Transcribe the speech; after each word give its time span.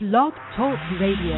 Blog 0.00 0.32
Talk 0.56 0.78
Radio. 0.98 1.36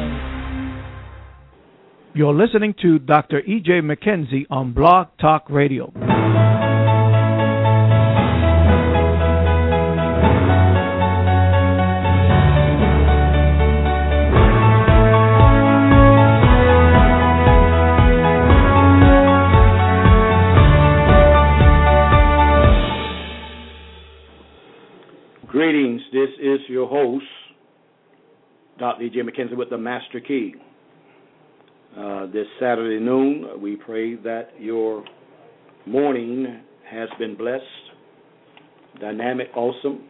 You're 2.15 2.33
listening 2.33 2.73
to 2.81 2.97
Dr. 2.97 3.41
E.J. 3.41 3.81
McKenzie 3.81 4.45
on 4.49 4.71
Blog 4.71 5.07
Talk 5.19 5.49
Radio. 5.49 5.91
Greetings. 25.49 26.01
This 26.13 26.29
is 26.41 26.61
your 26.69 26.87
host, 26.87 27.25
Dr. 28.83 29.03
E.J. 29.03 29.21
McKenzie 29.21 29.55
with 29.55 29.69
the 29.69 29.77
Master 29.77 30.19
Key. 30.19 30.55
Uh, 31.97 32.25
this 32.25 32.45
Saturday 32.59 32.99
noon, 33.01 33.61
we 33.61 33.77
pray 33.77 34.15
that 34.15 34.49
your 34.59 35.05
morning 35.85 36.59
has 36.91 37.07
been 37.17 37.37
blessed, 37.37 37.63
dynamic, 38.99 39.47
awesome. 39.55 40.03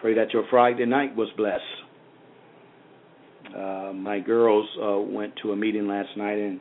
Pray 0.00 0.12
that 0.14 0.32
your 0.32 0.42
Friday 0.50 0.86
night 0.86 1.14
was 1.14 1.28
blessed. 1.36 1.62
Uh, 3.56 3.92
my 3.94 4.18
girls 4.18 4.68
uh, 4.82 4.98
went 4.98 5.34
to 5.44 5.52
a 5.52 5.56
meeting 5.56 5.86
last 5.86 6.08
night 6.16 6.36
and 6.36 6.60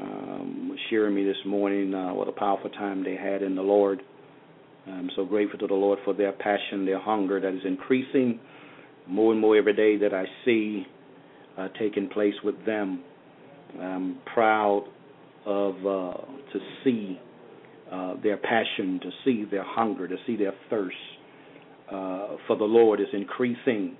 um, 0.00 0.76
sharing 0.88 1.16
me 1.16 1.24
this 1.24 1.44
morning 1.44 1.92
uh, 1.92 2.14
what 2.14 2.28
a 2.28 2.32
powerful 2.32 2.70
time 2.70 3.02
they 3.02 3.16
had 3.16 3.42
in 3.42 3.56
the 3.56 3.62
Lord. 3.62 4.00
I'm 4.86 5.10
so 5.16 5.24
grateful 5.24 5.58
to 5.58 5.66
the 5.66 5.74
Lord 5.74 5.98
for 6.04 6.14
their 6.14 6.30
passion, 6.30 6.86
their 6.86 7.00
hunger 7.00 7.40
that 7.40 7.54
is 7.54 7.62
increasing 7.64 8.38
more 9.08 9.32
and 9.32 9.40
more 9.40 9.56
every 9.56 9.74
day 9.74 9.96
that 9.96 10.14
I 10.14 10.24
see 10.44 10.86
uh, 11.56 11.68
taking 11.78 12.08
place 12.08 12.34
with 12.44 12.64
them. 12.66 13.02
I'm 13.80 14.18
proud 14.32 14.84
of 15.44 15.74
uh, 15.76 16.20
to 16.52 16.60
see 16.84 17.18
uh, 17.90 18.14
their 18.22 18.36
passion, 18.36 19.00
to 19.02 19.10
see 19.24 19.44
their 19.50 19.64
hunger, 19.64 20.06
to 20.06 20.16
see 20.26 20.36
their 20.36 20.54
thirst 20.70 20.96
uh, 21.90 22.36
for 22.46 22.56
the 22.56 22.64
Lord 22.64 23.00
is 23.00 23.06
increasing, 23.12 23.96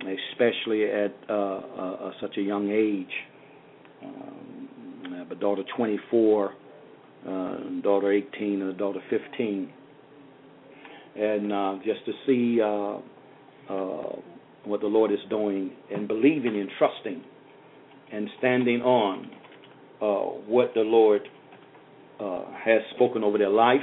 especially 0.00 0.84
at 0.84 1.14
uh, 1.30 1.32
uh, 1.32 2.10
such 2.20 2.36
a 2.38 2.42
young 2.42 2.70
age. 2.70 3.14
Um, 4.04 4.68
I 5.14 5.18
have 5.18 5.30
a 5.30 5.36
daughter 5.36 5.62
24, 5.76 6.54
daughter 7.82 8.12
18, 8.12 8.62
and 8.62 8.70
a 8.70 8.72
daughter 8.72 9.00
15 9.10 9.72
and 11.16 11.82
just 11.84 12.04
to 12.06 12.12
see 12.26 12.58
uh, 13.68 13.72
uh, 13.72 14.16
what 14.64 14.80
the 14.80 14.86
Lord 14.86 15.12
is 15.12 15.18
doing 15.28 15.72
and 15.92 16.08
believing 16.08 16.58
and 16.58 16.68
trusting 16.78 17.22
and 18.12 18.28
standing 18.38 18.80
on 18.82 19.30
uh, 20.00 20.40
what 20.48 20.72
the 20.74 20.80
Lord 20.80 21.22
uh, 22.20 22.44
has 22.64 22.80
spoken 22.94 23.22
over 23.22 23.38
their 23.38 23.50
life. 23.50 23.80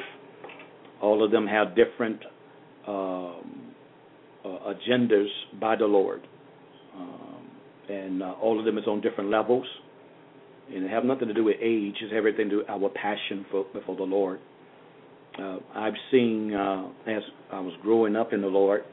All 1.02 1.23
of 1.23 1.32
them 1.32 1.48
have 1.48 1.76
different 1.76 2.20
um, 2.88 3.73
uh, 4.44 4.73
agendas 4.73 5.28
by 5.60 5.76
the 5.76 5.86
Lord, 5.86 6.22
um, 6.95 7.50
and 7.90 8.23
all 8.23 8.60
of 8.60 8.66
them 8.66 8.78
is 8.78 8.86
on 8.88 9.02
different 9.02 9.30
levels. 9.30 9.66
And 10.73 10.86
it 10.86 10.90
have 10.90 11.04
nothing 11.04 11.28
to 11.28 11.34
do 11.34 11.44
with 11.44 11.58
age; 11.62 11.95
it's 12.02 12.14
everything 12.16 12.45
to 12.45 12.50
do 12.50 12.58
with 12.60 12.70
our 12.70 12.90
passion 12.90 13.45
for 13.52 13.66
for 13.86 13.95
the 13.95 14.04
Lord 14.04 14.40
uh, 15.40 15.58
I've 15.76 15.94
seen 16.12 16.54
uh, 16.54 16.88
as 17.08 17.22
I 17.52 17.60
was 17.60 17.73
growing 17.82 18.16
up 18.16 18.34
in 18.34 18.42
the 18.42 18.48
Lord. 18.48 18.84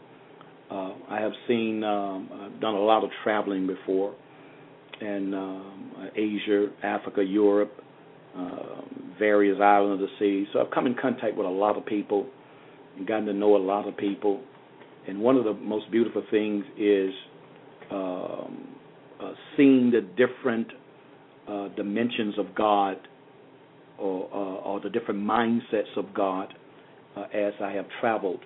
Uh, 0.71 0.93
I 1.09 1.21
have 1.21 1.33
seen 1.47 1.83
um, 1.83 2.29
I've 2.33 2.61
done 2.61 2.75
a 2.75 2.81
lot 2.81 3.05
of 3.05 3.11
traveling 3.25 3.67
before, 3.67 4.15
in 5.01 5.33
um, 5.35 6.11
Asia, 6.15 6.69
Africa, 6.83 7.23
Europe, 7.23 7.73
uh, 8.37 8.83
various 9.19 9.59
islands 9.61 10.03
of 10.03 10.09
the 10.09 10.15
sea. 10.19 10.49
So 10.53 10.61
I've 10.61 10.71
come 10.71 10.87
in 10.87 10.95
contact 10.95 11.37
with 11.37 11.47
a 11.47 11.51
lot 11.51 11.77
of 11.77 11.87
people 11.87 12.27
and 12.97 13.07
gotten 13.07 13.27
to 13.27 13.33
know 13.33 13.57
a 13.57 13.59
lot 13.59 13.89
of 13.89 13.97
people. 13.97 14.41
And 15.07 15.21
one 15.21 15.37
of 15.37 15.45
the 15.45 15.55
most 15.55 15.91
beautiful 15.91 16.23
things 16.31 16.65
is 16.77 17.11
um, 17.91 18.69
uh, 19.23 19.33
seeing 19.57 19.91
the 19.91 20.03
different 20.17 20.69
uh, 21.49 21.69
dimensions 21.69 22.39
of 22.39 22.55
God 22.55 22.97
or, 23.99 24.29
uh, 24.33 24.61
or 24.69 24.81
the 24.81 24.91
different 24.91 25.21
mindsets 25.21 25.97
of 25.97 26.13
God 26.15 26.53
uh, 27.17 27.23
as 27.35 27.55
I 27.63 27.73
have 27.73 27.87
traveled. 28.01 28.41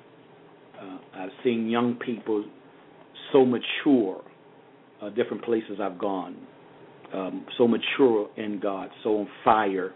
Uh, 0.82 0.98
I've 1.14 1.30
seen 1.44 1.68
young 1.68 1.94
people 2.04 2.44
so 3.32 3.44
mature, 3.44 4.20
uh, 5.00 5.10
different 5.10 5.44
places 5.44 5.78
I've 5.80 5.98
gone, 5.98 6.36
um, 7.14 7.46
so 7.56 7.68
mature 7.68 8.28
in 8.36 8.58
God, 8.60 8.88
so 9.04 9.20
on 9.20 9.28
fire 9.44 9.92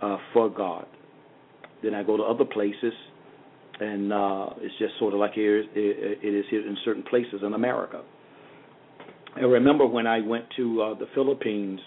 uh, 0.00 0.18
for 0.32 0.48
God. 0.48 0.86
Then 1.82 1.94
I 1.94 2.02
go 2.02 2.16
to 2.16 2.22
other 2.22 2.44
places, 2.44 2.92
and 3.80 4.12
uh, 4.12 4.46
it's 4.58 4.74
just 4.78 4.92
sort 4.98 5.14
of 5.14 5.20
like 5.20 5.32
here 5.32 5.58
it 5.58 6.34
is 6.34 6.44
here 6.50 6.66
in 6.66 6.76
certain 6.84 7.02
places 7.02 7.40
in 7.44 7.54
America. 7.54 8.02
I 9.34 9.40
remember 9.40 9.86
when 9.86 10.06
I 10.06 10.20
went 10.20 10.44
to 10.56 10.82
uh, 10.82 10.98
the 10.98 11.06
Philippines 11.14 11.80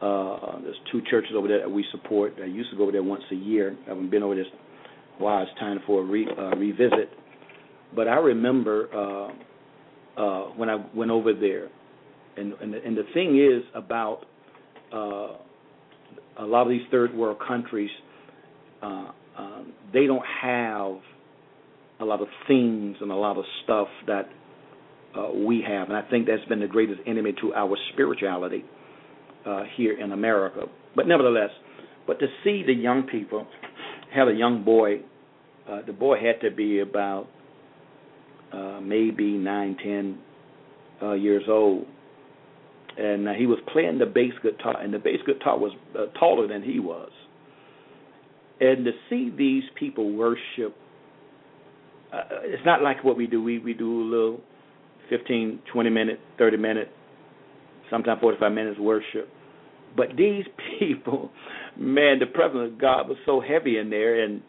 uh, 0.00 0.58
there's 0.62 0.80
two 0.90 1.02
churches 1.10 1.32
over 1.36 1.46
there 1.46 1.60
that 1.60 1.70
we 1.70 1.84
support. 1.92 2.34
I 2.42 2.46
used 2.46 2.70
to 2.70 2.76
go 2.76 2.84
over 2.84 2.92
there 2.92 3.02
once 3.02 3.22
a 3.30 3.34
year. 3.34 3.76
I 3.86 3.90
haven't 3.90 4.10
been 4.10 4.22
over 4.22 4.34
this 4.34 4.46
while. 5.18 5.42
It's 5.42 5.50
time 5.60 5.80
for 5.86 6.00
a 6.00 6.04
re, 6.04 6.26
uh, 6.26 6.56
revisit. 6.56 7.10
But 7.94 8.08
I 8.08 8.16
remember 8.16 8.88
uh, 8.94 10.20
uh, 10.20 10.44
when 10.56 10.68
I 10.68 10.84
went 10.94 11.10
over 11.10 11.32
there, 11.32 11.68
and 12.36 12.52
and 12.54 12.72
the, 12.72 12.78
and 12.84 12.96
the 12.96 13.04
thing 13.14 13.38
is 13.38 13.62
about 13.74 14.20
uh, 14.92 15.36
a 16.42 16.46
lot 16.46 16.62
of 16.62 16.68
these 16.68 16.86
third 16.90 17.14
world 17.14 17.38
countries, 17.46 17.90
uh, 18.82 19.10
uh, 19.38 19.62
they 19.92 20.06
don't 20.06 20.24
have 20.42 20.98
a 22.00 22.04
lot 22.04 22.20
of 22.20 22.28
things 22.48 22.96
and 23.00 23.10
a 23.10 23.14
lot 23.14 23.36
of 23.36 23.44
stuff 23.64 23.88
that 24.06 24.28
uh, 25.16 25.30
we 25.32 25.62
have, 25.66 25.88
and 25.88 25.96
I 25.96 26.08
think 26.08 26.26
that's 26.26 26.44
been 26.48 26.60
the 26.60 26.66
greatest 26.66 27.00
enemy 27.06 27.34
to 27.40 27.52
our 27.54 27.76
spirituality 27.92 28.64
uh, 29.46 29.64
here 29.76 29.98
in 29.98 30.12
America. 30.12 30.62
But 30.94 31.06
nevertheless, 31.06 31.50
but 32.06 32.18
to 32.20 32.26
see 32.44 32.62
the 32.66 32.72
young 32.72 33.04
people, 33.04 33.46
had 34.14 34.28
a 34.28 34.32
young 34.32 34.64
boy, 34.64 35.00
uh, 35.68 35.82
the 35.86 35.92
boy 35.92 36.16
had 36.20 36.40
to 36.48 36.54
be 36.54 36.80
about 36.80 37.26
uh, 38.52 38.80
maybe 38.82 39.32
nine, 39.32 39.76
ten 39.82 40.18
uh, 41.02 41.12
years 41.12 41.44
old, 41.48 41.86
and 42.98 43.28
uh, 43.28 43.32
he 43.32 43.46
was 43.46 43.58
playing 43.72 43.98
the 43.98 44.06
bass 44.06 44.32
guitar, 44.42 44.80
and 44.80 44.92
the 44.92 44.98
bass 44.98 45.20
guitar 45.26 45.58
was 45.58 45.72
uh, 45.98 46.06
taller 46.18 46.46
than 46.46 46.62
he 46.62 46.80
was. 46.80 47.10
And 48.60 48.84
to 48.84 48.92
see 49.08 49.32
these 49.36 49.62
people 49.78 50.12
worship, 50.14 50.76
uh, 52.12 52.22
it's 52.42 52.64
not 52.66 52.82
like 52.82 53.02
what 53.04 53.16
we 53.16 53.26
do. 53.26 53.42
We 53.42 53.58
we 53.58 53.72
do 53.72 54.02
a 54.02 54.04
little 54.04 54.40
15, 55.08 55.60
20 55.72 55.90
minute, 55.90 56.20
30 56.38 56.56
minute 56.56 56.92
sometimes 57.90 58.20
45 58.20 58.52
minutes 58.52 58.78
worship. 58.78 59.28
But 59.96 60.08
these 60.16 60.44
people, 60.78 61.30
man, 61.76 62.18
the 62.20 62.26
presence 62.26 62.72
of 62.72 62.80
God 62.80 63.08
was 63.08 63.18
so 63.26 63.40
heavy 63.40 63.78
in 63.78 63.90
there, 63.90 64.24
and 64.24 64.40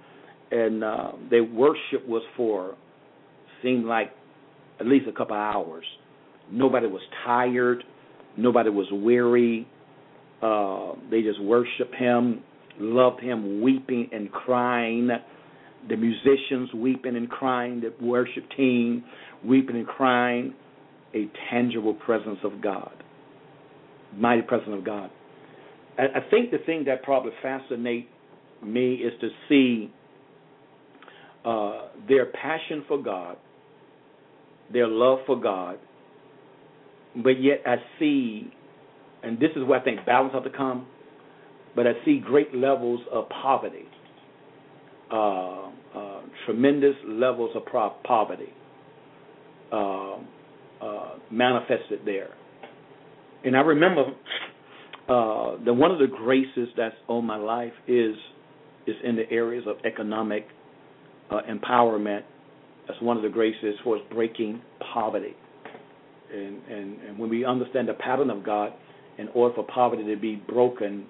and 0.52 0.84
uh, 0.84 1.12
their 1.30 1.46
worship 1.46 2.06
was 2.08 2.24
for 2.36 2.76
seemed 3.64 3.86
like 3.86 4.12
at 4.80 4.88
least 4.88 5.08
a 5.08 5.12
couple 5.12 5.36
hours. 5.36 5.86
Nobody 6.52 6.88
was 6.88 7.02
tired. 7.26 7.84
Nobody 8.38 8.70
was 8.70 8.88
weary. 8.92 9.68
Uh, 10.42 10.94
they 11.10 11.22
just 11.22 11.42
worshiped 11.42 11.96
Him, 11.96 12.44
loved 12.80 13.22
Him, 13.22 13.62
weeping 13.62 14.10
and 14.12 14.32
crying. 14.32 15.10
The 15.88 15.96
musicians 15.96 16.74
weeping 16.74 17.16
and 17.16 17.30
crying. 17.30 17.82
The 17.82 17.94
worship 18.04 18.44
team 18.58 19.04
weeping 19.46 19.76
and 19.76 19.88
crying. 19.88 20.54
A 21.14 21.30
tangible 21.50 21.94
presence 21.94 22.40
of 22.44 22.62
God 22.62 22.92
mighty 24.16 24.42
presence 24.42 24.72
of 24.74 24.86
God. 24.86 25.10
I, 25.98 26.04
I 26.04 26.30
think 26.30 26.52
the 26.52 26.60
thing 26.66 26.86
that 26.86 27.04
probably 27.04 27.32
fascinates 27.42 28.08
me 28.64 28.96
is 28.96 29.14
to 29.22 29.30
see 29.50 29.92
uh, 31.46 31.88
their 32.08 32.28
passion 32.28 32.84
for 32.88 33.02
God, 33.02 33.38
their 34.72 34.88
love 34.88 35.20
for 35.26 35.40
God, 35.40 35.80
but 37.24 37.42
yet 37.42 37.62
I 37.66 37.76
see, 38.00 38.52
and 39.24 39.40
this 39.40 39.50
is 39.56 39.64
where 39.64 39.80
I 39.80 39.84
think 39.84 40.06
balance 40.06 40.34
has 40.34 40.44
to 40.44 40.50
come, 40.50 40.88
but 41.76 41.88
I 41.88 41.92
see 42.06 42.22
great 42.24 42.54
levels 42.54 43.02
of 43.12 43.30
poverty, 43.30 43.86
uh, 45.12 45.70
uh, 45.96 46.22
tremendous 46.46 46.96
levels 47.06 47.52
of 47.56 47.64
poverty 48.04 48.54
uh, 49.72 50.16
uh, 50.82 51.16
manifested 51.32 52.02
there. 52.06 52.30
And 53.44 53.56
I 53.56 53.62
remember 53.62 54.04
uh, 55.10 55.64
that 55.66 55.74
one 55.74 55.92
of 55.92 56.00
the 56.00 56.08
graces 56.08 56.70
that's 56.78 56.96
on 57.08 57.26
my 57.26 57.38
life 57.38 57.74
is 57.88 58.16
is 58.88 58.96
in 59.04 59.16
the 59.16 59.30
areas 59.32 59.66
of 59.68 59.78
economic 59.86 60.48
uh, 61.30 61.42
empowerment. 61.50 62.24
That's 62.88 63.02
one 63.02 63.18
of 63.18 63.24
the 63.24 63.30
graces 63.30 63.76
for 63.84 64.00
breaking 64.12 64.62
poverty. 64.94 65.36
and, 66.34 66.62
and, 66.70 67.02
and 67.02 67.20
when 67.20 67.30
we 67.30 67.46
understand 67.46 67.88
the 67.88 67.94
pattern 67.94 68.30
of 68.30 68.44
God, 68.44 68.74
in 69.18 69.28
order 69.30 69.56
for 69.56 69.64
poverty 69.64 70.04
to 70.04 70.16
be 70.20 70.36
broken, 70.36 71.06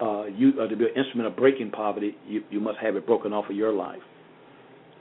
uh, 0.00 0.24
you 0.26 0.52
uh, 0.60 0.66
to 0.66 0.76
be 0.76 0.84
an 0.84 0.90
instrument 0.96 1.28
of 1.28 1.36
breaking 1.36 1.70
poverty, 1.70 2.16
you, 2.26 2.42
you 2.50 2.60
must 2.60 2.78
have 2.78 2.96
it 2.96 3.06
broken 3.06 3.32
off 3.32 3.48
of 3.48 3.56
your 3.56 3.72
life. 3.72 4.00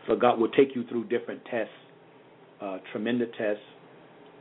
So 0.07 0.15
God 0.15 0.39
will 0.39 0.49
take 0.49 0.75
you 0.75 0.85
through 0.87 1.05
different 1.07 1.41
tests, 1.45 1.73
uh, 2.61 2.77
tremendous 2.91 3.29
tests, 3.37 3.63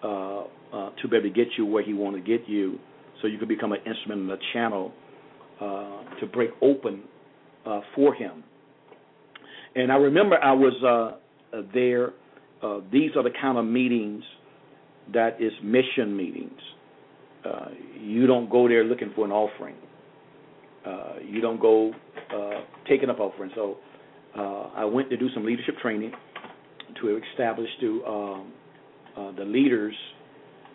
uh, 0.03 0.41
uh, 0.73 0.91
to 1.01 1.09
be 1.09 1.17
able 1.17 1.29
to 1.29 1.35
get 1.35 1.49
you 1.57 1.67
where 1.67 1.83
He 1.83 1.95
want 1.95 2.17
to 2.17 2.23
get 2.23 2.49
you, 2.49 2.79
so 3.21 3.29
you 3.29 3.39
can 3.39 3.49
become 3.49 3.73
an 3.73 3.81
instrument 3.87 4.23
and 4.23 4.31
a 4.31 4.39
channel 4.53 4.93
uh, 5.61 6.19
to 6.21 6.27
break 6.27 6.51
open 6.61 7.03
uh, 7.67 7.81
for 7.95 8.15
Him. 8.15 8.43
And 9.77 9.93
I 9.93 9.97
remember 9.97 10.37
I 10.43 10.53
was 10.53 10.75
uh, 10.83 11.19
there. 11.75 12.11
Uh, 12.63 12.81
these 12.93 13.11
are 13.17 13.23
the 13.23 13.33
kind 13.41 13.59
of 13.59 13.65
meetings 13.65 14.23
that 15.13 15.41
is 15.41 15.53
mission 15.63 16.17
meetings. 16.17 16.61
Uh, 17.45 17.69
you 17.99 18.27
don't 18.27 18.51
go 18.51 18.69
there 18.69 18.85
looking 18.85 19.13
for 19.15 19.25
an 19.25 19.33
offering. 19.33 19.77
Uh, 20.87 21.15
you 21.27 21.41
don't 21.41 21.61
go 21.61 21.93
uh, 22.35 22.61
taking 22.89 23.11
up 23.11 23.19
offering. 23.19 23.51
So 23.55 23.77
uh, 24.37 24.71
I 24.75 24.85
went 24.85 25.11
to 25.11 25.17
do 25.17 25.29
some 25.35 25.45
leadership 25.45 25.77
training 25.81 26.13
to 27.01 27.21
establish 27.33 27.69
to 27.81 28.05
um, 28.05 28.53
uh, 29.17 29.33
the 29.33 29.45
leaders 29.45 29.95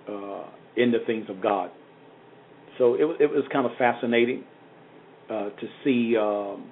uh, 0.10 0.44
in 0.76 0.92
the 0.92 1.00
things 1.06 1.26
of 1.30 1.42
God. 1.42 1.72
So 2.78 2.96
it, 2.96 3.22
it 3.22 3.30
was 3.30 3.46
kind 3.52 3.66
of 3.66 3.72
fascinating 3.78 4.44
uh, 5.30 5.50
to 5.50 5.68
see 5.84 6.16
um, 6.18 6.70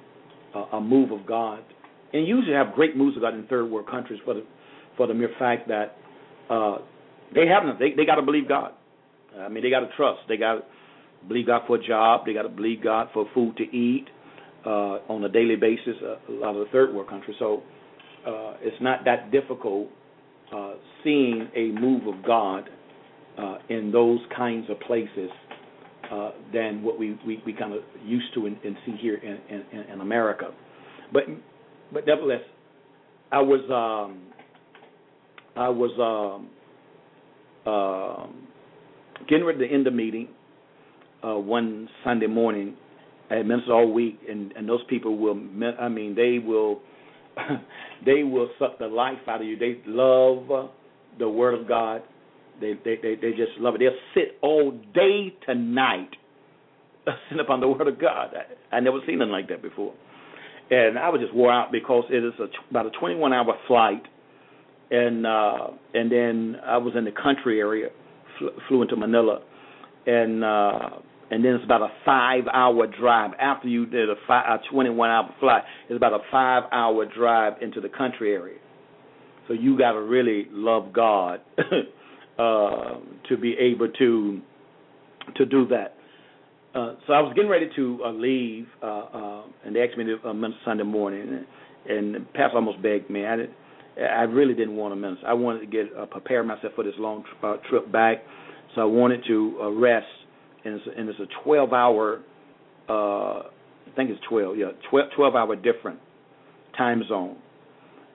a 0.73 0.81
move 0.81 1.11
of 1.11 1.25
God, 1.25 1.63
and 2.13 2.27
usually 2.27 2.54
have 2.54 2.74
great 2.74 2.95
moves 2.95 3.18
God 3.19 3.33
in 3.33 3.45
third 3.48 3.69
world 3.69 3.88
countries 3.89 4.19
for 4.24 4.33
the 4.33 4.44
for 4.98 5.07
the 5.07 5.13
mere 5.13 5.31
fact 5.39 5.68
that 5.68 5.98
uh, 6.50 6.77
they 7.33 7.48
haven't 7.48 7.80
they 7.80 7.94
they 7.95 8.06
got 8.06 8.15
to 8.15 8.21
believe 8.21 8.48
God. 8.48 8.71
I 9.39 9.50
mean, 9.50 9.63
they 9.63 9.69
got 9.69 9.80
to 9.80 9.89
trust. 9.98 10.21
They 10.27 10.38
got 10.38 10.54
to 10.54 10.62
believe 11.27 11.48
God 11.48 11.63
for 11.65 11.77
a 11.77 11.83
job. 11.83 12.25
They 12.25 12.33
got 12.33 12.44
to 12.44 12.50
believe 12.50 12.83
God 12.83 13.07
for 13.13 13.25
food 13.33 13.57
to 13.57 13.63
eat 13.63 14.06
uh, 14.65 15.00
on 15.10 15.24
a 15.24 15.30
daily 15.30 15.56
basis. 15.56 15.95
Uh, 16.01 16.31
a 16.31 16.33
lot 16.33 16.56
of 16.56 16.65
the 16.65 16.71
third 16.71 16.94
world 16.94 17.10
countries. 17.10 17.36
So 17.39 17.63
uh, 18.27 18.54
it's 18.62 18.81
not 18.81 19.06
that 19.06 19.31
difficult 19.31 19.88
uh, 20.56 20.74
seeing 21.04 21.50
a 21.56 21.71
move 21.80 22.07
of 22.07 22.24
God 22.25 22.69
uh, 23.38 23.57
in 23.69 23.92
those 23.92 24.19
kinds 24.36 24.69
of 24.69 24.80
places 24.81 25.30
uh, 26.12 26.31
than 26.54 26.83
what 26.83 27.00
we, 27.00 27.18
we, 27.25 27.42
we 27.45 27.54
kind 27.54 27.74
of 27.74 27.81
used 28.06 28.33
to 28.36 28.45
and, 28.45 28.57
and 28.63 28.75
see 28.86 28.95
here 29.01 29.15
in, 29.15 29.39
in, 29.50 29.80
in 29.94 30.01
America. 30.01 30.51
But 31.12 31.24
but 31.94 32.06
nevertheless, 32.07 32.42
I 33.31 33.42
was 33.42 33.62
um, 33.69 34.22
I 35.56 35.69
was 35.69 35.92
um, 36.00 36.50
uh, 37.66 38.28
getting 39.28 39.45
ready 39.45 39.68
to 39.68 39.74
end 39.74 39.86
the 39.86 39.92
meeting 39.92 40.30
uh, 41.24 41.36
one 41.36 41.90
Sunday 42.04 42.28
morning. 42.28 42.75
I 43.30 43.36
had 43.36 43.48
ministers 43.48 43.72
all 43.72 43.92
week, 43.92 44.19
and, 44.30 44.51
and 44.54 44.68
those 44.68 44.84
people 44.90 45.18
will. 45.18 45.40
I 45.80 45.90
mean, 45.90 46.16
they 46.16 46.40
will. 46.40 46.81
they 48.06 48.22
will 48.22 48.50
suck 48.60 48.78
the 48.78 48.86
life 48.86 49.18
out 49.28 49.42
of 49.42 49.48
you. 49.48 49.57
They 49.57 49.81
love 49.88 50.69
the 51.18 51.28
Word 51.28 51.60
of 51.60 51.68
God. 51.68 52.04
They 52.62 52.74
they 52.86 52.98
they, 53.01 53.16
they 53.16 53.31
just 53.31 53.57
love 53.57 53.75
it. 53.75 53.80
They'll 53.80 53.92
sit 54.13 54.38
all 54.42 54.72
day 54.94 55.34
to 55.48 55.56
night, 55.56 56.12
sitting 57.30 57.44
upon 57.44 57.60
the 57.60 57.68
Word 57.68 57.88
of 57.88 58.00
God. 58.00 58.34
I, 58.72 58.75
I 58.75 58.80
never 58.81 59.00
seen 59.07 59.19
nothing 59.19 59.31
like 59.31 59.50
that 59.50 59.62
before, 59.62 59.94
and 60.69 60.98
I 60.98 61.10
was 61.10 61.21
just 61.21 61.33
wore 61.33 61.51
out 61.51 61.71
because 61.71 62.06
it 62.10 62.24
is 62.24 62.33
a, 62.39 62.48
about 62.69 62.88
a 62.88 62.92
21 62.92 63.33
hour 63.33 63.54
flight, 63.68 64.04
and 64.92 65.25
uh, 65.25 65.68
and 65.94 66.12
then 66.12 66.57
I 66.65 66.77
was 66.77 66.94
in 66.95 67.06
the 67.06 67.12
country 67.12 67.60
area, 67.60 67.89
flew, 68.39 68.50
flew 68.68 68.81
into 68.81 68.95
Manila, 68.95 69.42
and 70.06 70.44
uh, 70.44 70.89
and 71.31 71.44
then 71.44 71.54
it's 71.56 71.63
about 71.63 71.81
a 71.81 71.89
five 72.06 72.44
hour 72.54 72.88
drive 72.88 73.31
after 73.39 73.68
you 73.68 73.86
did 73.86 74.10
a, 74.10 74.15
five, 74.27 74.60
a 74.62 74.71
21 74.71 75.10
hour 75.10 75.30
flight. 75.39 75.63
It's 75.89 75.98
about 75.98 76.13
a 76.13 76.19
five 76.31 76.63
hour 76.71 77.06
drive 77.06 77.62
into 77.62 77.81
the 77.81 77.89
country 77.89 78.33
area. 78.33 78.60
So 79.48 79.54
you 79.54 79.77
got 79.77 79.94
to 79.94 80.01
really 80.01 80.48
love 80.51 80.94
God 80.94 81.42
uh, 82.39 83.00
to 83.30 83.38
be 83.38 83.56
able 83.60 83.89
to 84.00 84.42
to 85.38 85.45
do 85.45 85.68
that. 85.68 85.95
Uh, 86.74 86.96
so 87.06 87.14
I 87.14 87.22
was 87.22 87.34
getting 87.36 87.52
ready 87.52 87.70
to 87.75 88.00
uh, 88.04 88.12
leave, 88.12 88.66
uh, 88.81 88.86
uh, 88.86 89.44
and 89.64 89.75
they 89.75 89.84
asked 89.84 89.96
me 89.96 90.06
to 90.06 90.18
uh, 90.28 90.34
minister 90.34 90.60
Sunday 90.66 90.84
morning, 90.84 91.46
and, 91.88 92.16
and 92.16 92.34
Pastor 92.34 92.56
almost 92.56 92.81
begged 92.81 93.12
me. 93.12 93.28
I 93.28 93.36
didn't, 93.36 93.54
I 93.98 94.24
really 94.24 94.56
didn't 94.56 94.75
want 94.75 94.92
to 94.92 94.96
minister. 94.96 95.28
I 95.28 95.34
wanted 95.34 95.60
to 95.60 95.68
get 95.68 95.96
uh, 95.96 96.08
prepare 96.08 96.44
myself 96.44 96.74
for 96.74 96.84
this 96.84 96.96
long 96.98 97.24
trip, 97.24 97.44
uh, 97.44 97.70
trip 97.70 97.92
back, 97.92 98.24
so 98.74 98.81
I 98.81 98.86
wanted 98.86 99.24
to 99.28 99.60
uh, 99.62 99.70
rest. 99.70 100.08
And 100.66 100.75
it's, 100.75 100.84
and 100.98 101.10
it's 101.10 101.20
a 101.20 101.44
12 101.44 101.74
hour, 101.74 102.22
uh, 102.90 102.94
I 102.94 103.96
think 103.96 104.10
it's 104.10 104.22
12, 104.28 104.58
yeah, 104.58 104.72
12, 104.90 105.10
12 105.16 105.36
hour 105.36 105.56
different 105.56 106.00
time 106.75 107.04
zone 107.08 107.38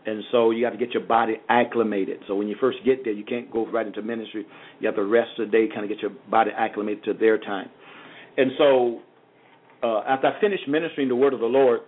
and 0.09 0.25
so 0.33 0.51
you 0.51 0.65
have 0.65 0.73
to 0.73 0.79
get 0.79 0.95
your 0.95 1.03
body 1.03 1.35
acclimated. 1.51 2.21
So 2.27 2.35
when 2.35 2.49
you 2.49 2.57
first 2.59 2.79
get 2.85 3.05
there, 3.05 3.13
you 3.13 3.25
can't 3.25 3.51
go 3.53 3.67
right 3.67 3.87
into 3.87 4.01
ministry. 4.01 4.47
You 4.81 4.87
have 4.87 4.97
to 4.97 5.05
rest 5.05 5.39
a 5.39 5.45
day, 5.45 5.69
kind 5.69 5.83
of 5.83 5.91
get 5.91 6.01
your 6.01 6.13
body 6.31 6.51
acclimated 6.57 7.05
to 7.05 7.13
their 7.13 7.37
time. 7.39 7.69
And 8.39 8.53
so 8.57 9.01
uh, 9.83 10.01
after 10.09 10.29
I 10.29 10.41
finished 10.41 10.67
ministering 10.67 11.09
the 11.09 11.17
word 11.17 11.35
of 11.35 11.41
the 11.41 11.47
Lord, 11.47 11.81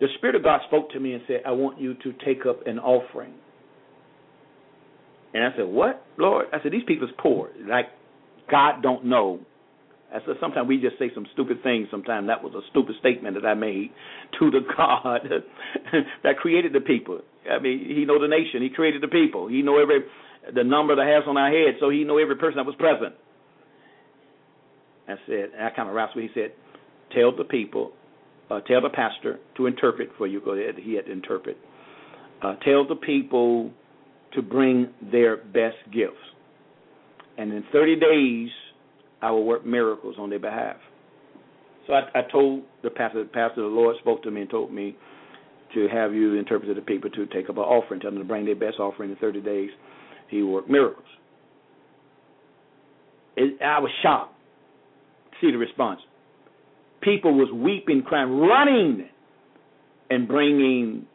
the 0.00 0.08
Spirit 0.18 0.36
of 0.36 0.44
God 0.44 0.60
spoke 0.66 0.90
to 0.90 1.00
me 1.00 1.14
and 1.14 1.22
said, 1.26 1.42
"I 1.46 1.52
want 1.52 1.80
you 1.80 1.94
to 1.94 2.12
take 2.24 2.44
up 2.46 2.66
an 2.66 2.78
offering." 2.78 3.32
And 5.32 5.44
I 5.44 5.56
said, 5.56 5.66
"What, 5.66 6.04
Lord?" 6.18 6.46
I 6.52 6.62
said, 6.62 6.72
"These 6.72 6.84
people's 6.86 7.12
poor. 7.18 7.48
Like 7.66 7.86
God 8.50 8.82
don't 8.82 9.06
know 9.06 9.40
I 10.12 10.18
said 10.26 10.34
sometimes 10.40 10.66
we 10.66 10.80
just 10.80 10.98
say 10.98 11.10
some 11.14 11.26
stupid 11.32 11.62
things. 11.62 11.88
Sometimes 11.90 12.26
that 12.26 12.42
was 12.42 12.52
a 12.54 12.66
stupid 12.70 12.96
statement 12.98 13.36
that 13.40 13.46
I 13.46 13.54
made 13.54 13.90
to 14.40 14.50
the 14.50 14.60
God 14.76 15.20
that 16.24 16.36
created 16.38 16.72
the 16.72 16.80
people. 16.80 17.20
I 17.50 17.60
mean, 17.60 17.86
He 17.86 18.04
know 18.04 18.20
the 18.20 18.28
nation. 18.28 18.62
He 18.62 18.70
created 18.70 19.02
the 19.02 19.08
people. 19.08 19.48
He 19.48 19.62
know 19.62 19.80
every 19.80 20.00
the 20.54 20.64
number 20.64 20.96
that 20.96 21.06
has 21.06 21.24
on 21.28 21.36
our 21.36 21.50
head. 21.50 21.76
So 21.78 21.90
He 21.90 22.04
know 22.04 22.18
every 22.18 22.36
person 22.36 22.56
that 22.56 22.66
was 22.66 22.74
present. 22.76 23.14
I 25.10 25.16
said, 25.26 25.50
and 25.56 25.66
I 25.66 25.70
kind 25.70 25.88
of 25.88 25.94
wrestled. 25.94 26.22
He 26.22 26.30
said, 26.34 26.52
"Tell 27.14 27.34
the 27.34 27.44
people, 27.44 27.92
uh, 28.50 28.60
tell 28.60 28.80
the 28.80 28.90
pastor 28.90 29.38
to 29.56 29.66
interpret 29.66 30.10
for 30.16 30.26
you." 30.26 30.40
Ahead. 30.40 30.76
He 30.78 30.94
had 30.94 31.06
to 31.06 31.12
interpret. 31.12 31.56
Uh, 32.42 32.56
tell 32.64 32.86
the 32.86 32.96
people 32.96 33.70
to 34.32 34.42
bring 34.42 34.88
their 35.12 35.36
best 35.36 35.76
gifts, 35.92 36.16
and 37.36 37.52
in 37.52 37.64
30 37.72 37.96
days 37.96 38.48
I 39.20 39.30
will 39.30 39.44
work 39.44 39.66
miracles 39.66 40.16
on 40.18 40.30
their 40.30 40.38
behalf. 40.38 40.76
So 41.86 41.94
I, 41.94 42.02
I 42.14 42.22
told 42.30 42.62
the 42.82 42.90
pastor, 42.90 43.22
the 43.24 43.28
pastor, 43.28 43.62
the 43.62 43.66
Lord 43.66 43.96
spoke 44.00 44.22
to 44.22 44.30
me 44.30 44.42
and 44.42 44.50
told 44.50 44.72
me 44.72 44.96
to 45.74 45.88
have 45.88 46.14
you 46.14 46.34
interpret 46.34 46.68
to 46.68 46.74
the 46.74 46.80
people 46.80 47.10
to 47.10 47.26
take 47.26 47.48
up 47.50 47.56
an 47.56 47.62
offering, 47.62 48.00
tell 48.00 48.10
them 48.10 48.20
to 48.20 48.24
bring 48.24 48.44
their 48.44 48.56
best 48.56 48.78
offering 48.78 49.10
in 49.10 49.16
30 49.16 49.40
days. 49.40 49.70
He 50.28 50.42
will 50.42 50.52
work 50.52 50.70
miracles. 50.70 51.06
It, 53.36 53.60
I 53.62 53.78
was 53.78 53.90
shocked 54.02 54.34
see 55.40 55.50
the 55.50 55.58
response. 55.58 56.00
People 57.00 57.34
was 57.34 57.50
weeping, 57.52 58.02
crying, 58.02 58.38
running, 58.38 59.08
and 60.10 60.28
bringing 60.28 61.06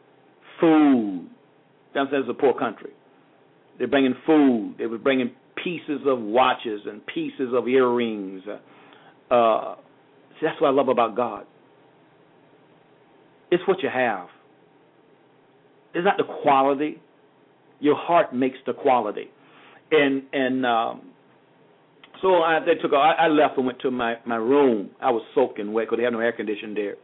food. 0.60 1.28
Downstairs 1.94 2.24
is 2.24 2.30
a 2.30 2.34
poor 2.34 2.54
country. 2.54 2.90
They're 3.78 3.88
bringing 3.88 4.14
food. 4.26 4.76
They 4.78 4.86
were 4.86 4.98
bringing 4.98 5.30
pieces 5.62 6.00
of 6.06 6.20
watches 6.20 6.82
and 6.86 7.04
pieces 7.06 7.52
of 7.54 7.68
earrings. 7.68 8.42
Uh, 9.30 9.76
that's 10.42 10.60
what 10.60 10.68
I 10.68 10.70
love 10.70 10.88
about 10.88 11.16
God. 11.16 11.46
It's 13.50 13.62
what 13.66 13.82
you 13.82 13.88
have. 13.92 14.28
It's 15.94 16.04
not 16.04 16.16
the 16.16 16.24
quality. 16.42 17.00
Your 17.80 17.96
heart 17.96 18.34
makes 18.34 18.58
the 18.66 18.72
quality. 18.72 19.30
And 19.90 20.24
and 20.32 20.66
um, 20.66 21.02
so 22.22 22.42
I 22.42 22.60
they 22.60 22.74
took 22.80 22.92
I, 22.92 23.12
I 23.18 23.28
left 23.28 23.56
and 23.56 23.66
went 23.66 23.80
to 23.80 23.90
my 23.90 24.16
my 24.26 24.36
room. 24.36 24.90
I 25.00 25.10
was 25.10 25.22
soaking 25.34 25.72
wet 25.72 25.86
because 25.86 25.98
they 25.98 26.04
had 26.04 26.12
no 26.12 26.20
air 26.20 26.32
conditioning 26.32 26.74
there, 26.74 26.96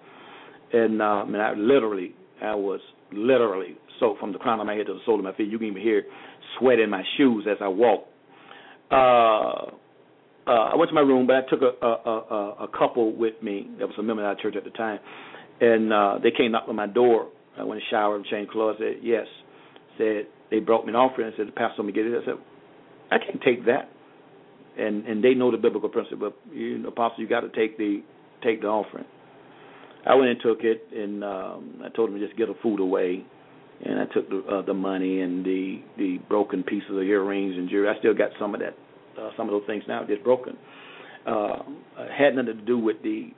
and 0.73 1.00
um, 1.02 1.35
and 1.35 1.42
I 1.42 1.52
literally 1.54 2.14
I 2.42 2.54
was 2.54 2.81
literally 3.12 3.76
soaked 4.00 4.21
from 4.21 4.33
the 4.33 4.38
crown 4.38 4.61
of 4.61 4.66
my 4.66 4.75
head 4.75 4.87
to 4.87 4.95
the 4.95 5.00
sole 5.07 5.19
of 5.19 5.25
my 5.25 5.35
feet. 5.35 5.49
You 5.49 5.59
can 5.59 5.69
even 5.69 5.83
hear 5.83 6.04
sweat 6.59 6.78
in 6.78 6.90
my 6.90 7.02
shoes 7.16 7.47
as 7.50 7.59
I 7.61 7.69
walked 7.69 8.09
uh, 8.92 9.71
uh, 10.47 10.50
I 10.73 10.76
went 10.76 10.90
to 10.90 10.95
my 10.95 11.00
room, 11.00 11.26
but 11.26 11.37
I 11.37 11.40
took 11.49 11.62
a, 11.62 11.85
a, 11.85 12.11
a, 12.11 12.54
a 12.64 12.69
couple 12.78 13.16
with 13.16 13.42
me. 13.42 13.69
That 13.78 13.87
was 13.87 13.97
a 13.99 14.02
member 14.02 14.23
of 14.23 14.28
our 14.37 14.42
church 14.42 14.54
at 14.57 14.64
the 14.64 14.71
time, 14.71 14.99
and 15.61 15.92
uh, 15.92 16.19
they 16.23 16.31
came 16.31 16.52
knocked 16.52 16.69
on 16.69 16.76
my 16.76 16.87
door. 16.87 17.28
I 17.59 17.64
went 17.64 17.81
to 17.81 17.87
shower 17.90 18.16
and 18.16 18.25
changed 18.26 18.50
clothes. 18.50 18.76
Said 18.78 18.97
yes. 19.02 19.26
Said 19.99 20.26
they 20.50 20.59
brought 20.59 20.85
me 20.85 20.90
an 20.90 20.97
offering. 20.97 21.33
I 21.33 21.37
said 21.37 21.49
the 21.49 21.52
pastor 21.52 21.76
told 21.78 21.87
me 21.87 21.92
get 21.92 22.07
it. 22.07 22.23
I 22.23 22.25
said 22.25 22.35
I 23.11 23.19
can't 23.19 23.40
take 23.42 23.64
that. 23.66 23.90
And 24.79 25.07
and 25.07 25.23
they 25.23 25.35
know 25.35 25.50
the 25.50 25.59
biblical 25.59 25.88
principle. 25.88 26.31
But 26.31 26.55
you 26.55 26.87
apostle, 26.87 27.21
you 27.23 27.29
got 27.29 27.41
to 27.41 27.49
take 27.50 27.76
the 27.76 28.02
take 28.43 28.62
the 28.62 28.69
offering. 28.69 29.05
I 30.07 30.14
went 30.14 30.31
and 30.31 30.41
took 30.43 30.59
it, 30.62 30.88
and 30.93 31.23
um, 31.23 31.83
I 31.85 31.88
told 31.91 32.11
them 32.11 32.19
to 32.19 32.26
just 32.26 32.37
get 32.37 32.49
the 32.49 32.57
food 32.62 32.81
away, 32.81 33.25
and 33.85 34.00
I 34.00 34.07
took 34.07 34.29
the 34.29 34.38
uh, 34.50 34.62
the 34.62 34.75
money 34.75 35.21
and 35.21 35.45
the 35.45 35.81
the 35.97 36.19
broken 36.29 36.62
pieces 36.62 36.91
of 36.91 37.02
earrings 37.02 37.55
and 37.57 37.69
jewelry. 37.69 37.88
I 37.88 37.99
still 37.99 38.14
got 38.14 38.31
some 38.41 38.55
of 38.55 38.61
that, 38.61 38.75
uh, 39.21 39.31
some 39.37 39.49
of 39.49 39.52
those 39.52 39.67
things 39.67 39.85
now 39.87 40.05
just 40.05 40.25
broken. 40.25 40.57
Uh, 41.26 41.62
had 42.17 42.35
nothing 42.35 42.57
to 42.57 42.64
do 42.64 42.79
with 42.79 42.97
the 43.02 43.31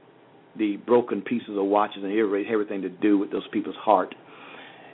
the 0.56 0.76
broken 0.86 1.20
pieces 1.20 1.50
of 1.50 1.64
watches 1.66 2.02
and 2.02 2.12
earrings. 2.12 2.46
Everything 2.50 2.80
to 2.82 2.88
do 2.88 3.18
with 3.18 3.30
those 3.30 3.46
people's 3.52 3.76
heart. 3.76 4.14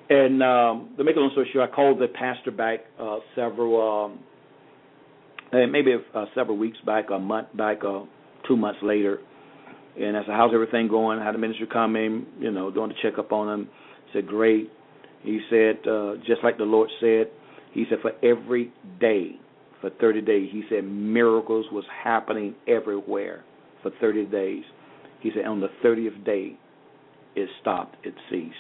And 0.09 0.43
um, 0.43 0.91
to 0.97 1.05
make 1.05 1.15
a 1.15 1.21
long 1.21 1.31
story 1.31 1.49
short, 1.53 1.71
I 1.71 1.73
called 1.73 2.01
the 2.01 2.09
pastor 2.09 2.51
back 2.51 2.81
uh, 2.99 3.19
several, 3.37 4.07
um, 4.07 4.19
maybe 5.53 5.95
uh, 6.15 6.25
several 6.35 6.57
weeks 6.57 6.79
back, 6.87 7.07
a 7.11 7.19
month 7.19 7.49
back, 7.57 7.79
uh, 7.87 8.01
two 8.47 8.57
months 8.57 8.81
later. 8.83 9.19
And 10.01 10.17
I 10.17 10.21
said, 10.21 10.35
"How's 10.35 10.55
everything 10.55 10.89
going?" 10.89 11.19
Had 11.21 11.35
the 11.35 11.39
minister 11.39 11.67
come 11.67 11.97
in, 11.97 12.27
you 12.39 12.51
know, 12.51 12.71
doing 12.71 12.89
the 12.91 12.95
checkup 13.03 13.33
on 13.33 13.49
him. 13.49 13.69
said, 14.13 14.27
"Great." 14.27 14.71
He 15.23 15.41
said, 15.51 15.87
uh, 15.87 16.15
just 16.27 16.43
like 16.43 16.57
the 16.59 16.65
Lord 16.65 16.91
said, 17.01 17.31
He 17.73 17.85
said, 17.89 17.99
for 18.03 18.13
every 18.25 18.73
day, 18.99 19.37
for 19.81 19.91
30 20.01 20.23
days, 20.23 20.49
He 20.53 20.63
said 20.69 20.85
miracles 20.85 21.67
was 21.73 21.85
happening 22.03 22.55
everywhere 22.67 23.45
for 23.83 23.91
30 24.01 24.27
days. 24.27 24.65
He 25.21 25.31
said, 25.35 25.45
on 25.45 25.61
the 25.61 25.69
30th 25.85 26.25
day, 26.25 26.57
it 27.37 27.49
stopped, 27.61 27.97
it 28.05 28.15
ceased. 28.31 28.55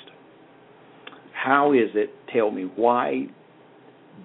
How 1.33 1.73
is 1.73 1.91
it, 1.95 2.11
tell 2.33 2.51
me, 2.51 2.71
why 2.77 3.27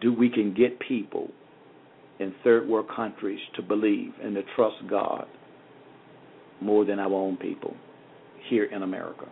do 0.01 0.13
we 0.13 0.29
can 0.29 0.53
get 0.53 0.79
people 0.79 1.29
in 2.19 2.33
third 2.43 2.67
world 2.67 2.87
countries 2.95 3.39
to 3.55 3.61
believe 3.61 4.11
and 4.23 4.35
to 4.35 4.41
trust 4.55 4.77
God 4.89 5.27
more 6.61 6.85
than 6.85 6.99
our 6.99 7.13
own 7.13 7.37
people 7.37 7.75
here 8.49 8.65
in 8.65 8.83
America? 8.83 9.27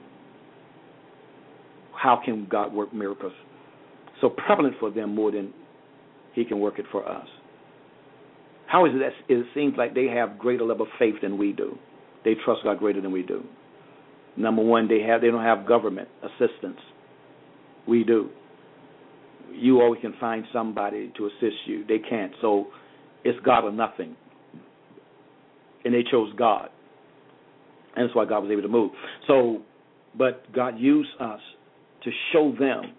how 2.03 2.19
can 2.23 2.45
God 2.49 2.73
work 2.73 2.93
miracles 2.93 3.31
so 4.19 4.29
prevalent 4.29 4.75
for 4.79 4.91
them 4.91 5.15
more 5.15 5.31
than 5.31 5.53
He 6.33 6.43
can 6.43 6.59
work 6.59 6.77
it 6.79 6.85
for 6.91 7.07
us? 7.07 7.27
How 8.67 8.85
is 8.85 8.91
it 8.93 8.99
that 8.99 9.33
it 9.33 9.45
seems 9.53 9.75
like 9.77 9.93
they 9.93 10.07
have 10.07 10.37
greater 10.37 10.63
level 10.65 10.85
of 10.85 10.91
faith 10.99 11.15
than 11.21 11.37
we 11.37 11.53
do? 11.53 11.77
They 12.25 12.33
trust 12.43 12.61
God 12.63 12.79
greater 12.79 13.01
than 13.01 13.11
we 13.11 13.21
do. 13.21 13.43
Number 14.35 14.63
one, 14.63 14.87
they 14.87 15.01
have 15.01 15.21
they 15.21 15.27
don't 15.27 15.43
have 15.43 15.67
government 15.67 16.09
assistance. 16.23 16.79
We 17.87 18.03
do. 18.03 18.29
You 19.53 19.81
always 19.81 20.01
can 20.01 20.13
find 20.19 20.45
somebody 20.51 21.11
to 21.17 21.25
assist 21.27 21.57
you. 21.65 21.85
They 21.85 21.99
can't. 21.99 22.33
So 22.41 22.67
it's 23.23 23.39
God 23.45 23.65
or 23.65 23.71
nothing. 23.71 24.15
And 25.85 25.93
they 25.93 26.03
chose 26.09 26.33
God. 26.37 26.69
And 27.95 28.07
that's 28.07 28.15
why 28.15 28.25
God 28.25 28.39
was 28.39 28.51
able 28.51 28.63
to 28.63 28.67
move. 28.67 28.91
So 29.27 29.61
but 30.17 30.51
God 30.53 30.77
used 30.77 31.09
us 31.19 31.39
to 32.03 32.11
show 32.31 32.53
them, 32.57 32.93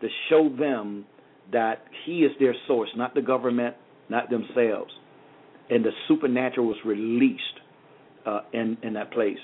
to 0.00 0.08
show 0.28 0.48
them 0.48 1.06
that 1.52 1.84
He 2.04 2.20
is 2.20 2.32
their 2.38 2.54
source, 2.66 2.90
not 2.96 3.14
the 3.14 3.22
government, 3.22 3.76
not 4.08 4.30
themselves. 4.30 4.92
And 5.70 5.84
the 5.84 5.92
supernatural 6.08 6.66
was 6.66 6.76
released 6.84 7.42
uh, 8.26 8.40
in 8.52 8.76
in 8.82 8.94
that 8.94 9.12
place. 9.12 9.38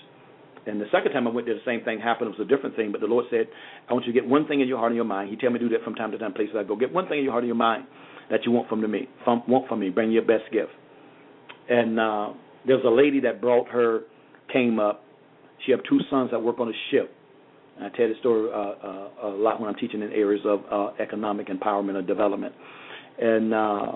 And 0.67 0.81
the 0.81 0.87
second 0.93 1.13
time 1.13 1.27
I 1.27 1.31
went 1.31 1.47
there, 1.47 1.55
the 1.55 1.65
same 1.65 1.83
thing 1.85 2.01
happened. 2.01 2.35
It 2.35 2.39
was 2.39 2.47
a 2.47 2.49
different 2.49 2.77
thing, 2.77 2.93
but 2.93 3.01
the 3.01 3.07
Lord 3.07 3.27
said, 3.31 3.49
"I 3.89 3.93
want 3.93 4.07
you 4.07 4.13
to 4.13 4.21
get 4.21 4.29
one 4.29 4.47
thing 4.47 4.61
in 4.61 4.69
your 4.69 4.79
heart 4.79 4.93
and 4.93 4.97
your 4.97 5.05
mind." 5.05 5.31
He 5.31 5.37
tell 5.37 5.51
me 5.51 5.59
to 5.59 5.69
do 5.69 5.75
that 5.77 5.85
from 5.85 5.95
time 5.95 6.13
to 6.13 6.19
time. 6.19 6.33
Places 6.33 6.55
I 6.59 6.65
go, 6.65 6.77
get 6.77 6.93
one 6.93 7.09
thing 7.09 7.19
in 7.19 7.25
your 7.25 7.33
heart 7.33 7.45
and 7.45 7.49
your 7.49 7.57
mind 7.57 7.85
that 8.31 8.45
you 8.45 8.53
want 8.53 8.69
from 8.69 8.89
me. 8.89 9.09
From, 9.25 9.43
want 9.49 9.69
from 9.69 9.81
me. 9.81 9.91
Bring 9.91 10.13
your 10.13 10.23
best 10.23 10.45
gift. 10.53 10.71
And 11.69 11.99
uh, 11.99 12.29
there 12.67 12.77
was 12.77 12.85
a 12.85 12.91
lady 12.91 13.21
that 13.21 13.41
brought 13.41 13.69
her, 13.69 14.03
came 14.53 14.79
up. 14.79 15.03
She 15.65 15.73
have 15.73 15.81
two 15.89 16.01
sons 16.11 16.31
that 16.33 16.43
work 16.43 16.59
on 16.59 16.69
a 16.69 16.79
ship, 16.91 17.15
I 17.81 17.89
tell 17.97 18.09
the 18.09 18.15
story 18.21 18.51
uh, 18.53 18.57
uh, 18.57 19.09
a 19.23 19.29
lot 19.29 19.61
when 19.61 19.71
I'm 19.71 19.77
teaching 19.77 20.03
in 20.03 20.13
areas 20.13 20.45
of 20.45 20.61
uh, 20.71 20.93
economic 21.01 21.49
empowerment 21.49 21.95
or 21.95 22.03
development. 22.03 22.55
And 23.19 23.55
uh, 23.55 23.93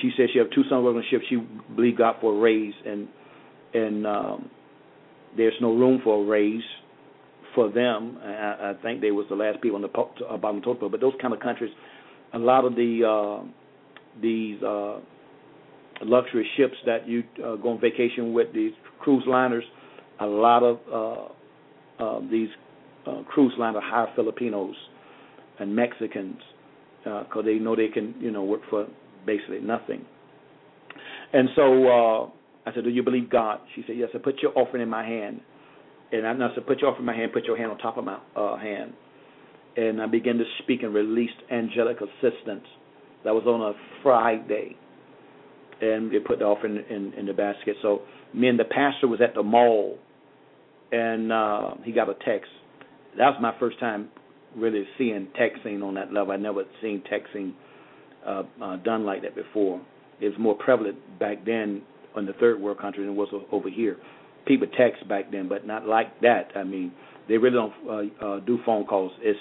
she 0.00 0.10
said 0.16 0.26
she 0.32 0.38
have 0.38 0.50
two 0.50 0.62
sons 0.68 0.84
working 0.84 0.98
on 0.98 1.04
a 1.04 1.10
ship. 1.10 1.22
She 1.28 1.36
believed 1.74 1.98
God 1.98 2.16
for 2.20 2.34
a 2.34 2.38
raise, 2.38 2.74
and 2.84 3.08
and 3.74 4.06
um, 4.06 4.50
there's 5.36 5.54
no 5.60 5.74
room 5.74 6.00
for 6.02 6.22
a 6.22 6.26
raise 6.26 6.62
for 7.54 7.70
them. 7.70 8.18
I, 8.22 8.70
I 8.70 8.74
think 8.82 9.00
they 9.00 9.10
was 9.10 9.26
the 9.28 9.36
last 9.36 9.60
people 9.60 9.76
on 9.76 9.82
the 9.82 9.88
po- 9.88 10.10
uh, 10.28 10.36
bottom 10.36 10.60
the 10.60 10.64
total. 10.64 10.88
But 10.88 11.00
those 11.00 11.14
kind 11.20 11.34
of 11.34 11.40
countries, 11.40 11.70
a 12.32 12.38
lot 12.38 12.64
of 12.64 12.74
the 12.74 13.04
uh, 13.04 13.46
these 14.20 14.62
uh, 14.62 15.00
luxury 16.02 16.48
ships 16.56 16.74
that 16.86 17.08
you 17.08 17.22
uh, 17.44 17.56
go 17.56 17.70
on 17.70 17.80
vacation 17.80 18.32
with, 18.32 18.52
these 18.54 18.72
cruise 19.00 19.24
liners, 19.26 19.64
a 20.20 20.26
lot 20.26 20.62
of 20.62 20.78
uh, 20.92 22.02
uh, 22.02 22.20
these 22.30 22.48
uh, 23.06 23.22
cruise 23.28 23.52
liner 23.58 23.80
hire 23.82 24.08
Filipinos 24.14 24.74
and 25.58 25.74
Mexicans 25.74 26.38
because 27.02 27.26
uh, 27.38 27.42
they 27.42 27.54
know 27.54 27.74
they 27.74 27.88
can, 27.88 28.14
you 28.20 28.30
know, 28.30 28.44
work 28.44 28.60
for 28.70 28.86
basically 29.26 29.60
nothing. 29.60 30.04
And 31.32 31.48
so 31.56 31.88
uh, 31.88 32.30
I 32.66 32.74
said, 32.74 32.84
"Do 32.84 32.90
you 32.90 33.02
believe 33.02 33.30
God?" 33.30 33.60
She 33.74 33.82
said, 33.86 33.96
"Yes." 33.96 34.10
I 34.14 34.18
"Put 34.18 34.40
your 34.42 34.56
offering 34.56 34.82
in 34.82 34.88
my 34.88 35.04
hand." 35.04 35.40
And 36.12 36.26
I, 36.26 36.32
I 36.32 36.54
said, 36.54 36.66
"Put 36.66 36.80
your 36.80 36.90
offering 36.90 37.02
in 37.02 37.06
my 37.06 37.16
hand. 37.16 37.32
Put 37.32 37.44
your 37.44 37.56
hand 37.56 37.70
on 37.70 37.78
top 37.78 37.96
of 37.96 38.04
my 38.04 38.18
uh, 38.36 38.56
hand." 38.56 38.92
And 39.76 40.02
I 40.02 40.06
began 40.06 40.36
to 40.36 40.44
speak 40.62 40.82
and 40.82 40.92
released 40.94 41.40
angelic 41.50 41.98
assistance. 41.98 42.66
That 43.24 43.32
was 43.32 43.44
on 43.46 43.60
a 43.60 43.72
Friday, 44.02 44.76
and 45.80 46.12
they 46.12 46.18
put 46.18 46.40
the 46.40 46.44
offering 46.44 46.84
in, 46.90 47.12
in 47.14 47.26
the 47.26 47.32
basket. 47.32 47.76
So 47.80 48.02
me 48.34 48.48
and 48.48 48.58
the 48.58 48.64
pastor 48.64 49.08
was 49.08 49.20
at 49.20 49.34
the 49.34 49.42
mall, 49.42 49.98
and 50.90 51.32
uh, 51.32 51.74
he 51.84 51.92
got 51.92 52.08
a 52.08 52.14
text 52.24 52.50
that 53.18 53.28
was 53.28 53.38
my 53.40 53.54
first 53.58 53.78
time 53.78 54.08
really 54.56 54.84
seeing 54.98 55.28
texting 55.38 55.82
on 55.82 55.94
that 55.94 56.12
level. 56.12 56.32
I 56.32 56.36
never 56.36 56.64
seen 56.80 57.02
texting 57.10 57.52
uh, 58.26 58.42
uh, 58.62 58.76
done 58.76 59.04
like 59.04 59.22
that 59.22 59.34
before. 59.34 59.80
It 60.20 60.28
was 60.28 60.38
more 60.38 60.54
prevalent 60.54 61.18
back 61.18 61.44
then 61.44 61.82
in 62.16 62.26
the 62.26 62.32
third 62.34 62.60
world 62.60 62.78
country 62.78 63.04
than 63.04 63.16
was 63.16 63.28
over 63.50 63.68
here. 63.68 63.96
People 64.46 64.66
text 64.78 65.08
back 65.08 65.30
then, 65.30 65.48
but 65.48 65.66
not 65.66 65.86
like 65.86 66.20
that. 66.20 66.48
I 66.56 66.64
mean, 66.64 66.92
they 67.28 67.38
really 67.38 67.54
don't 67.54 67.72
uh, 68.20 68.26
uh, 68.26 68.40
do 68.40 68.58
phone 68.66 68.84
calls. 68.84 69.12
It's 69.20 69.38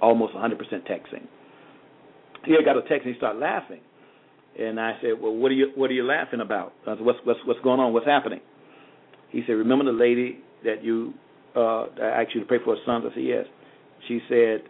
almost 0.00 0.34
100% 0.34 0.52
texting. 0.88 1.26
He 2.44 2.56
got 2.64 2.76
a 2.76 2.82
text 2.82 3.06
and 3.06 3.14
he 3.14 3.18
started 3.18 3.40
laughing, 3.40 3.80
and 4.56 4.78
I 4.78 4.92
said, 5.02 5.20
"Well, 5.20 5.34
what 5.34 5.50
are 5.50 5.54
you 5.54 5.72
what 5.74 5.90
are 5.90 5.94
you 5.94 6.04
laughing 6.04 6.40
about? 6.40 6.74
Said, 6.84 7.00
what's 7.00 7.18
what's 7.24 7.40
what's 7.44 7.58
going 7.60 7.80
on? 7.80 7.92
What's 7.92 8.06
happening?" 8.06 8.40
He 9.30 9.42
said, 9.46 9.54
"Remember 9.54 9.84
the 9.84 9.90
lady 9.90 10.38
that 10.64 10.84
you 10.84 11.14
uh, 11.56 11.86
I 12.00 12.22
asked 12.22 12.34
you 12.34 12.40
to 12.40 12.46
pray 12.46 12.58
for 12.62 12.76
her 12.76 12.82
sons. 12.84 13.04
I 13.10 13.14
said, 13.14 13.24
yes. 13.24 13.46
She 14.06 14.20
said 14.28 14.62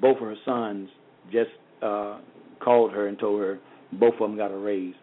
both 0.00 0.16
of 0.16 0.22
her 0.22 0.36
sons 0.44 0.88
just 1.30 1.50
uh, 1.82 2.18
called 2.60 2.92
her 2.92 3.08
and 3.08 3.18
told 3.18 3.40
her 3.40 3.58
both 3.92 4.14
of 4.14 4.20
them 4.20 4.36
got 4.36 4.50
a 4.50 4.56
raise. 4.56 4.94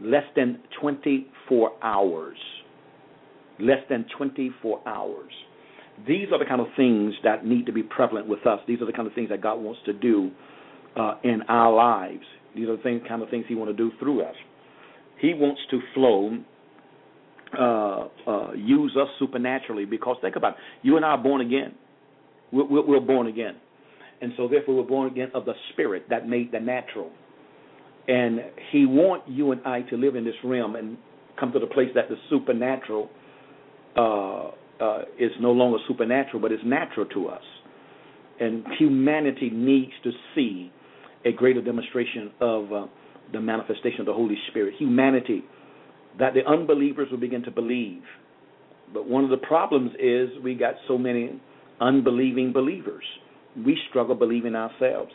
Less 0.00 0.24
than 0.34 0.58
24 0.80 1.72
hours. 1.82 2.38
Less 3.58 3.80
than 3.88 4.06
24 4.16 4.80
hours. 4.86 5.32
These 6.06 6.28
are 6.32 6.38
the 6.38 6.46
kind 6.46 6.60
of 6.60 6.68
things 6.76 7.14
that 7.24 7.44
need 7.44 7.66
to 7.66 7.72
be 7.72 7.82
prevalent 7.82 8.26
with 8.26 8.46
us. 8.46 8.60
These 8.66 8.80
are 8.80 8.86
the 8.86 8.92
kind 8.92 9.06
of 9.06 9.14
things 9.14 9.28
that 9.28 9.42
God 9.42 9.56
wants 9.56 9.80
to 9.84 9.92
do 9.92 10.30
uh, 10.96 11.16
in 11.22 11.42
our 11.48 11.72
lives. 11.72 12.24
These 12.54 12.68
are 12.68 12.76
the 12.76 13.00
kind 13.06 13.22
of 13.22 13.28
things 13.28 13.44
He 13.48 13.54
wants 13.54 13.72
to 13.72 13.76
do 13.76 13.90
through 13.98 14.22
us. 14.22 14.34
He 15.20 15.34
wants 15.34 15.60
to 15.70 15.80
flow 15.94 16.38
uh, 17.58 18.08
uh, 18.26 18.52
use 18.52 18.96
us 19.00 19.08
supernaturally 19.18 19.84
because 19.84 20.16
think 20.20 20.36
about 20.36 20.52
it, 20.52 20.58
you 20.82 20.96
and 20.96 21.04
I 21.04 21.10
are 21.10 21.18
born 21.18 21.40
again. 21.40 21.74
We're, 22.52 22.84
we're, 22.84 23.00
born 23.00 23.26
again, 23.28 23.56
and 24.20 24.32
so 24.36 24.48
therefore 24.48 24.76
we're 24.76 24.88
born 24.88 25.10
again 25.10 25.30
of 25.34 25.44
the 25.44 25.54
Spirit 25.72 26.06
that 26.10 26.28
made 26.28 26.52
the 26.52 26.60
natural. 26.60 27.10
And 28.10 28.40
He 28.72 28.86
wants 28.86 29.26
you 29.28 29.52
and 29.52 29.60
I 29.64 29.82
to 29.82 29.96
live 29.96 30.16
in 30.16 30.24
this 30.24 30.34
realm 30.42 30.74
and 30.74 30.98
come 31.38 31.52
to 31.52 31.60
the 31.60 31.66
place 31.66 31.90
that 31.94 32.08
the 32.08 32.16
supernatural 32.28 33.08
uh, 33.96 34.48
uh, 34.82 35.02
is 35.18 35.30
no 35.40 35.52
longer 35.52 35.78
supernatural, 35.86 36.40
but 36.42 36.50
is 36.50 36.58
natural 36.64 37.06
to 37.06 37.28
us. 37.28 37.42
And 38.40 38.64
humanity 38.78 39.50
needs 39.52 39.92
to 40.02 40.10
see 40.34 40.72
a 41.24 41.30
greater 41.30 41.62
demonstration 41.62 42.32
of 42.40 42.72
uh, 42.72 42.86
the 43.32 43.40
manifestation 43.40 44.00
of 44.00 44.06
the 44.06 44.12
Holy 44.12 44.36
Spirit. 44.50 44.74
Humanity 44.78 45.44
that 46.18 46.34
the 46.34 46.44
unbelievers 46.50 47.08
will 47.12 47.18
begin 47.18 47.44
to 47.44 47.50
believe. 47.52 48.02
But 48.92 49.06
one 49.06 49.22
of 49.22 49.30
the 49.30 49.36
problems 49.36 49.92
is 50.00 50.30
we 50.42 50.56
got 50.56 50.74
so 50.88 50.98
many 50.98 51.40
unbelieving 51.80 52.52
believers. 52.52 53.04
We 53.56 53.78
struggle 53.88 54.16
believing 54.16 54.56
ourselves. 54.56 55.12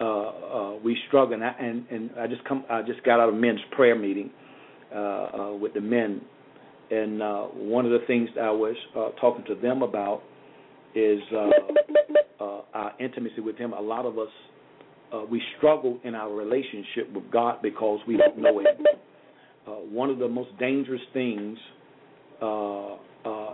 Uh, 0.00 0.04
uh, 0.04 0.74
we 0.84 0.98
struggle, 1.06 1.34
and 1.34 1.44
I, 1.44 1.54
and, 1.60 1.86
and 1.88 2.10
I 2.18 2.26
just 2.26 2.44
come. 2.44 2.64
I 2.68 2.82
just 2.82 3.04
got 3.04 3.20
out 3.20 3.28
of 3.28 3.36
men's 3.36 3.60
prayer 3.72 3.94
meeting 3.94 4.30
uh, 4.92 4.98
uh, 4.98 5.56
with 5.60 5.74
the 5.74 5.80
men, 5.80 6.20
and 6.90 7.20
one 7.70 7.84
of 7.84 7.92
the 7.92 8.04
things 8.06 8.28
I 8.40 8.50
was 8.50 8.74
talking 9.20 9.44
to 9.46 9.54
them 9.54 9.82
about 9.82 10.22
is 10.96 11.20
our 12.74 12.92
intimacy 12.98 13.40
with 13.40 13.56
Him. 13.56 13.72
A 13.72 13.80
lot 13.80 14.04
of 14.04 14.18
us 14.18 14.28
uh, 15.12 15.24
we 15.30 15.40
struggle 15.58 15.98
in 16.02 16.14
our 16.14 16.32
relationship 16.32 17.12
with 17.14 17.30
God 17.30 17.62
because 17.62 18.00
we 18.06 18.16
don't 18.16 18.38
know 18.38 18.58
Him 18.58 18.66
uh, 19.66 19.70
one 19.70 20.10
of 20.10 20.18
the 20.18 20.28
most 20.28 20.50
dangerous 20.58 21.00
things 21.12 21.56
uh, 22.42 22.96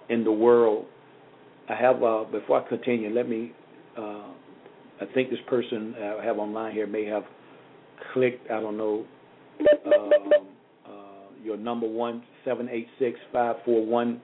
in 0.08 0.24
the 0.24 0.32
world. 0.32 0.86
I 1.68 1.74
have 1.76 2.00
before 2.32 2.64
I 2.64 2.68
continue, 2.68 3.10
let 3.14 3.28
me 3.28 3.52
I 5.00 5.06
think 5.14 5.30
this 5.30 5.38
person 5.48 5.94
I 5.98 6.24
have 6.24 6.38
online 6.38 6.72
here 6.74 6.86
may 6.86 7.04
have 7.06 7.24
clicked. 8.12 8.50
I 8.50 8.60
don't 8.60 8.76
know. 8.76 9.04
Um, 9.86 10.10
uh, 10.86 10.90
your 11.42 11.56
number 11.56 11.86
one 11.86 12.22
seven 12.44 12.68
eight 12.70 12.88
six 12.98 13.18
five 13.32 13.56
four 13.64 13.84
one. 13.84 14.20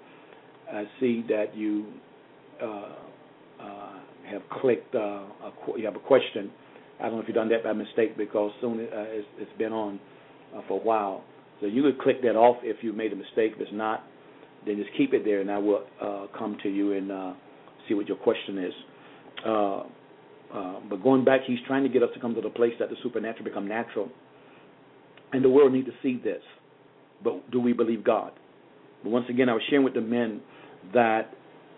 I 0.73 0.85
see 1.01 1.25
that 1.29 1.57
you 1.57 1.87
uh, 2.63 2.95
uh, 3.61 3.93
have 4.29 4.43
clicked. 4.61 4.95
Uh, 4.95 4.99
a, 4.99 5.53
you 5.77 5.85
have 5.85 5.97
a 5.97 6.01
question. 6.01 6.51
I 6.99 7.05
don't 7.05 7.15
know 7.15 7.21
if 7.21 7.29
you've 7.29 7.35
done 7.35 7.49
that 7.51 7.63
by 7.65 7.73
mistake 7.73 8.17
because 8.17 8.51
soon 8.61 8.81
uh, 8.81 9.05
it's, 9.09 9.29
it's 9.39 9.59
been 9.59 9.73
on 9.73 10.01
uh, 10.57 10.63
for 10.67 10.81
a 10.81 10.83
while. 10.83 11.25
So 11.61 11.67
you 11.67 11.83
could 11.83 11.99
click 12.01 12.23
that 12.23 12.37
off 12.37 12.57
if 12.63 12.83
you 12.83 12.93
made 12.93 13.13
a 13.13 13.17
mistake. 13.17 13.53
If 13.55 13.61
it's 13.61 13.71
not, 13.73 14.05
then 14.67 14.77
just 14.77 14.91
keep 14.97 15.15
it 15.15 15.25
there, 15.25 15.41
and 15.41 15.51
I 15.51 15.59
will 15.59 15.85
uh, 16.03 16.27
come 16.39 16.57
to 16.63 16.69
you 16.69 16.93
and 16.93 17.13
uh, 17.13 17.33
see 17.89 17.95
what 17.95 18.09
your 18.09 18.17
question 18.19 18.59
is. 18.59 18.73
Uh, 20.53 20.81
but 20.89 21.03
going 21.03 21.25
back, 21.25 21.41
he's 21.47 21.59
trying 21.67 21.83
to 21.83 21.89
get 21.89 22.03
us 22.03 22.11
to 22.15 22.21
come 22.21 22.35
to 22.35 22.41
the 22.41 22.51
place 22.51 22.73
that 22.79 22.89
the 22.89 22.97
supernatural 23.03 23.45
become 23.45 23.67
natural, 23.67 24.09
and 25.33 25.45
the 25.45 25.51
world 25.51 25.73
need 25.73 25.87
to 25.87 25.93
see 26.03 26.21
this. 26.23 26.43
But 27.23 27.51
do 27.51 27.61
we 27.61 27.73
believe 27.73 28.05
God? 28.05 28.33
But 29.03 29.11
once 29.11 29.27
again, 29.29 29.49
I 29.49 29.55
was 29.55 29.63
sharing 29.69 29.85
with 29.85 29.95
the 29.95 30.01
men 30.01 30.41
that 30.95 31.35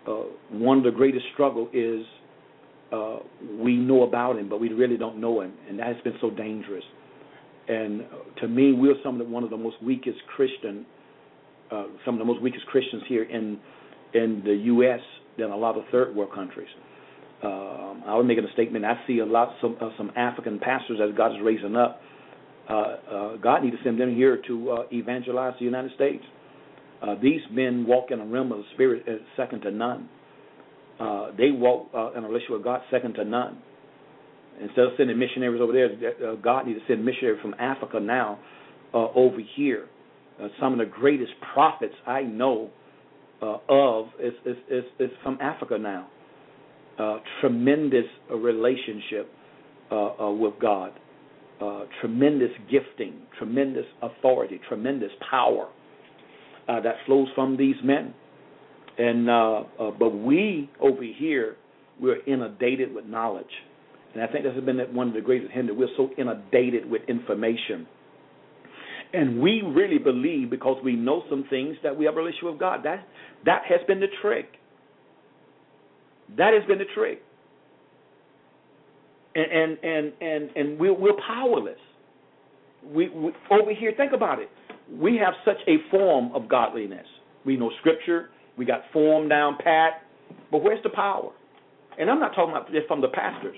uh, 0.07 0.23
one 0.51 0.77
of 0.77 0.83
the 0.83 0.91
greatest 0.91 1.25
struggle 1.33 1.69
is 1.73 2.05
uh, 2.91 3.19
we 3.59 3.75
know 3.75 4.03
about 4.03 4.37
him, 4.37 4.49
but 4.49 4.59
we 4.59 4.69
really 4.69 4.97
don't 4.97 5.19
know 5.19 5.41
him, 5.41 5.53
and 5.67 5.79
that 5.79 5.87
has 5.87 5.97
been 6.03 6.15
so 6.21 6.29
dangerous. 6.29 6.83
And 7.67 8.03
to 8.41 8.47
me, 8.47 8.73
we're 8.73 8.95
some 9.03 9.19
of 9.21 9.27
the, 9.27 9.31
one 9.31 9.43
of 9.43 9.51
the 9.51 9.57
most 9.57 9.81
weakest 9.83 10.17
Christian, 10.35 10.85
uh, 11.71 11.85
some 12.03 12.15
of 12.15 12.19
the 12.19 12.25
most 12.25 12.41
weakest 12.41 12.65
Christians 12.65 13.03
here 13.07 13.23
in 13.23 13.59
in 14.13 14.41
the 14.43 14.55
U.S. 14.55 14.99
than 15.37 15.51
a 15.51 15.55
lot 15.55 15.77
of 15.77 15.83
third 15.91 16.15
world 16.15 16.33
countries. 16.33 16.67
Um, 17.41 18.03
I 18.05 18.15
was 18.15 18.25
making 18.27 18.43
a 18.43 18.51
statement. 18.53 18.83
I 18.85 18.99
see 19.07 19.19
a 19.19 19.25
lot 19.25 19.55
some 19.61 19.77
uh, 19.81 19.89
some 19.97 20.11
African 20.15 20.59
pastors 20.59 20.99
as 21.01 21.15
God 21.15 21.31
is 21.31 21.37
raising 21.41 21.75
up. 21.75 22.01
Uh, 22.69 22.73
uh, 22.73 23.37
God 23.37 23.63
need 23.63 23.71
to 23.71 23.77
send 23.83 23.99
them 23.99 24.13
here 24.13 24.41
to 24.47 24.71
uh, 24.71 24.83
evangelize 24.91 25.53
the 25.59 25.65
United 25.65 25.91
States. 25.95 26.23
Uh, 27.01 27.15
these 27.21 27.41
men 27.51 27.85
walk 27.87 28.11
in 28.11 28.19
a 28.19 28.25
realm 28.25 28.51
of 28.51 28.59
the 28.59 28.63
spirit 28.73 29.05
second 29.37 29.61
to 29.61 29.71
none. 29.71 30.09
Uh, 30.99 31.31
they 31.37 31.51
walk 31.51 31.87
uh, 31.95 32.11
in 32.11 32.23
a 32.25 32.27
relationship 32.27 32.57
with 32.57 32.63
God 32.63 32.81
second 32.91 33.13
to 33.13 33.23
none. 33.23 33.57
Instead 34.61 34.85
of 34.85 34.91
sending 34.97 35.17
missionaries 35.17 35.61
over 35.61 35.71
there, 35.71 35.89
uh, 36.29 36.35
God 36.35 36.67
needs 36.67 36.79
to 36.79 36.85
send 36.93 37.05
missionaries 37.05 37.41
from 37.41 37.53
Africa 37.57 37.99
now 38.01 38.37
uh, 38.93 39.07
over 39.15 39.37
here. 39.55 39.87
Uh, 40.41 40.49
some 40.59 40.73
of 40.73 40.79
the 40.79 40.85
greatest 40.85 41.31
prophets 41.53 41.93
I 42.05 42.23
know 42.23 42.69
uh, 43.41 43.57
of 43.69 44.07
is, 44.19 44.33
is, 44.45 44.57
is, 44.69 44.83
is 44.99 45.09
from 45.23 45.37
Africa 45.41 45.77
now. 45.77 46.07
Uh, 46.99 47.19
tremendous 47.39 48.03
relationship 48.29 49.31
uh, 49.89 50.21
uh, 50.21 50.31
with 50.31 50.53
God, 50.61 50.91
uh, 51.61 51.83
tremendous 52.01 52.49
gifting, 52.69 53.21
tremendous 53.37 53.85
authority, 54.01 54.59
tremendous 54.67 55.11
power 55.31 55.69
uh, 56.67 56.81
that 56.81 56.95
flows 57.05 57.29
from 57.35 57.55
these 57.55 57.77
men. 57.85 58.13
And 58.97 59.27
but 59.97 60.09
we 60.09 60.69
over 60.81 61.01
here, 61.01 61.55
we're 62.01 62.21
inundated 62.25 62.93
with 62.93 63.05
knowledge, 63.05 63.45
and 64.13 64.21
I 64.21 64.27
think 64.27 64.43
this 64.43 64.53
has 64.53 64.63
been 64.65 64.79
one 64.93 65.07
of 65.07 65.13
the 65.13 65.21
greatest 65.21 65.53
hindrances. 65.53 65.79
We're 65.79 65.95
so 65.95 66.11
inundated 66.21 66.89
with 66.89 67.03
information, 67.07 67.87
and 69.13 69.39
we 69.39 69.61
really 69.65 69.99
believe 69.99 70.49
because 70.49 70.83
we 70.83 70.97
know 70.97 71.23
some 71.29 71.45
things 71.49 71.77
that 71.81 71.97
we 71.97 72.03
have 72.03 72.15
a 72.15 72.17
relationship 72.17 72.51
with 72.51 72.59
God. 72.59 72.81
That 72.83 73.07
that 73.45 73.61
has 73.69 73.79
been 73.87 74.01
the 74.01 74.07
trick. 74.21 74.58
That 76.37 76.53
has 76.53 76.65
been 76.67 76.77
the 76.77 76.85
trick. 76.95 77.21
And 79.35 79.51
and 79.51 79.77
and 79.83 80.13
and, 80.21 80.49
and 80.55 80.79
we're 80.79 80.93
we're 80.93 81.17
powerless. 81.27 81.77
We, 82.83 83.09
we 83.09 83.31
over 83.51 83.73
here. 83.73 83.93
Think 83.95 84.13
about 84.13 84.39
it. 84.39 84.49
We 84.91 85.17
have 85.23 85.33
such 85.45 85.57
a 85.67 85.77
form 85.91 86.31
of 86.33 86.49
godliness. 86.49 87.05
We 87.45 87.57
know 87.57 87.71
Scripture. 87.79 88.29
We 88.57 88.65
got 88.65 88.81
form 88.91 89.29
down 89.29 89.57
pat, 89.63 90.01
but 90.51 90.61
where's 90.61 90.83
the 90.83 90.89
power? 90.89 91.31
And 91.97 92.09
I'm 92.09 92.19
not 92.19 92.35
talking 92.35 92.51
about 92.51 92.71
just 92.71 92.87
from 92.87 93.01
the 93.01 93.07
pastors, 93.07 93.57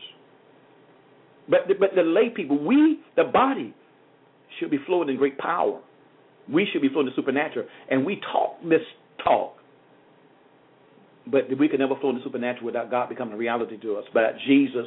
but 1.49 1.61
the, 1.67 1.73
but 1.73 1.91
the 1.95 2.03
lay 2.03 2.29
people. 2.29 2.63
We, 2.63 2.99
the 3.15 3.23
body, 3.23 3.73
should 4.59 4.71
be 4.71 4.77
flowing 4.85 5.09
in 5.09 5.17
great 5.17 5.37
power. 5.37 5.81
We 6.51 6.67
should 6.71 6.81
be 6.81 6.89
flowing 6.89 7.07
in 7.07 7.13
supernatural, 7.15 7.67
and 7.89 8.05
we 8.05 8.21
talk 8.31 8.61
this 8.63 8.81
talk, 9.23 9.55
but 11.27 11.43
we 11.59 11.67
can 11.67 11.79
never 11.79 11.95
flow 11.99 12.09
in 12.09 12.17
the 12.17 12.23
supernatural 12.23 12.65
without 12.65 12.89
God 12.89 13.09
becoming 13.09 13.33
a 13.33 13.37
reality 13.37 13.77
to 13.81 13.97
us, 13.97 14.05
without 14.13 14.33
Jesus 14.47 14.85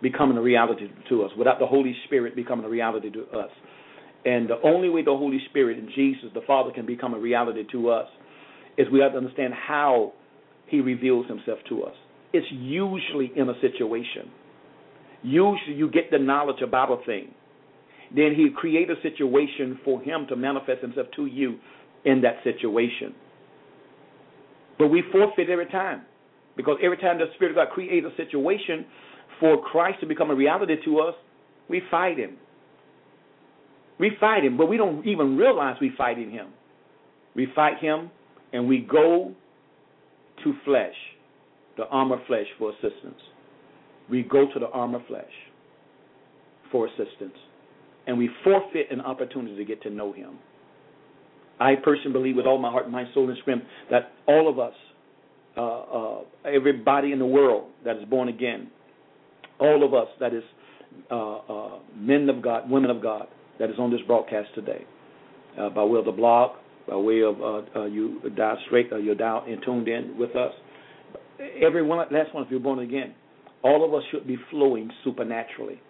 becoming 0.00 0.36
a 0.36 0.42
reality 0.42 0.88
to 1.08 1.22
us, 1.22 1.30
without 1.38 1.58
the 1.58 1.66
Holy 1.66 1.94
Spirit 2.06 2.34
becoming 2.36 2.64
a 2.64 2.68
reality 2.68 3.10
to 3.10 3.22
us. 3.38 3.50
And 4.24 4.48
the 4.48 4.60
only 4.64 4.88
way 4.88 5.02
the 5.02 5.16
Holy 5.16 5.40
Spirit 5.50 5.78
and 5.78 5.88
Jesus, 5.94 6.26
the 6.34 6.42
Father, 6.46 6.70
can 6.72 6.86
become 6.86 7.14
a 7.14 7.18
reality 7.18 7.64
to 7.72 7.90
us 7.90 8.06
is 8.78 8.86
we 8.92 9.00
have 9.00 9.12
to 9.12 9.18
understand 9.18 9.52
how 9.54 10.12
he 10.66 10.80
reveals 10.80 11.26
himself 11.26 11.58
to 11.68 11.82
us. 11.84 11.94
It's 12.32 12.46
usually 12.50 13.32
in 13.36 13.48
a 13.48 13.60
situation. 13.60 14.30
Usually 15.22 15.76
you 15.76 15.90
get 15.90 16.10
the 16.10 16.18
knowledge 16.18 16.62
about 16.62 16.90
a 16.90 17.04
thing. 17.04 17.34
Then 18.14 18.34
he 18.34 18.48
create 18.54 18.90
a 18.90 18.94
situation 19.02 19.78
for 19.84 20.00
him 20.00 20.26
to 20.28 20.36
manifest 20.36 20.82
himself 20.82 21.08
to 21.16 21.26
you 21.26 21.58
in 22.04 22.22
that 22.22 22.36
situation. 22.44 23.14
But 24.82 24.88
we 24.88 25.04
forfeit 25.12 25.48
every 25.48 25.66
time. 25.66 26.02
Because 26.56 26.76
every 26.82 26.96
time 26.96 27.16
the 27.16 27.26
Spirit 27.36 27.52
of 27.52 27.54
God 27.54 27.72
creates 27.72 28.04
a 28.04 28.16
situation 28.16 28.84
for 29.38 29.62
Christ 29.62 30.00
to 30.00 30.06
become 30.06 30.32
a 30.32 30.34
reality 30.34 30.74
to 30.84 30.98
us, 30.98 31.14
we 31.68 31.82
fight 31.88 32.18
him. 32.18 32.36
We 34.00 34.10
fight 34.18 34.42
him, 34.42 34.56
but 34.56 34.66
we 34.66 34.76
don't 34.76 35.06
even 35.06 35.36
realize 35.36 35.76
we're 35.80 35.94
fighting 35.96 36.32
him. 36.32 36.48
We 37.36 37.46
fight 37.54 37.78
him 37.78 38.10
and 38.52 38.66
we 38.66 38.78
go 38.80 39.32
to 40.42 40.54
flesh, 40.64 40.96
the 41.76 41.84
armor 41.84 42.20
flesh 42.26 42.46
for 42.58 42.70
assistance. 42.70 43.20
We 44.10 44.24
go 44.24 44.52
to 44.52 44.58
the 44.58 44.66
armor 44.66 45.04
flesh 45.06 45.30
for 46.72 46.88
assistance, 46.88 47.36
and 48.08 48.18
we 48.18 48.28
forfeit 48.42 48.90
an 48.90 49.00
opportunity 49.00 49.54
to 49.54 49.64
get 49.64 49.80
to 49.82 49.90
know 49.90 50.12
Him. 50.12 50.38
I 51.60 51.74
personally 51.76 52.12
believe 52.12 52.36
with 52.36 52.46
all 52.46 52.58
my 52.58 52.70
heart, 52.70 52.90
mind, 52.90 53.08
soul, 53.14 53.28
and 53.28 53.38
strength 53.42 53.64
that 53.90 54.12
all 54.26 54.48
of 54.48 54.58
us, 54.58 54.74
uh, 55.56 55.60
uh, 55.60 56.20
everybody 56.44 57.12
in 57.12 57.18
the 57.18 57.26
world 57.26 57.70
that 57.84 57.96
is 57.96 58.04
born 58.06 58.28
again, 58.28 58.70
all 59.58 59.84
of 59.84 59.94
us 59.94 60.08
that 60.18 60.34
is 60.34 60.42
uh, 61.10 61.36
uh 61.36 61.78
men 61.96 62.28
of 62.28 62.42
God, 62.42 62.68
women 62.68 62.90
of 62.90 63.02
God, 63.02 63.26
that 63.58 63.70
is 63.70 63.76
on 63.78 63.90
this 63.90 64.00
broadcast 64.06 64.48
today, 64.54 64.84
uh, 65.58 65.70
by 65.70 65.84
way 65.84 65.98
of 65.98 66.04
the 66.04 66.12
blog, 66.12 66.56
by 66.88 66.96
way 66.96 67.22
of 67.22 67.40
uh, 67.40 67.84
you 67.84 68.20
dial 68.36 68.58
straight, 68.66 68.88
you're 69.02 69.14
dialed 69.14 69.48
and 69.48 69.62
tuned 69.64 69.88
in 69.88 70.16
with 70.18 70.34
us. 70.34 70.52
Every 71.64 71.82
one, 71.82 72.06
last 72.10 72.34
one, 72.34 72.44
if 72.44 72.50
you're 72.50 72.60
born 72.60 72.80
again, 72.80 73.14
all 73.62 73.84
of 73.84 73.94
us 73.94 74.02
should 74.10 74.26
be 74.26 74.36
flowing 74.50 74.90
supernaturally. 75.04 75.80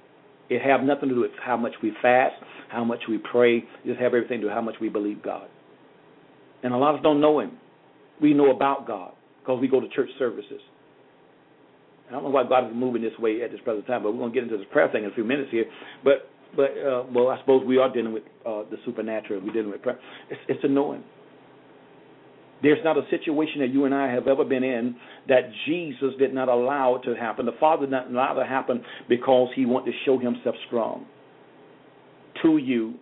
It 0.49 0.63
have 0.63 0.83
nothing 0.83 1.09
to 1.09 1.15
do 1.15 1.21
with 1.21 1.31
how 1.43 1.57
much 1.57 1.73
we 1.83 1.93
fast, 2.03 2.35
how 2.69 2.85
much 2.85 3.01
we 3.09 3.19
pray. 3.19 3.59
It 3.59 3.87
just 3.87 4.01
have 4.01 4.15
everything 4.15 4.39
to 4.39 4.43
do 4.43 4.47
with 4.47 4.55
how 4.55 4.61
much 4.61 4.77
we 4.81 4.89
believe 4.89 5.23
God. 5.23 5.49
And 6.63 6.73
a 6.73 6.77
lot 6.77 6.91
of 6.91 6.97
us 6.97 7.03
don't 7.03 7.21
know 7.21 7.41
Him. 7.41 7.53
We 8.21 8.35
know 8.35 8.51
about 8.51 8.87
God 8.87 9.13
because 9.41 9.61
we 9.61 9.69
go 9.69 9.81
to 9.81 9.89
church 9.89 10.11
services. 10.19 10.61
I 12.09 12.13
don't 12.13 12.25
know 12.25 12.31
why 12.31 12.45
God 12.47 12.69
is 12.69 12.73
moving 12.75 13.03
this 13.03 13.19
way 13.19 13.43
at 13.43 13.51
this 13.51 13.61
present 13.65 13.87
time, 13.87 14.03
but 14.03 14.13
we're 14.13 14.19
going 14.19 14.33
to 14.33 14.35
get 14.35 14.45
into 14.45 14.59
this 14.59 14.67
prayer 14.71 14.89
thing 14.91 15.05
in 15.05 15.11
a 15.11 15.15
few 15.15 15.25
minutes 15.25 15.51
here. 15.51 15.65
But 16.05 16.29
but 16.55 16.71
uh, 16.77 17.05
well, 17.13 17.29
I 17.29 17.39
suppose 17.41 17.65
we 17.67 17.79
are 17.79 17.91
dealing 17.93 18.13
with 18.13 18.25
uh, 18.45 18.65
the 18.71 18.77
supernatural. 18.85 19.41
We're 19.41 19.55
dealing 19.55 19.71
with 19.71 19.83
prayer. 19.83 19.99
It's, 20.31 20.41
it's 20.49 20.65
a 20.65 20.69
knowing. 20.69 21.03
There's 22.63 22.79
not 22.85 22.97
a 22.97 23.03
situation 23.11 23.61
that 23.61 23.71
you 23.71 23.87
and 23.87 23.95
I 23.95 24.13
have 24.13 24.29
ever 24.29 24.45
been 24.45 24.63
in 24.63 24.97
that 25.29 25.51
Jesus 25.67 26.15
did 26.19 26.33
not 26.33 26.49
allow 26.49 27.01
to 27.05 27.15
happen. 27.15 27.45
The 27.47 27.53
Father 27.59 27.87
did 27.87 27.91
not 27.91 28.11
allow 28.11 28.37
it 28.37 28.45
to 28.45 28.49
happen 28.49 28.85
because 29.09 29.49
He 29.55 29.67
wanted 29.67 29.93
to 29.93 29.99
show 30.05 30.19
Himself 30.19 30.55
strong 30.69 31.07
to 32.43 32.57
you 32.57 32.95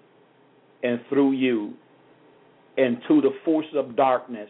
and 0.83 1.01
through 1.09 1.33
you 1.33 1.75
and 2.77 2.99
to 3.09 3.21
the 3.21 3.31
forces 3.45 3.73
of 3.77 3.97
darkness 3.97 4.49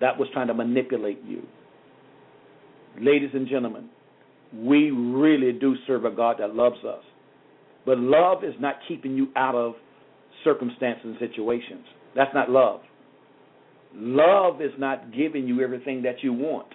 that 0.00 0.18
was 0.18 0.28
trying 0.32 0.46
to 0.46 0.54
manipulate 0.54 1.22
you. 1.24 1.42
Ladies 3.00 3.30
and 3.34 3.48
gentlemen, 3.48 3.88
we 4.54 4.90
really 4.90 5.52
do 5.52 5.74
serve 5.86 6.04
a 6.04 6.10
God 6.10 6.36
that 6.38 6.54
loves 6.54 6.82
us. 6.84 7.02
But 7.84 7.98
love 7.98 8.44
is 8.44 8.54
not 8.60 8.76
keeping 8.86 9.14
you 9.14 9.28
out 9.36 9.54
of 9.54 9.74
circumstances 10.44 11.04
and 11.04 11.16
situations. 11.18 11.84
That's 12.14 12.32
not 12.34 12.50
love. 12.50 12.80
Love 13.94 14.60
is 14.60 14.72
not 14.78 15.12
giving 15.12 15.46
you 15.46 15.62
everything 15.62 16.02
that 16.02 16.22
you 16.22 16.32
want. 16.32 16.68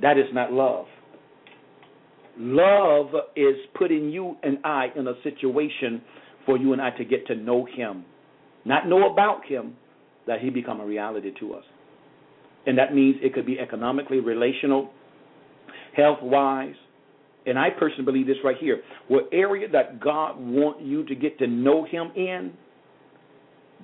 That 0.00 0.18
is 0.18 0.26
not 0.32 0.52
love. 0.52 0.86
Love 2.38 3.08
is 3.36 3.54
putting 3.78 4.10
you 4.10 4.36
and 4.42 4.58
I 4.64 4.88
in 4.96 5.06
a 5.06 5.14
situation 5.22 6.02
for 6.46 6.58
you 6.58 6.72
and 6.72 6.82
I 6.82 6.90
to 6.90 7.04
get 7.04 7.26
to 7.28 7.34
know 7.34 7.66
Him, 7.76 8.04
not 8.64 8.88
know 8.88 9.10
about 9.10 9.46
Him, 9.46 9.76
that 10.26 10.40
He 10.40 10.50
become 10.50 10.80
a 10.80 10.86
reality 10.86 11.32
to 11.40 11.54
us. 11.54 11.64
And 12.66 12.78
that 12.78 12.94
means 12.94 13.16
it 13.22 13.34
could 13.34 13.46
be 13.46 13.58
economically, 13.58 14.20
relational, 14.20 14.90
health 15.96 16.18
wise, 16.22 16.74
and 17.46 17.58
I 17.58 17.68
personally 17.70 18.04
believe 18.04 18.26
this 18.26 18.36
right 18.42 18.56
here, 18.58 18.80
what 19.08 19.28
area 19.32 19.68
that 19.70 20.00
God 20.00 20.36
wants 20.38 20.80
you 20.82 21.04
to 21.06 21.14
get 21.14 21.38
to 21.38 21.46
know 21.46 21.84
Him 21.84 22.10
in, 22.16 22.52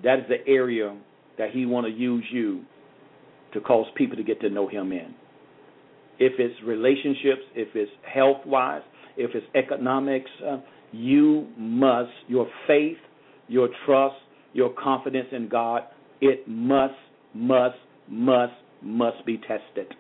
that 0.03 0.21
is 0.21 0.25
the 0.29 0.51
area 0.51 0.97
that 1.39 1.51
He 1.51 1.67
want 1.67 1.87
to 1.87 1.93
use 1.93 2.25
you 2.31 2.63
to 3.55 3.61
cause 3.61 3.87
people 3.97 4.17
to 4.17 4.23
get 4.23 4.41
to 4.41 4.51
know 4.51 4.69
Him 4.69 4.93
in. 4.93 5.15
If 6.19 6.35
it's 6.39 6.55
relationships, 6.65 7.43
if 7.55 7.69
it's 7.75 7.91
health 8.13 8.45
wise, 8.47 8.83
if 9.17 9.35
it's 9.35 9.47
economics, 9.55 10.31
uh, 10.47 10.59
you 10.93 11.49
must, 11.57 12.11
your 12.29 12.47
faith, 12.67 12.99
your 13.49 13.69
trust, 13.87 14.17
your 14.53 14.71
confidence 14.71 15.29
in 15.33 15.49
God, 15.49 15.83
it 16.21 16.47
must, 16.47 16.95
must, 17.35 17.77
must, 18.09 18.53
must 18.83 19.25
be 19.25 19.39
tested. 19.39 19.95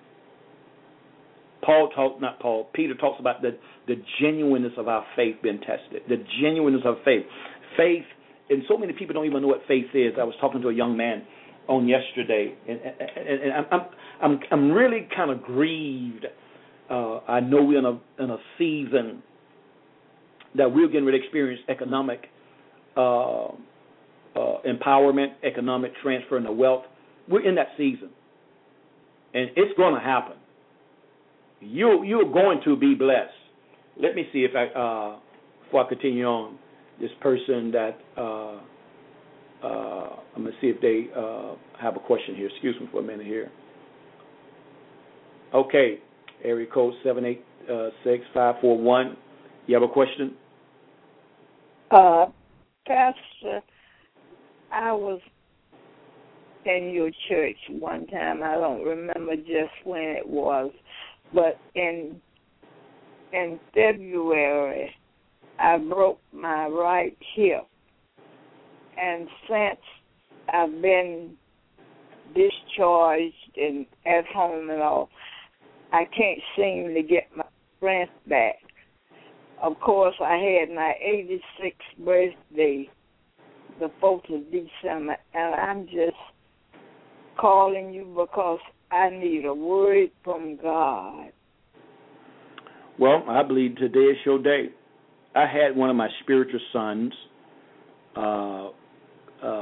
Paul 1.62 1.90
talk 1.94 2.20
not 2.20 2.40
Paul, 2.40 2.68
Peter 2.72 2.94
talks 2.94 3.20
about 3.20 3.42
the, 3.42 3.58
the 3.86 3.96
genuineness 4.20 4.72
of 4.78 4.88
our 4.88 5.04
faith 5.14 5.36
being 5.42 5.60
tested. 5.60 6.02
The 6.08 6.24
genuineness 6.40 6.82
of 6.84 6.96
faith. 7.04 7.24
Faith, 7.76 8.04
and 8.50 8.62
so 8.68 8.76
many 8.76 8.92
people 8.92 9.14
don't 9.14 9.26
even 9.26 9.42
know 9.42 9.48
what 9.48 9.62
faith 9.68 9.86
is. 9.94 10.14
I 10.20 10.24
was 10.24 10.34
talking 10.40 10.60
to 10.62 10.68
a 10.68 10.74
young 10.74 10.96
man 10.96 11.24
on 11.68 11.86
yesterday, 11.86 12.54
and, 12.68 12.80
and, 12.80 13.40
and 13.42 13.66
I'm, 13.70 13.80
I'm 14.20 14.40
I'm 14.50 14.72
really 14.72 15.08
kind 15.14 15.30
of 15.30 15.42
grieved. 15.42 16.26
Uh, 16.90 17.18
I 17.28 17.40
know 17.40 17.62
we're 17.62 17.78
in 17.78 17.84
a 17.84 18.22
in 18.22 18.30
a 18.30 18.38
season 18.58 19.22
that 20.56 20.72
we're 20.72 20.88
getting 20.88 21.04
ready 21.06 21.18
to 21.18 21.24
experience 21.24 21.62
economic 21.68 22.26
uh, 22.96 23.44
uh, 23.44 23.52
empowerment, 24.34 25.28
economic 25.44 25.92
transfer, 26.02 26.36
and 26.36 26.44
the 26.44 26.52
wealth. 26.52 26.84
We're 27.28 27.48
in 27.48 27.54
that 27.54 27.68
season, 27.76 28.10
and 29.32 29.50
it's 29.56 29.76
going 29.76 29.94
to 29.94 30.00
happen. 30.00 30.36
You 31.60 32.02
you're 32.02 32.30
going 32.32 32.60
to 32.64 32.76
be 32.76 32.94
blessed. 32.94 33.30
Let 34.02 34.16
me 34.16 34.24
see 34.32 34.40
if 34.40 34.52
I 34.56 34.66
uh, 34.76 35.18
before 35.64 35.86
I 35.86 35.88
continue 35.88 36.24
on. 36.24 36.58
This 37.00 37.10
person 37.20 37.72
that 37.72 37.98
uh, 38.16 38.60
uh, 39.62 40.16
I'm 40.36 40.44
gonna 40.44 40.50
see 40.60 40.68
if 40.68 40.80
they 40.80 41.08
uh, 41.16 41.54
have 41.80 41.96
a 41.96 42.00
question 42.00 42.34
here. 42.34 42.48
Excuse 42.48 42.76
me 42.80 42.88
for 42.92 43.00
a 43.00 43.02
minute 43.02 43.26
here. 43.26 43.50
Okay, 45.54 45.98
area 46.44 46.66
code 46.72 46.94
seven 47.02 47.24
eight 47.24 47.44
uh, 47.70 47.88
six 48.04 48.24
five 48.34 48.56
four 48.60 48.78
one. 48.78 49.16
You 49.66 49.74
have 49.74 49.82
a 49.82 49.92
question? 49.92 50.34
Uh, 51.90 52.26
Pastor, 52.86 53.60
I 54.72 54.92
was 54.92 55.20
in 56.64 56.90
your 56.92 57.10
church 57.28 57.56
one 57.68 58.06
time. 58.06 58.42
I 58.42 58.54
don't 58.54 58.84
remember 58.84 59.36
just 59.36 59.72
when 59.84 60.02
it 60.02 60.28
was, 60.28 60.70
but 61.34 61.58
in 61.74 62.20
in 63.32 63.58
February, 63.74 64.94
I 65.60 65.78
broke 65.78 66.20
my 66.32 66.66
right 66.66 67.16
hip, 67.36 67.66
and 69.00 69.28
since 69.48 69.80
I've 70.52 70.80
been 70.80 71.36
discharged 72.34 73.34
and 73.56 73.86
at 74.06 74.24
home 74.26 74.70
and 74.70 74.80
all, 74.80 75.10
I 75.92 76.04
can't 76.16 76.40
seem 76.56 76.94
to 76.94 77.02
get 77.02 77.28
my 77.36 77.44
strength 77.76 78.12
back. 78.26 78.56
Of 79.62 79.78
course, 79.80 80.14
I 80.22 80.36
had 80.36 80.74
my 80.74 80.94
86th 81.04 82.04
birthday 82.04 82.88
the 83.80 83.90
4th 84.02 84.34
of 84.34 84.44
December, 84.50 85.16
and 85.34 85.54
I'm 85.54 85.86
just 85.86 86.16
calling 87.38 87.92
you 87.92 88.04
because 88.04 88.60
I 88.90 89.10
need 89.10 89.44
a 89.46 89.54
word 89.54 90.10
from 90.22 90.58
God. 90.62 91.32
Well, 92.98 93.24
I 93.28 93.42
believe 93.42 93.76
today 93.76 94.00
is 94.00 94.18
your 94.26 94.42
day. 94.42 94.70
I 95.34 95.46
had 95.46 95.76
one 95.76 95.90
of 95.90 95.96
my 95.96 96.08
spiritual 96.22 96.60
sons 96.72 97.12
uh, 98.16 98.20
uh, 98.20 98.70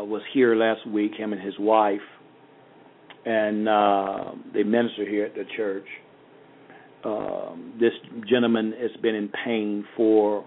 was 0.04 0.22
here 0.32 0.54
last 0.54 0.86
week, 0.86 1.12
him 1.14 1.32
and 1.32 1.42
his 1.42 1.54
wife, 1.58 2.00
and 3.26 3.68
uh, 3.68 4.32
they 4.54 4.62
minister 4.62 5.08
here 5.08 5.26
at 5.26 5.34
the 5.34 5.44
church. 5.56 5.86
Um, 7.04 7.74
this 7.78 7.92
gentleman 8.28 8.72
has 8.80 8.90
been 9.02 9.14
in 9.14 9.30
pain 9.44 9.84
for, 9.96 10.44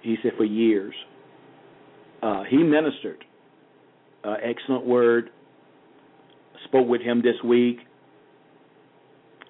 he 0.00 0.16
said, 0.22 0.32
for 0.36 0.44
years. 0.44 0.94
Uh, 2.22 2.42
he 2.48 2.56
ministered. 2.56 3.24
Uh, 4.24 4.34
excellent 4.42 4.86
word. 4.86 5.30
Spoke 6.64 6.88
with 6.88 7.02
him 7.02 7.22
this 7.22 7.36
week. 7.44 7.78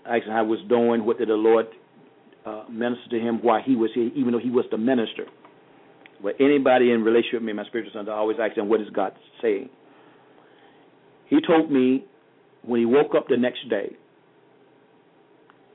Asked 0.06 0.26
him 0.26 0.32
how 0.32 0.44
he 0.44 0.50
was 0.50 0.60
doing. 0.68 1.06
What 1.06 1.18
did 1.18 1.28
the 1.28 1.34
Lord 1.34 1.66
uh, 2.48 2.64
minister 2.70 3.08
to 3.10 3.20
him 3.20 3.40
while 3.42 3.62
he 3.64 3.76
was 3.76 3.90
here, 3.94 4.10
even 4.14 4.32
though 4.32 4.38
he 4.38 4.50
was 4.50 4.64
the 4.70 4.78
minister? 4.78 5.26
But 6.22 6.34
anybody 6.40 6.90
in 6.90 7.02
relationship 7.04 7.40
with 7.40 7.44
me, 7.44 7.52
my 7.52 7.64
spiritual 7.66 7.92
son, 7.94 8.08
I 8.08 8.12
always 8.12 8.38
ask 8.40 8.56
them, 8.56 8.68
what 8.68 8.80
is 8.80 8.88
God 8.90 9.12
saying? 9.40 9.68
He 11.28 11.38
told 11.46 11.70
me 11.70 12.04
when 12.62 12.80
he 12.80 12.86
woke 12.86 13.14
up 13.16 13.28
the 13.28 13.36
next 13.36 13.68
day, 13.68 13.90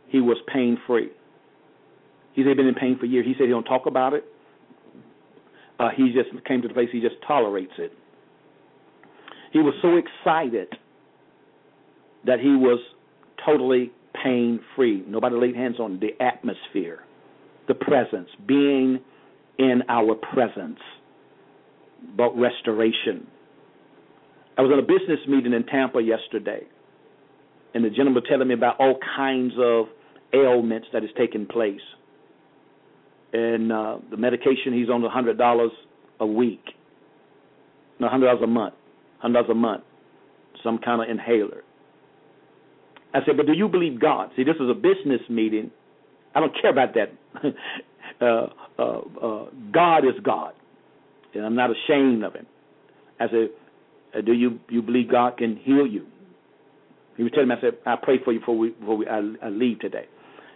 he 0.09 0.19
was 0.19 0.37
pain 0.51 0.77
free. 0.85 1.09
He 2.33 2.41
said 2.41 2.49
he'd 2.49 2.57
been 2.57 2.67
in 2.67 2.75
pain 2.75 2.97
for 2.99 3.05
years. 3.05 3.25
He 3.25 3.33
said 3.33 3.43
he 3.43 3.49
don't 3.49 3.63
talk 3.63 3.85
about 3.85 4.13
it. 4.13 4.25
Uh, 5.79 5.89
he 5.95 6.11
just 6.13 6.29
came 6.45 6.61
to 6.61 6.67
the 6.67 6.73
place 6.73 6.89
he 6.91 7.01
just 7.01 7.15
tolerates 7.27 7.73
it. 7.77 7.91
He 9.51 9.59
was 9.59 9.73
so 9.81 9.97
excited 9.97 10.67
that 12.25 12.39
he 12.39 12.55
was 12.55 12.79
totally 13.45 13.91
pain 14.23 14.59
free. 14.75 15.03
Nobody 15.07 15.35
laid 15.35 15.55
hands 15.55 15.79
on 15.79 15.99
the 15.99 16.11
atmosphere, 16.23 16.99
the 17.67 17.73
presence, 17.73 18.29
being 18.47 18.99
in 19.57 19.83
our 19.89 20.15
presence, 20.15 20.79
about 22.13 22.37
restoration. 22.37 23.27
I 24.57 24.61
was 24.61 24.71
at 24.71 24.79
a 24.79 24.81
business 24.81 25.19
meeting 25.27 25.53
in 25.53 25.65
Tampa 25.65 26.01
yesterday, 26.01 26.61
and 27.73 27.83
the 27.83 27.89
gentleman 27.89 28.15
was 28.15 28.23
telling 28.29 28.47
me 28.47 28.53
about 28.53 28.79
all 28.79 28.97
kinds 29.15 29.53
of 29.59 29.85
ailments 30.33 30.87
that 30.93 31.03
is 31.03 31.09
taking 31.17 31.45
place. 31.45 31.81
And 33.33 33.71
uh, 33.71 33.97
the 34.11 34.17
medication 34.17 34.73
he's 34.73 34.89
on 34.89 35.03
a 35.03 35.09
hundred 35.09 35.37
dollars 35.37 35.71
a 36.19 36.25
week, 36.25 36.63
no 37.99 38.07
hundred 38.07 38.27
dollars 38.27 38.41
a 38.43 38.47
month, 38.47 38.75
hundred 39.19 39.33
dollars 39.33 39.49
a 39.51 39.55
month, 39.55 39.83
some 40.63 40.77
kind 40.77 41.01
of 41.01 41.09
inhaler. 41.09 41.63
I 43.13 43.19
said, 43.25 43.37
but 43.37 43.45
do 43.45 43.53
you 43.53 43.67
believe 43.67 43.99
God? 43.99 44.31
See, 44.35 44.43
this 44.43 44.55
is 44.55 44.69
a 44.69 44.73
business 44.73 45.21
meeting. 45.29 45.71
I 46.33 46.39
don't 46.39 46.53
care 46.59 46.71
about 46.71 46.95
that. 46.95 47.13
uh, 48.21 48.47
uh, 48.79 49.01
uh, 49.21 49.45
God 49.71 49.99
is 49.99 50.19
God, 50.23 50.53
and 51.33 51.45
I'm 51.45 51.55
not 51.55 51.69
ashamed 51.69 52.23
of 52.23 52.33
Him. 52.33 52.47
I 53.19 53.27
said, 53.27 53.49
uh, 54.17 54.21
do 54.21 54.33
you 54.33 54.59
you 54.69 54.81
believe 54.81 55.11
God 55.11 55.37
can 55.37 55.57
heal 55.57 55.85
you? 55.85 56.07
He 57.17 57.23
was 57.23 57.31
telling 57.33 57.49
me, 57.49 57.55
I 57.55 57.61
said, 57.61 57.77
I 57.85 57.95
pray 58.01 58.17
for 58.23 58.31
you 58.33 58.39
before 58.39 58.57
we 58.57 58.69
before 58.69 58.97
we 58.97 59.07
I, 59.07 59.19
I 59.43 59.49
leave 59.49 59.79
today. 59.79 60.05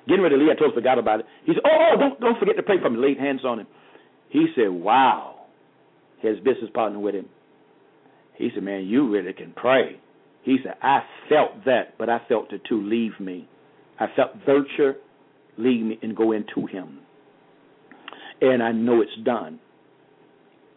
Getting 0.08 0.24
ready 0.24 0.36
to 0.36 0.42
leave, 0.42 0.50
I 0.50 0.54
totally 0.54 0.76
forgot 0.76 0.98
about 0.98 1.20
it. 1.20 1.26
He 1.46 1.54
said, 1.54 1.62
Oh, 1.66 1.92
oh 1.94 2.00
don't 2.00 2.20
don't 2.20 2.40
forget 2.40 2.56
to 2.58 2.64
pray 2.64 2.78
for 2.82 2.90
me. 2.90 2.98
Laid 3.00 3.20
hands 3.20 3.42
on 3.46 3.60
him. 3.60 3.68
He 4.30 4.48
said, 4.56 4.70
Wow. 4.70 5.36
His 6.20 6.38
business 6.38 6.72
partner 6.74 6.98
with 6.98 7.14
him. 7.14 7.28
He 8.36 8.50
said, 8.54 8.64
Man, 8.64 8.86
you 8.86 9.10
really 9.10 9.34
can 9.34 9.54
pray. 9.56 10.00
He 10.48 10.60
said, 10.64 10.76
I 10.82 11.02
felt 11.28 11.66
that, 11.66 11.98
but 11.98 12.10
I 12.10 12.22
felt 12.30 12.54
it 12.54 12.62
too 12.70 12.82
leave 12.82 13.20
me. 13.20 13.50
I 14.00 14.06
felt 14.16 14.32
virtue 14.46 14.94
leave 15.58 15.86
me 15.86 16.00
and 16.02 16.16
go 16.16 16.32
into 16.32 16.66
him. 16.68 17.00
And 18.40 18.64
I 18.64 18.72
know 18.72 19.02
it's 19.02 19.12
done. 19.26 19.60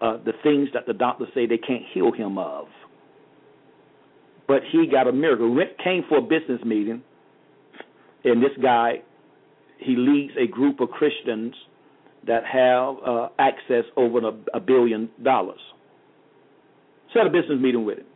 Uh, 0.03 0.17
the 0.25 0.33
things 0.43 0.71
that 0.75 0.87
the 0.89 0.93
doctors 0.93 1.29
say 1.37 1.47
they 1.47 1.57
can't 1.57 1.85
heal 1.95 2.11
him 2.11 2.37
of. 2.37 2.67
But 4.49 4.63
he 4.73 4.89
got 4.91 5.07
a 5.07 5.13
miracle. 5.13 5.55
Rick 5.55 5.79
came 5.79 6.03
for 6.09 6.19
a 6.19 6.23
business 6.23 6.61
meeting, 6.65 7.05
and 8.25 8.43
this 8.43 8.51
guy 8.61 9.03
he 9.79 9.95
leads 9.95 10.33
a 10.37 10.49
group 10.49 10.81
of 10.81 10.91
Christians 10.91 11.55
that 12.27 12.43
have 12.45 12.97
uh, 13.07 13.29
access 13.39 13.85
over 13.97 14.19
a, 14.19 14.57
a 14.57 14.59
billion 14.59 15.11
dollars. 15.23 15.61
Set 17.15 17.25
a 17.25 17.31
business 17.31 17.61
meeting 17.61 17.85
with 17.85 17.99
him. 17.99 18.07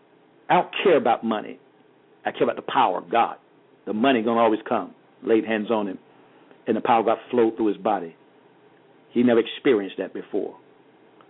I 0.48 0.54
don't 0.54 0.74
care 0.82 0.96
about 0.96 1.24
money. 1.24 1.58
I 2.24 2.32
care 2.32 2.44
about 2.44 2.56
the 2.56 2.70
power 2.70 2.98
of 2.98 3.10
God. 3.10 3.36
The 3.86 3.92
money 3.92 4.22
gonna 4.22 4.40
always 4.40 4.60
come. 4.68 4.94
Laid 5.22 5.44
hands 5.44 5.70
on 5.70 5.88
him, 5.88 5.98
and 6.66 6.76
the 6.76 6.80
power 6.80 7.00
of 7.00 7.06
God 7.06 7.18
flowed 7.30 7.56
through 7.56 7.68
his 7.68 7.76
body. 7.78 8.14
He 9.10 9.22
never 9.22 9.40
experienced 9.40 9.96
that 9.98 10.12
before. 10.12 10.56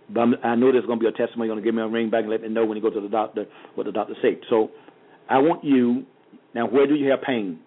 But 0.09 0.43
i 0.43 0.55
know 0.55 0.71
there's 0.71 0.85
gonna 0.85 0.99
be 0.99 1.07
a 1.07 1.11
testimony. 1.11 1.47
You're 1.47 1.55
gonna 1.55 1.65
give 1.65 1.75
me 1.75 1.81
a 1.81 1.87
ring 1.87 2.09
back 2.09 2.21
and 2.21 2.29
let 2.29 2.41
me 2.41 2.49
know 2.49 2.65
when 2.65 2.75
you 2.77 2.81
go 2.81 2.89
to 2.89 3.01
the 3.01 3.09
doctor 3.09 3.45
what 3.75 3.85
the 3.85 3.91
doctor 3.91 4.15
said. 4.21 4.39
So 4.49 4.71
I 5.29 5.39
want 5.39 5.63
you 5.63 6.05
now. 6.53 6.67
Where 6.67 6.87
do 6.87 6.95
you 6.95 7.09
have 7.11 7.21
pain? 7.21 7.59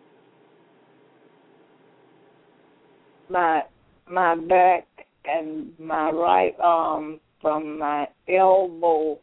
my 3.31 3.63
my 4.11 4.35
back 4.35 4.87
and 5.25 5.73
my 5.79 6.11
right 6.11 6.55
arm 6.63 7.21
from 7.41 7.79
my 7.79 8.09
elbow 8.29 9.19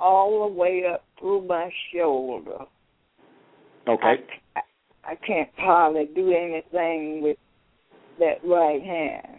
all 0.00 0.48
the 0.48 0.54
way 0.54 0.84
up 0.92 1.04
through 1.18 1.46
my 1.46 1.70
shoulder. 1.94 2.58
Okay. 3.88 4.14
I, 4.56 4.60
I, 4.60 5.12
I 5.12 5.14
can't 5.26 5.48
hardly 5.56 6.08
do 6.14 6.32
anything 6.32 7.22
with 7.22 7.36
that 8.18 8.44
right 8.44 8.82
hand. 8.82 9.38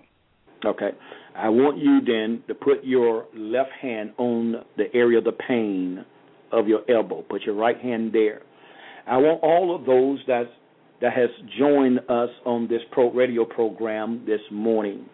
Okay. 0.66 0.90
I 1.36 1.50
want 1.50 1.78
you 1.78 2.02
then 2.06 2.44
to 2.48 2.54
put 2.54 2.84
your 2.84 3.26
left 3.36 3.72
hand 3.82 4.12
on 4.18 4.66
the 4.78 4.86
area 4.94 5.20
of 5.20 5.24
the 5.24 5.32
pain 5.32 6.04
of 6.52 6.68
your 6.68 6.82
elbow. 6.90 7.22
Put 7.22 7.44
your 7.44 7.56
right 7.56 7.80
hand 7.80 8.12
there. 8.14 8.42
I 9.08 9.18
want 9.18 9.42
all 9.44 9.76
of 9.76 9.86
those 9.86 10.20
that 10.28 10.46
that 11.02 11.14
has 11.14 11.30
joined 11.58 12.00
us 12.10 12.30
on 12.46 12.68
this 12.68 12.82
pro 12.92 13.10
radio 13.12 13.46
program 13.46 14.24
this 14.26 14.42
morning. 14.52 15.06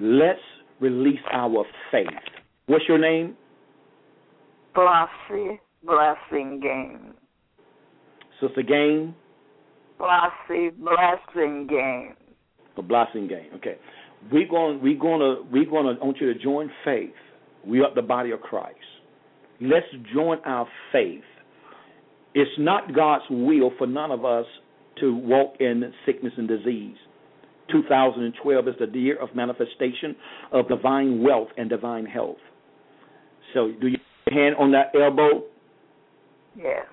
Let's 0.00 0.40
release 0.80 1.20
our 1.30 1.64
faith. 1.92 2.06
What's 2.66 2.84
your 2.88 2.98
name? 2.98 3.36
Blasi 4.74 5.58
Blessing 5.84 6.60
Game. 6.60 7.14
Sister 8.40 8.62
Game? 8.62 9.14
Blasi 9.98 10.70
Blessing 10.76 11.66
Game. 11.68 12.14
The 12.76 12.82
Blessing 12.82 13.28
Game. 13.28 13.50
Okay. 13.56 13.76
We're 14.30 14.48
going 14.48 14.82
we're 14.82 14.98
gonna 14.98 15.42
we're 15.50 15.64
gonna 15.64 15.98
I 16.00 16.04
want 16.04 16.18
you 16.20 16.32
to 16.32 16.38
join 16.38 16.70
faith. 16.84 17.14
We 17.66 17.80
are 17.80 17.94
the 17.94 18.02
body 18.02 18.30
of 18.30 18.40
Christ. 18.40 18.76
Let's 19.60 19.86
join 20.14 20.38
our 20.44 20.66
faith. 20.92 21.22
It's 22.34 22.50
not 22.58 22.94
God's 22.94 23.24
will 23.30 23.72
for 23.76 23.86
none 23.86 24.10
of 24.10 24.24
us 24.24 24.46
to 25.00 25.14
walk 25.14 25.54
in 25.60 25.92
sickness 26.06 26.32
and 26.36 26.48
disease. 26.48 26.96
2012 27.72 28.68
is 28.68 28.74
the 28.80 28.98
year 28.98 29.16
of 29.20 29.34
manifestation 29.34 30.16
of 30.52 30.68
divine 30.68 31.22
wealth 31.22 31.48
and 31.56 31.68
divine 31.68 32.06
health. 32.06 32.38
So, 33.54 33.72
do 33.80 33.88
your 33.88 34.00
hand 34.30 34.56
on 34.58 34.72
that 34.72 34.92
elbow? 34.94 35.44
Yes. 36.56 36.86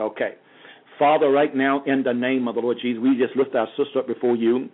Okay. 0.00 0.34
Father, 0.98 1.30
right 1.30 1.54
now, 1.54 1.82
in 1.86 2.02
the 2.02 2.12
name 2.12 2.46
of 2.46 2.54
the 2.54 2.60
Lord 2.60 2.78
Jesus, 2.80 3.02
we 3.02 3.16
just 3.18 3.36
lift 3.36 3.54
our 3.54 3.68
sister 3.76 4.00
up 4.00 4.06
before 4.06 4.36
you. 4.36 4.68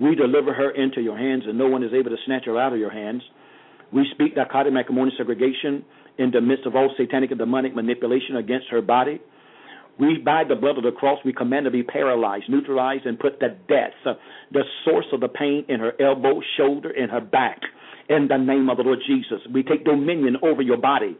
We 0.00 0.14
deliver 0.14 0.54
her 0.54 0.70
into 0.70 1.00
your 1.00 1.18
hands, 1.18 1.42
and 1.46 1.58
no 1.58 1.66
one 1.66 1.82
is 1.82 1.90
able 1.92 2.10
to 2.10 2.16
snatch 2.24 2.44
her 2.46 2.58
out 2.60 2.72
of 2.72 2.78
your 2.78 2.92
hands. 2.92 3.22
We 3.92 4.06
speak 4.12 4.34
dichotomy, 4.34 4.74
matrimony, 4.74 5.12
segregation 5.16 5.84
in 6.18 6.30
the 6.30 6.40
midst 6.40 6.66
of 6.66 6.76
all 6.76 6.92
satanic 6.96 7.30
and 7.30 7.38
demonic 7.38 7.74
manipulation 7.74 8.36
against 8.36 8.66
her 8.70 8.80
body. 8.80 9.20
We, 9.98 10.18
by 10.18 10.44
the 10.44 10.56
blood 10.56 10.76
of 10.76 10.84
the 10.84 10.92
cross, 10.92 11.18
we 11.24 11.32
command 11.32 11.64
to 11.64 11.70
be 11.70 11.82
paralyzed, 11.82 12.44
neutralized, 12.48 13.06
and 13.06 13.18
put 13.18 13.40
to 13.40 13.50
death 13.68 14.16
the 14.52 14.62
source 14.84 15.06
of 15.12 15.20
the 15.20 15.28
pain 15.28 15.64
in 15.68 15.80
her 15.80 15.92
elbow, 16.00 16.40
shoulder, 16.56 16.90
and 16.90 17.10
her 17.10 17.20
back. 17.20 17.60
In 18.08 18.28
the 18.28 18.36
name 18.36 18.68
of 18.68 18.76
the 18.76 18.84
Lord 18.84 19.00
Jesus, 19.06 19.40
we 19.52 19.62
take 19.62 19.84
dominion 19.84 20.36
over 20.42 20.62
your 20.62 20.76
body. 20.76 21.16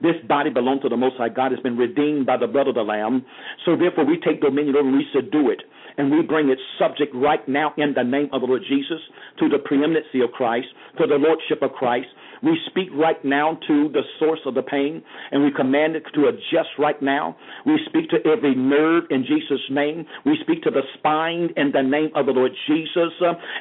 This 0.00 0.16
body 0.26 0.48
belongs 0.48 0.82
to 0.82 0.88
the 0.88 0.96
Most 0.96 1.16
High 1.18 1.28
God. 1.28 1.52
It's 1.52 1.62
been 1.62 1.76
redeemed 1.76 2.24
by 2.24 2.38
the 2.38 2.46
blood 2.46 2.68
of 2.68 2.74
the 2.74 2.82
Lamb. 2.82 3.26
So 3.66 3.76
therefore, 3.76 4.06
we 4.06 4.18
take 4.24 4.40
dominion 4.40 4.76
over 4.76 4.88
and 4.88 4.96
we 4.96 5.06
subdue 5.14 5.50
it. 5.50 5.60
And 5.98 6.10
we 6.10 6.22
bring 6.22 6.48
it 6.48 6.58
subject 6.78 7.14
right 7.14 7.46
now 7.46 7.74
in 7.76 7.92
the 7.94 8.04
name 8.04 8.30
of 8.32 8.40
the 8.40 8.46
Lord 8.46 8.62
Jesus 8.66 9.00
to 9.40 9.48
the 9.50 9.58
preeminency 9.58 10.22
of 10.22 10.30
Christ, 10.30 10.68
to 10.98 11.06
the 11.06 11.16
lordship 11.16 11.60
of 11.60 11.72
Christ, 11.72 12.08
we 12.42 12.58
speak 12.70 12.88
right 12.94 13.22
now 13.24 13.58
to 13.66 13.88
the 13.92 14.02
source 14.18 14.40
of 14.46 14.54
the 14.54 14.62
pain 14.62 15.02
and 15.30 15.44
we 15.44 15.50
command 15.52 15.96
it 15.96 16.04
to 16.14 16.28
adjust 16.28 16.70
right 16.78 17.00
now. 17.02 17.36
We 17.66 17.78
speak 17.86 18.10
to 18.10 18.16
every 18.28 18.54
nerve 18.54 19.04
in 19.10 19.24
Jesus' 19.24 19.60
name. 19.70 20.06
We 20.24 20.38
speak 20.42 20.62
to 20.62 20.70
the 20.70 20.82
spine 20.98 21.50
in 21.56 21.72
the 21.72 21.82
name 21.82 22.10
of 22.14 22.26
the 22.26 22.32
Lord 22.32 22.52
Jesus 22.66 23.12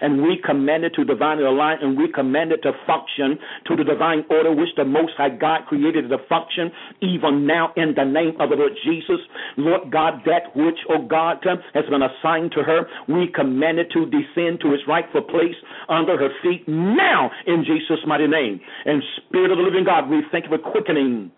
and 0.02 0.24
we 0.24 0.40
command 0.46 0.86
it 0.86 0.94
to 0.96 1.04
divinely 1.04 1.44
align 1.44 1.78
and 1.82 1.98
we 1.98 2.12
command 2.12 2.52
it 2.52 2.62
to 2.64 2.72
function 2.88 3.38
to 3.68 3.76
the 3.76 3.84
divine 3.84 4.24
order 4.30 4.54
which 4.54 4.70
the 4.78 4.86
Most 4.86 5.14
High 5.18 5.30
God 5.30 5.66
created 5.68 6.10
to 6.10 6.18
function 6.30 6.72
even 7.02 7.46
now 7.46 7.74
in 7.76 7.94
the 7.96 8.06
name 8.06 8.40
of 8.40 8.50
the 8.50 8.56
Lord 8.56 8.74
Jesus. 8.84 9.20
Lord 9.58 9.92
God, 9.92 10.22
that 10.26 10.56
which, 10.56 10.80
oh 10.90 11.06
God, 11.06 11.38
has 11.46 11.86
been 11.90 12.02
assigned 12.02 12.52
to 12.54 12.64
her, 12.64 12.88
we 13.08 13.28
command 13.34 13.80
it 13.80 13.92
to 13.94 14.06
descend 14.06 14.62
to 14.62 14.74
its 14.74 14.84
rightful 14.88 15.22
place 15.22 15.56
under 15.88 16.18
her 16.18 16.30
feet 16.42 16.68
now 16.68 17.32
in 17.46 17.66
Jesus' 17.66 18.00
mighty 18.08 18.28
name. 18.28 18.60
And 18.86 19.04
Spirit 19.28 19.52
of 19.52 19.58
the 19.58 19.64
living 19.64 19.84
God, 19.84 20.10
we 20.10 20.24
thank 20.32 20.46
you 20.46 20.52
for 20.52 20.72
quickening 20.72 21.32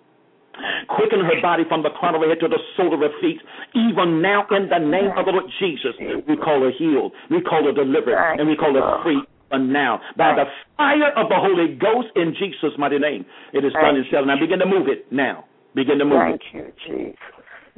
Quicken 0.90 1.22
her 1.22 1.42
body 1.42 1.64
from 1.68 1.82
the 1.82 1.90
crown 1.90 2.16
of 2.16 2.22
her 2.22 2.30
head 2.30 2.40
to 2.42 2.48
the 2.48 2.60
sole 2.76 2.94
of 2.94 3.00
her 3.00 3.14
feet. 3.22 3.40
Even 3.74 4.22
now, 4.22 4.46
in 4.52 4.68
the 4.70 4.80
name 4.80 5.12
of 5.16 5.26
the 5.26 5.32
Lord 5.32 5.50
Jesus, 5.60 5.96
we 6.28 6.36
call 6.36 6.62
her 6.62 6.72
healed, 6.78 7.14
we 7.30 7.42
call 7.42 7.64
her 7.66 7.72
delivered, 7.72 8.18
and 8.38 8.48
we 8.48 8.56
call 8.56 8.74
her 8.74 9.04
free. 9.04 9.22
And 9.52 9.74
now, 9.74 10.00
by 10.18 10.36
the 10.36 10.46
fire 10.78 11.12
of 11.16 11.28
the 11.28 11.36
Holy 11.36 11.76
Ghost 11.76 12.08
in 12.16 12.34
Jesus' 12.38 12.78
mighty 12.78 13.00
name, 13.00 13.26
it 13.54 13.66
is 13.66 13.74
done 13.74 13.96
in 13.96 14.06
seven. 14.12 14.28
Now 14.28 14.40
begin 14.40 14.60
to 14.60 14.66
move 14.66 14.88
it 14.88 15.12
now. 15.12 15.46
Begin 15.76 16.00
to 16.00 16.06
move 16.06 16.20
Thank 16.20 16.42
it. 16.54 16.74
you, 16.88 16.88
Jesus. 16.88 17.20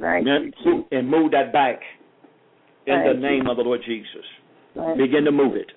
Thank 0.00 0.26
you, 0.26 0.52
Jesus. 0.62 0.86
And 0.92 1.08
move 1.08 1.30
that 1.32 1.52
back 1.52 1.80
in 2.86 2.94
Thank 2.94 3.16
the 3.16 3.20
name 3.20 3.44
you. 3.44 3.50
of 3.50 3.56
the 3.56 3.62
Lord 3.62 3.80
Jesus. 3.86 4.26
Thank 4.74 4.98
Begin 4.98 5.24
to 5.24 5.32
move 5.32 5.56
it. 5.56 5.70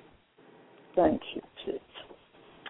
Thank 0.95 1.21
you, 1.33 1.41
Jesus. 1.65 1.81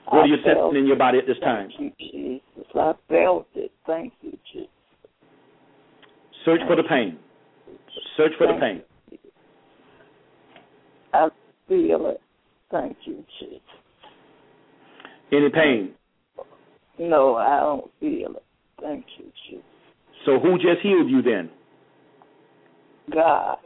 What 0.10 0.20
are 0.20 0.28
you 0.28 0.36
I 0.36 0.54
sensing 0.54 0.80
in 0.80 0.88
your 0.88 0.96
body 0.96 1.17
at 1.17 1.28
this 1.28 1.38
time? 1.43 1.70
Thank 1.78 1.93
you, 2.00 2.41
Jesus. 2.54 2.67
I 2.74 2.93
felt 3.10 3.48
it. 3.56 3.72
Thank 3.86 4.13
you, 4.22 4.38
Jesus. 4.54 4.70
Search 6.46 6.62
for 6.65 6.78
the 6.78 6.84
pain. 6.84 7.17
Search 8.15 8.32
for 8.38 8.48
the 8.48 8.60
pain. 8.60 8.82
I 11.13 11.28
feel 11.67 12.08
it. 12.08 12.22
Thank 12.72 12.98
you, 13.06 13.24
Jesus. 13.39 13.62
Any 15.32 15.50
pain? 15.50 15.93
No, 17.00 17.36
I 17.36 17.60
don't 17.60 17.91
feel 18.00 18.36
it. 18.36 18.43
Thank 18.82 19.06
you, 19.17 19.26
Jesus. 19.50 19.65
So 20.26 20.39
who 20.39 20.56
just 20.56 20.82
healed 20.82 21.10
you 21.10 21.22
then? 21.22 21.50
God. 23.13 23.58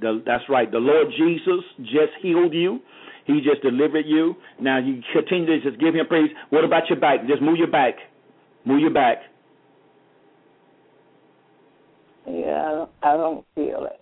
The, 0.00 0.22
that's 0.26 0.44
right. 0.48 0.70
The 0.70 0.78
Lord 0.78 1.08
Jesus 1.16 1.64
just 1.80 2.12
healed 2.22 2.52
you. 2.52 2.80
He 3.28 3.40
just 3.42 3.62
delivered 3.62 4.06
you. 4.06 4.34
Now 4.60 4.78
you 4.78 5.02
continue 5.12 5.60
to 5.60 5.70
just 5.70 5.78
give 5.80 5.94
him 5.94 6.06
praise. 6.08 6.30
What 6.50 6.64
about 6.64 6.88
your 6.88 6.98
back? 6.98 7.20
Just 7.28 7.42
move 7.42 7.58
your 7.58 7.70
back. 7.70 7.94
Move 8.64 8.80
your 8.80 8.90
back. 8.92 9.18
Yeah, 12.26 12.86
I 13.02 13.12
don't, 13.16 13.44
feel 13.54 13.86
it. 13.86 14.00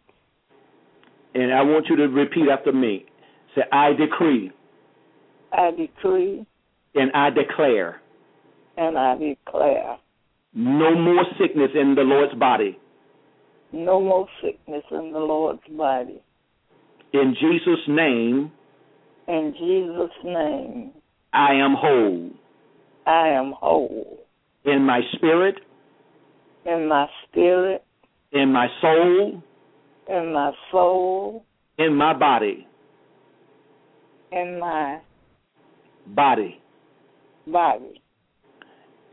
And 1.35 1.53
I 1.53 1.62
want 1.62 1.87
you 1.91 1.97
to 1.97 2.05
repeat 2.05 2.49
after 2.51 2.73
me. 2.73 3.05
Say, 3.55 3.62
I 3.71 3.91
decree 3.93 4.53
I 5.53 5.71
decree 5.71 6.47
and 6.95 7.11
I 7.12 7.31
declare 7.31 8.01
and 8.77 8.99
I 8.99 9.17
declare 9.17 9.97
no 10.55 10.95
more 10.95 11.25
sickness 11.41 11.71
in 11.75 11.95
the 11.95 12.03
Lord's 12.03 12.35
body. 12.35 12.79
no 13.73 14.01
more 14.01 14.27
sickness 14.43 14.83
in 14.91 15.12
the 15.12 15.19
Lord's 15.19 15.62
body. 15.71 16.21
In 17.12 17.35
Jesus' 17.41 17.85
name, 17.89 18.51
In 19.29 19.55
Jesus' 19.59 20.17
name, 20.25 20.93
I 21.33 21.55
am 21.55 21.75
whole. 21.75 22.31
I 23.07 23.29
am 23.29 23.53
whole 23.53 24.19
In 24.65 24.83
my 24.83 25.01
spirit, 25.15 25.57
in 26.65 26.89
my 26.89 27.07
spirit, 27.29 27.85
in 28.33 28.53
my 28.53 28.67
soul, 28.81 29.43
in 30.09 30.33
my 30.33 30.53
soul, 30.71 31.45
in 31.79 31.95
my 31.95 32.12
body. 32.15 32.67
in 34.33 34.59
my 34.61 35.01
Body. 36.09 36.61
body, 37.47 38.01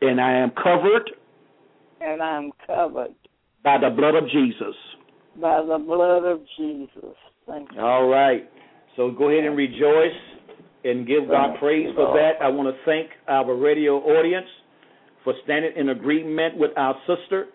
And 0.02 0.20
I 0.22 0.34
am 0.34 0.52
covered 0.52 1.10
and 2.02 2.22
I'm 2.22 2.52
covered 2.68 3.16
by 3.64 3.78
the 3.80 3.90
blood 3.90 4.16
of 4.16 4.30
Jesus. 4.30 4.76
by 5.40 5.62
the 5.62 5.78
blood 5.80 6.24
of 6.26 6.42
Jesus. 6.58 7.16
Thank 7.48 7.72
you. 7.74 7.80
All 7.82 8.08
right. 8.08 8.50
So 8.96 9.12
go 9.12 9.30
ahead 9.30 9.46
and 9.46 9.58
rejoice 9.58 10.20
and 10.84 11.08
give 11.08 11.28
God 11.30 11.58
praise 11.60 11.88
for 11.96 12.14
that. 12.14 12.44
I 12.44 12.50
want 12.50 12.74
to 12.76 12.82
thank 12.86 13.10
our 13.28 13.56
radio 13.56 13.98
audience 13.98 14.48
for 15.24 15.34
standing 15.44 15.72
in 15.76 15.90
agreement 15.90 16.58
with 16.58 16.72
our 16.78 16.96
sister. 17.08 17.48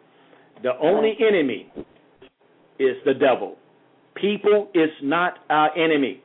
The 0.62 0.72
only 0.80 1.16
enemy 1.20 1.70
is 2.78 2.96
the 3.04 3.14
devil. 3.14 3.56
People 4.14 4.68
is 4.74 4.90
not 5.02 5.34
our 5.50 5.76
enemy. 5.76 6.22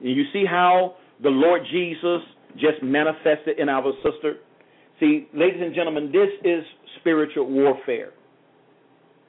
And 0.00 0.16
you 0.16 0.24
see 0.32 0.44
how 0.48 0.96
the 1.22 1.28
Lord 1.28 1.62
Jesus 1.70 2.20
just 2.54 2.82
manifested 2.82 3.58
in 3.58 3.68
our 3.68 3.92
sister? 4.02 4.36
See, 5.00 5.28
ladies 5.34 5.60
and 5.62 5.74
gentlemen, 5.74 6.10
this 6.12 6.28
is 6.44 6.64
spiritual 7.00 7.48
warfare. 7.48 8.10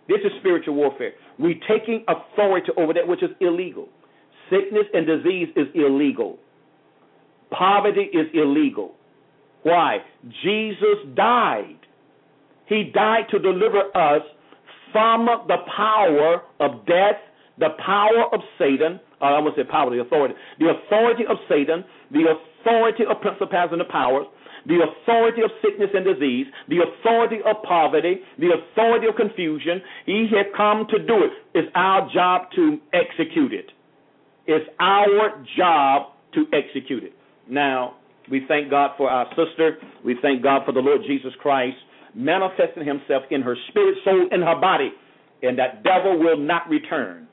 This 0.07 0.19
is 0.23 0.31
spiritual 0.39 0.75
warfare. 0.75 1.11
We're 1.37 1.59
taking 1.67 2.03
authority 2.07 2.71
over 2.77 2.93
that 2.93 3.07
which 3.07 3.21
is 3.21 3.29
illegal. 3.39 3.89
Sickness 4.49 4.85
and 4.93 5.05
disease 5.05 5.49
is 5.55 5.67
illegal. 5.75 6.39
Poverty 7.51 8.09
is 8.13 8.27
illegal. 8.33 8.95
Why? 9.63 9.99
Jesus 10.43 11.15
died. 11.15 11.79
He 12.67 12.91
died 12.93 13.25
to 13.31 13.39
deliver 13.39 13.95
us 13.95 14.21
from 14.91 15.25
the 15.47 15.57
power 15.75 16.43
of 16.59 16.85
death, 16.85 17.17
the 17.57 17.69
power 17.85 18.33
of 18.33 18.41
Satan. 18.57 18.99
I 19.21 19.31
almost 19.31 19.57
said 19.57 19.67
power, 19.67 19.89
the 19.89 20.01
authority. 20.01 20.35
The 20.59 20.69
authority 20.69 21.23
of 21.29 21.37
Satan, 21.49 21.83
the 22.11 22.25
authority 22.29 23.03
of 23.09 23.19
principalities 23.21 23.73
and 23.73 23.81
the 23.81 23.91
powers, 23.91 24.27
the 24.65 24.79
authority 24.79 25.41
of 25.41 25.51
sickness 25.61 25.89
and 25.93 26.05
disease, 26.05 26.47
the 26.69 26.77
authority 26.83 27.37
of 27.45 27.61
poverty, 27.63 28.21
the 28.37 28.51
authority 28.53 29.07
of 29.07 29.15
confusion. 29.15 29.81
He 30.05 30.27
has 30.35 30.45
come 30.55 30.85
to 30.89 30.99
do 30.99 31.25
it. 31.25 31.31
It's 31.53 31.71
our 31.75 32.09
job 32.13 32.51
to 32.55 32.77
execute 32.93 33.53
it. 33.53 33.71
It's 34.49 34.65
our 34.79 35.45
job 35.55 36.13
to 36.33 36.45
execute 36.51 37.03
it. 37.03 37.13
Now, 37.47 37.97
we 38.31 38.45
thank 38.47 38.71
God 38.71 38.91
for 38.97 39.07
our 39.07 39.27
sister. 39.29 39.77
We 40.03 40.15
thank 40.23 40.41
God 40.41 40.63
for 40.65 40.71
the 40.71 40.79
Lord 40.79 41.01
Jesus 41.07 41.33
Christ 41.39 41.77
manifesting 42.15 42.83
himself 42.83 43.21
in 43.29 43.43
her 43.43 43.55
spirit, 43.69 43.99
soul, 44.03 44.27
and 44.31 44.41
her 44.41 44.59
body. 44.59 44.89
And 45.43 45.59
that 45.59 45.83
devil 45.83 46.17
will 46.17 46.37
not 46.37 46.67
return. 46.67 47.27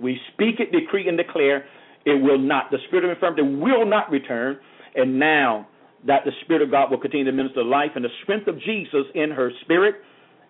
We 0.00 0.18
speak 0.32 0.60
it, 0.60 0.72
decree, 0.72 1.08
and 1.08 1.18
declare 1.18 1.66
it 2.06 2.22
will 2.22 2.38
not. 2.38 2.70
The 2.70 2.78
spirit 2.88 3.04
of 3.04 3.10
infirmity 3.10 3.42
will 3.42 3.84
not 3.84 4.10
return. 4.10 4.58
And 4.94 5.18
now 5.18 5.68
that 6.06 6.24
the 6.24 6.32
Spirit 6.42 6.62
of 6.62 6.70
God 6.70 6.90
will 6.90 6.98
continue 6.98 7.26
to 7.26 7.32
minister 7.32 7.62
life 7.62 7.90
and 7.94 8.04
the 8.04 8.08
strength 8.22 8.48
of 8.48 8.58
Jesus 8.60 9.04
in 9.14 9.30
her 9.30 9.50
spirit, 9.60 9.96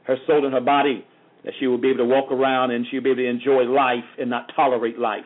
her 0.04 0.16
soul, 0.28 0.44
and 0.44 0.54
her 0.54 0.60
body, 0.60 1.04
that 1.44 1.52
she 1.58 1.66
will 1.66 1.78
be 1.78 1.88
able 1.88 1.98
to 1.98 2.04
walk 2.04 2.30
around 2.30 2.70
and 2.70 2.86
she'll 2.90 3.02
be 3.02 3.10
able 3.10 3.22
to 3.22 3.28
enjoy 3.28 3.64
life 3.64 4.06
and 4.20 4.30
not 4.30 4.50
tolerate 4.54 5.00
life. 5.00 5.24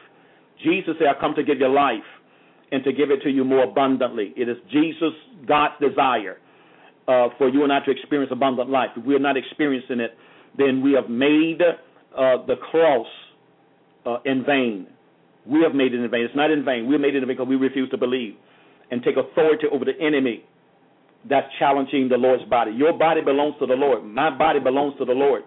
Jesus 0.62 0.94
said, 0.98 1.08
I 1.08 1.20
come 1.20 1.34
to 1.34 1.42
give 1.42 1.58
you 1.58 1.68
life 1.68 2.06
and 2.72 2.82
to 2.84 2.92
give 2.92 3.10
it 3.10 3.22
to 3.22 3.30
you 3.30 3.44
more 3.44 3.64
abundantly. 3.64 4.32
It 4.36 4.48
is 4.48 4.56
Jesus, 4.70 5.12
God's 5.46 5.74
desire 5.80 6.38
uh, 7.08 7.28
for 7.38 7.48
you 7.48 7.62
and 7.62 7.72
I 7.72 7.80
to 7.80 7.90
experience 7.90 8.30
abundant 8.32 8.70
life. 8.70 8.90
If 8.96 9.04
we 9.04 9.14
are 9.14 9.20
not 9.20 9.36
experiencing 9.36 10.00
it, 10.00 10.16
then 10.58 10.82
we 10.82 10.92
have 10.92 11.08
made 11.08 11.60
uh, 11.60 12.46
the 12.46 12.56
cross 12.70 13.06
uh, 14.04 14.18
in 14.24 14.44
vain. 14.44 14.86
We 15.46 15.62
have 15.62 15.74
made 15.74 15.94
it 15.94 16.02
in 16.02 16.10
vain. 16.10 16.24
It's 16.24 16.34
not 16.34 16.50
in 16.50 16.64
vain. 16.64 16.88
We 16.88 16.98
made 16.98 17.14
it 17.14 17.22
in 17.22 17.28
vain 17.28 17.36
because 17.36 17.48
we 17.48 17.56
refuse 17.56 17.90
to 17.90 17.98
believe 17.98 18.34
and 18.90 19.02
take 19.02 19.16
authority 19.16 19.66
over 19.70 19.84
the 19.84 19.98
enemy 20.00 20.44
that's 21.28 21.46
challenging 21.58 22.08
the 22.08 22.16
Lord's 22.16 22.44
body. 22.48 22.72
Your 22.72 22.96
body 22.96 23.20
belongs 23.20 23.54
to 23.60 23.66
the 23.66 23.74
Lord. 23.74 24.04
My 24.04 24.30
body 24.36 24.60
belongs 24.60 24.94
to 24.98 25.04
the 25.04 25.12
Lord. 25.12 25.42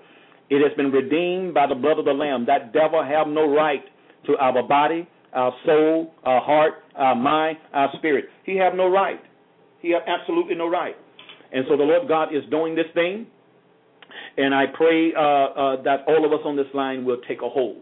It 0.49 0.61
has 0.67 0.75
been 0.75 0.91
redeemed 0.91 1.53
by 1.53 1.67
the 1.67 1.75
blood 1.75 1.99
of 1.99 2.05
the 2.05 2.13
Lamb. 2.13 2.45
That 2.47 2.73
devil 2.73 3.03
have 3.03 3.27
no 3.27 3.53
right 3.53 3.83
to 4.25 4.37
our 4.37 4.63
body, 4.67 5.07
our 5.33 5.53
soul, 5.65 6.13
our 6.23 6.41
heart, 6.41 6.73
our 6.95 7.15
mind, 7.15 7.57
our 7.73 7.89
spirit. 7.97 8.25
He 8.43 8.57
have 8.57 8.73
no 8.75 8.89
right. 8.89 9.19
He 9.81 9.91
have 9.91 10.03
absolutely 10.07 10.55
no 10.55 10.69
right. 10.69 10.95
And 11.51 11.65
so 11.69 11.77
the 11.77 11.83
Lord 11.83 12.07
God 12.07 12.35
is 12.35 12.43
doing 12.49 12.75
this 12.75 12.85
thing. 12.93 13.27
And 14.37 14.53
I 14.53 14.65
pray 14.75 15.13
uh, 15.15 15.19
uh, 15.19 15.83
that 15.83 15.99
all 16.07 16.25
of 16.25 16.31
us 16.31 16.39
on 16.45 16.55
this 16.55 16.67
line 16.73 17.05
will 17.05 17.21
take 17.27 17.41
a 17.41 17.49
hold 17.49 17.77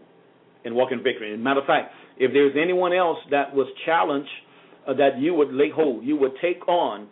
and 0.64 0.74
walk 0.74 0.92
in 0.92 1.02
victory. 1.02 1.32
As 1.32 1.38
a 1.38 1.42
matter 1.42 1.60
of 1.60 1.66
fact, 1.66 1.92
if 2.18 2.32
there's 2.32 2.54
anyone 2.60 2.92
else 2.92 3.18
that 3.30 3.54
was 3.54 3.66
challenged, 3.86 4.28
uh, 4.86 4.94
that 4.94 5.18
you 5.18 5.34
would 5.34 5.52
lay 5.52 5.70
hold, 5.74 6.04
you 6.04 6.16
would 6.16 6.32
take 6.40 6.66
on 6.68 7.08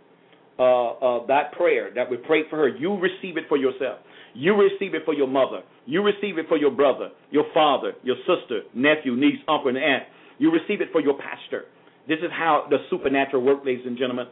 uh, 0.59 0.63
uh, 0.63 1.27
that 1.27 1.53
prayer 1.53 1.91
that 1.95 2.11
we 2.11 2.17
prayed 2.17 2.47
for 2.49 2.57
her. 2.57 2.69
You 2.69 2.99
receive 2.99 3.37
it 3.37 3.45
for 3.49 3.57
yourself. 3.57 3.99
You 4.37 4.55
receive 4.55 4.95
it 4.95 5.03
for 5.07 5.15
your 5.15 5.27
mother. 5.27 5.63
You 5.87 6.03
receive 6.03 6.37
it 6.37 6.47
for 6.47 6.59
your 6.59 6.71
brother, 6.71 7.09
your 7.31 7.45
father, 7.55 7.93
your 8.03 8.17
sister, 8.29 8.63
nephew, 8.75 9.17
niece, 9.17 9.41
uncle, 9.49 9.69
and 9.69 9.79
aunt. 9.79 10.05
You 10.39 10.53
receive 10.53 10.83
it 10.83 10.89
for 10.93 11.01
your 11.01 11.15
pastor. 11.15 11.65
This 12.07 12.19
is 12.19 12.31
how 12.31 12.67
the 12.69 12.77
supernatural 12.91 13.43
works, 13.43 13.65
ladies 13.65 13.87
and 13.87 13.97
gentlemen. 13.97 14.27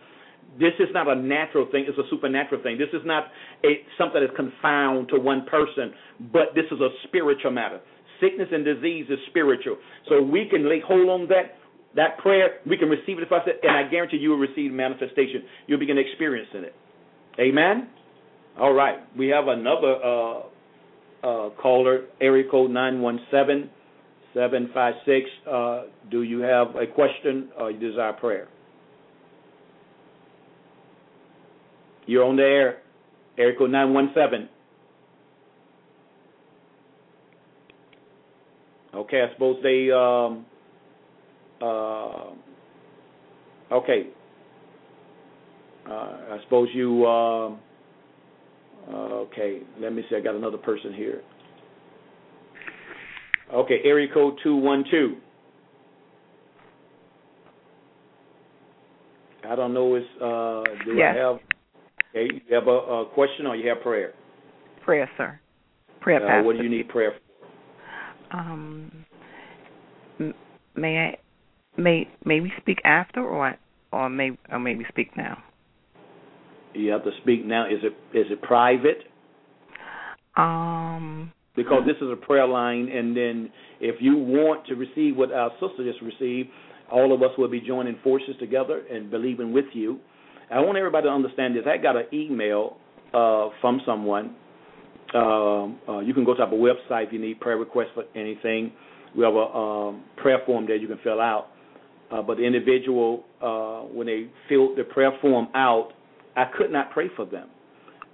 This 0.61 0.75
is 0.79 0.89
not 0.93 1.09
a 1.09 1.15
natural 1.17 1.67
thing; 1.73 1.87
it's 1.89 1.97
a 1.97 2.09
supernatural 2.11 2.63
thing. 2.63 2.77
This 2.77 2.93
is 2.93 3.01
not 3.07 3.29
a 3.65 3.81
something 3.97 4.21
that's 4.21 4.37
confined 4.37 5.09
to 5.09 5.19
one 5.19 5.47
person, 5.47 5.95
but 6.33 6.55
this 6.55 6.67
is 6.71 6.81
a 6.81 6.91
spiritual 7.09 7.51
matter. 7.51 7.81
Sickness 8.21 8.49
and 8.53 8.65
disease 8.65 9.07
is 9.09 9.19
spiritual, 9.31 9.79
so 10.09 10.23
we 10.23 10.47
can 10.51 10.69
lay 10.69 10.81
hold 10.87 11.09
on 11.09 11.29
that 11.29 11.57
that 11.97 12.19
prayer. 12.19 12.61
We 12.69 12.77
can 12.77 12.89
receive 12.91 13.19
it, 13.19 13.23
if 13.25 13.33
I 13.33 13.43
said, 13.45 13.55
and 13.63 13.73
I 13.75 13.89
guarantee 13.91 14.19
you 14.19 14.31
will 14.31 14.45
receive 14.45 14.71
manifestation. 14.71 15.43
You'll 15.67 15.81
begin 15.81 15.97
experiencing 15.97 16.65
it. 16.65 16.75
Amen. 17.41 17.89
All 18.59 18.73
right, 18.73 18.99
we 19.17 19.29
have 19.29 19.49
another 19.49 19.97
uh, 20.05 20.39
uh, 21.25 21.51
caller, 21.61 22.05
area 22.21 22.45
code 22.49 22.71
nine 22.71 23.01
one 23.01 23.21
seven 23.31 23.69
seven 24.33 24.71
five 24.73 24.95
six. 25.05 25.29
Uh, 25.51 25.83
do 26.11 26.23
you 26.23 26.41
have 26.41 26.77
a 26.77 26.87
question 26.87 27.49
or 27.59 27.71
you 27.71 27.81
desire 27.81 28.13
prayer? 28.13 28.49
You're 32.07 32.25
on 32.25 32.37
the 32.37 32.43
air. 32.43 32.79
Area 33.39 33.57
code 33.59 33.71
917. 33.71 34.49
Okay, 38.95 39.23
I 39.23 39.33
suppose 39.33 39.57
they. 39.63 39.91
Um, 39.91 40.47
uh, 41.61 42.31
okay. 43.75 44.09
Uh, 45.89 45.91
I 45.91 46.39
suppose 46.45 46.69
you. 46.73 47.05
Uh, 48.89 49.25
okay, 49.27 49.61
let 49.81 49.93
me 49.93 50.03
see. 50.09 50.17
I 50.17 50.21
got 50.21 50.35
another 50.35 50.59
person 50.59 50.93
here. 50.93 51.23
Okay, 53.53 53.81
area 53.85 54.09
code 54.13 54.35
212. 54.43 55.13
I 59.49 59.57
don't 59.57 59.75
know. 59.75 59.95
Is 59.97 60.05
uh, 60.17 60.63
do 60.85 60.95
yes. 60.97 61.15
I 61.15 61.19
have? 61.19 61.39
Okay, 62.11 62.43
you 62.47 62.55
have 62.55 62.67
a, 62.67 62.71
a, 62.71 63.07
question 63.07 63.47
or 63.47 63.57
you 63.57 63.69
have 63.69 63.83
prayer? 63.83 64.15
Prayer, 64.85 65.11
sir. 65.17 65.39
Prayer, 66.01 66.25
uh, 66.25 66.29
Pastor. 66.29 66.43
What 66.45 66.57
do 66.57 66.63
you 66.63 66.69
need 66.69 66.89
prayer 66.89 67.13
for? 68.31 68.37
Um, 68.37 69.05
may 70.75 70.99
I, 70.99 71.81
may 71.81 72.09
may 72.25 72.41
we 72.41 72.53
speak 72.61 72.79
after, 72.85 73.21
or 73.21 73.57
or 73.93 74.09
may 74.09 74.31
or 74.51 74.59
may 74.59 74.75
we 74.75 74.87
speak 74.89 75.17
now? 75.17 75.43
You 76.75 76.91
have 76.93 77.05
to 77.05 77.11
speak 77.23 77.45
now. 77.45 77.67
Is 77.67 77.81
it 77.83 77.93
is 78.17 78.27
it 78.31 78.43
private? 78.43 78.99
Um. 80.37 81.33
Because 81.57 81.85
this 81.87 81.95
is 82.03 82.11
a 82.11 82.17
prayer 82.17 82.49
line, 82.49 82.89
and 82.89 83.17
then 83.17 83.49
if 83.81 84.03
you 84.03 84.17
want 84.17 84.67
to 84.67 84.75
receive 84.75 85.17
what 85.17 85.31
our 85.33 85.53
sister 85.61 85.89
just 85.89 86.03
received, 86.03 86.49
all 86.91 87.15
of 87.15 87.23
us 87.23 87.29
will 87.39 87.49
be 87.49 87.61
joining 87.61 87.97
forces 88.03 88.35
together 88.41 88.83
and 88.91 89.09
believing 89.09 89.53
with 89.53 89.67
you 89.73 90.01
I 90.51 90.61
want 90.61 90.77
everybody 90.79 91.07
to 91.07 91.13
understand 91.13 91.57
this. 91.57 91.65
I 91.67 91.79
got 91.79 91.97
an 91.97 92.07
email 92.13 92.77
uh, 93.13 93.49
from 93.61 93.81
someone. 93.87 94.37
Um, 95.15 95.79
uh, 95.89 95.99
you 96.01 96.13
can 96.13 96.25
go 96.25 96.35
to 96.35 96.43
our 96.43 96.49
website 96.49 97.07
if 97.07 97.13
you 97.13 97.21
need 97.21 97.41
prayer 97.41 97.57
requests 97.57 97.91
for 97.95 98.05
anything. 98.15 98.73
We 99.17 99.25
have 99.25 99.35
a 99.35 99.39
um, 99.39 100.05
prayer 100.17 100.39
form 100.45 100.67
there 100.67 100.77
you 100.77 100.89
can 100.89 100.99
fill 101.05 101.21
out. 101.21 101.49
Uh, 102.11 102.21
but 102.23 102.37
the 102.37 102.45
individual, 102.45 103.25
uh, 103.41 103.81
when 103.93 104.07
they 104.07 104.29
filled 104.49 104.77
the 104.77 104.85
prayer 104.85 105.13
form 105.23 105.49
out, 105.55 105.91
I 106.37 106.45
could 106.57 106.71
not 106.71 106.91
pray 106.91 107.09
for 107.15 107.25
them 107.25 107.49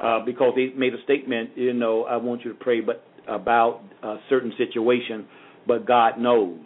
uh, 0.00 0.20
because 0.24 0.52
they 0.56 0.70
made 0.76 0.94
a 0.94 1.02
statement. 1.04 1.50
You 1.56 1.72
know, 1.72 2.04
I 2.04 2.16
want 2.16 2.44
you 2.44 2.52
to 2.52 2.58
pray, 2.58 2.80
but 2.80 3.04
about 3.28 3.82
a 4.02 4.16
certain 4.28 4.52
situation, 4.58 5.26
but 5.66 5.86
God 5.86 6.18
knows. 6.18 6.60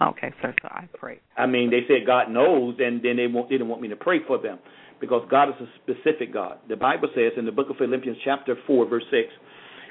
Okay, 0.00 0.32
so, 0.42 0.48
so 0.62 0.68
I 0.68 0.88
pray. 0.94 1.20
I 1.36 1.46
mean, 1.46 1.70
they 1.70 1.80
said 1.86 2.06
God 2.06 2.30
knows, 2.30 2.76
and 2.78 3.02
then 3.02 3.16
they, 3.16 3.26
want, 3.26 3.48
they 3.48 3.54
didn't 3.54 3.68
want 3.68 3.82
me 3.82 3.88
to 3.88 3.96
pray 3.96 4.18
for 4.26 4.40
them 4.40 4.58
because 5.00 5.26
God 5.30 5.48
is 5.50 5.54
a 5.60 5.66
specific 5.82 6.32
God. 6.32 6.58
The 6.68 6.76
Bible 6.76 7.08
says 7.14 7.32
in 7.36 7.44
the 7.44 7.52
book 7.52 7.70
of 7.70 7.76
Philippians, 7.76 8.18
chapter 8.24 8.56
4, 8.66 8.88
verse 8.88 9.04
6, 9.10 9.28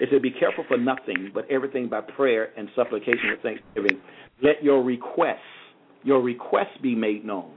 it 0.01 0.09
said, 0.11 0.21
Be 0.21 0.31
careful 0.31 0.65
for 0.67 0.77
nothing, 0.77 1.31
but 1.33 1.49
everything 1.49 1.87
by 1.87 2.01
prayer 2.01 2.49
and 2.57 2.69
supplication 2.75 3.29
with 3.29 3.41
thanksgiving. 3.41 4.01
Let 4.41 4.63
your 4.63 4.83
requests, 4.83 5.39
your 6.03 6.21
requests 6.21 6.77
be 6.81 6.95
made 6.95 7.23
known. 7.23 7.51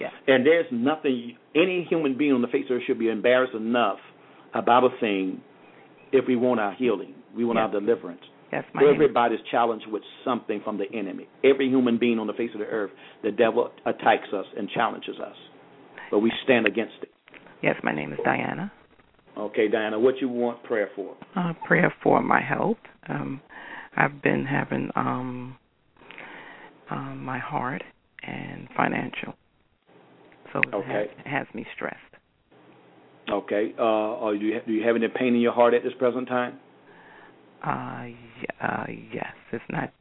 Yeah. 0.00 0.08
And 0.26 0.46
there's 0.46 0.66
nothing, 0.70 1.36
any 1.54 1.86
human 1.88 2.16
being 2.16 2.32
on 2.32 2.42
the 2.42 2.48
face 2.48 2.64
of 2.64 2.68
the 2.68 2.74
earth 2.74 2.82
should 2.86 2.98
be 2.98 3.08
embarrassed 3.08 3.54
enough 3.54 3.98
about 4.54 4.84
a 4.84 4.90
thing 5.00 5.40
if 6.12 6.24
we 6.26 6.36
want 6.36 6.60
our 6.60 6.74
healing, 6.74 7.14
we 7.36 7.44
want 7.44 7.58
yeah. 7.58 7.64
our 7.64 7.70
deliverance. 7.70 8.22
Yes, 8.52 8.64
my 8.72 8.82
Everybody's 8.82 9.40
challenged 9.50 9.86
with 9.88 10.02
something 10.24 10.62
from 10.64 10.78
the 10.78 10.86
enemy. 10.96 11.28
Every 11.44 11.68
human 11.68 11.98
being 11.98 12.18
on 12.18 12.26
the 12.26 12.32
face 12.32 12.48
of 12.54 12.60
the 12.60 12.66
earth, 12.66 12.90
the 13.22 13.30
devil 13.30 13.70
attacks 13.84 14.28
us 14.32 14.46
and 14.56 14.70
challenges 14.70 15.16
us 15.20 15.36
but 16.10 16.20
we 16.20 16.32
stand 16.44 16.66
against 16.66 16.94
it. 17.02 17.10
Yes, 17.62 17.76
my 17.82 17.94
name 17.94 18.12
is 18.12 18.18
Diana. 18.24 18.72
Okay, 19.36 19.68
Diana, 19.68 19.98
what 19.98 20.14
you 20.20 20.28
want 20.28 20.62
prayer 20.64 20.90
for? 20.96 21.16
Uh, 21.36 21.52
prayer 21.66 21.92
for 22.02 22.22
my 22.22 22.40
health. 22.40 22.78
Um, 23.08 23.40
I've 23.96 24.22
been 24.22 24.44
having 24.44 24.90
um, 24.96 25.56
um, 26.90 27.24
my 27.24 27.38
heart 27.38 27.82
and 28.22 28.68
financial, 28.76 29.34
so 30.52 30.60
it, 30.60 30.74
okay. 30.74 30.92
has, 30.92 31.06
it 31.18 31.28
has 31.28 31.46
me 31.54 31.66
stressed. 31.74 31.96
Okay. 33.30 33.74
Uh, 33.78 34.30
do 34.32 34.38
you 34.38 34.54
have, 34.54 34.66
do 34.66 34.72
you 34.72 34.86
have 34.86 34.96
any 34.96 35.08
pain 35.08 35.34
in 35.34 35.40
your 35.40 35.52
heart 35.52 35.74
at 35.74 35.82
this 35.82 35.92
present 35.98 36.28
time? 36.28 36.58
Uh, 37.64 38.06
uh 38.62 38.86
yes. 39.12 39.32
It's 39.52 39.64
not. 39.70 39.92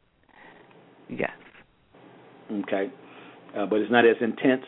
Yes. 1.10 1.32
Okay, 2.52 2.90
uh, 3.58 3.66
but 3.66 3.80
it's 3.80 3.92
not 3.92 4.06
as 4.06 4.16
intense. 4.22 4.66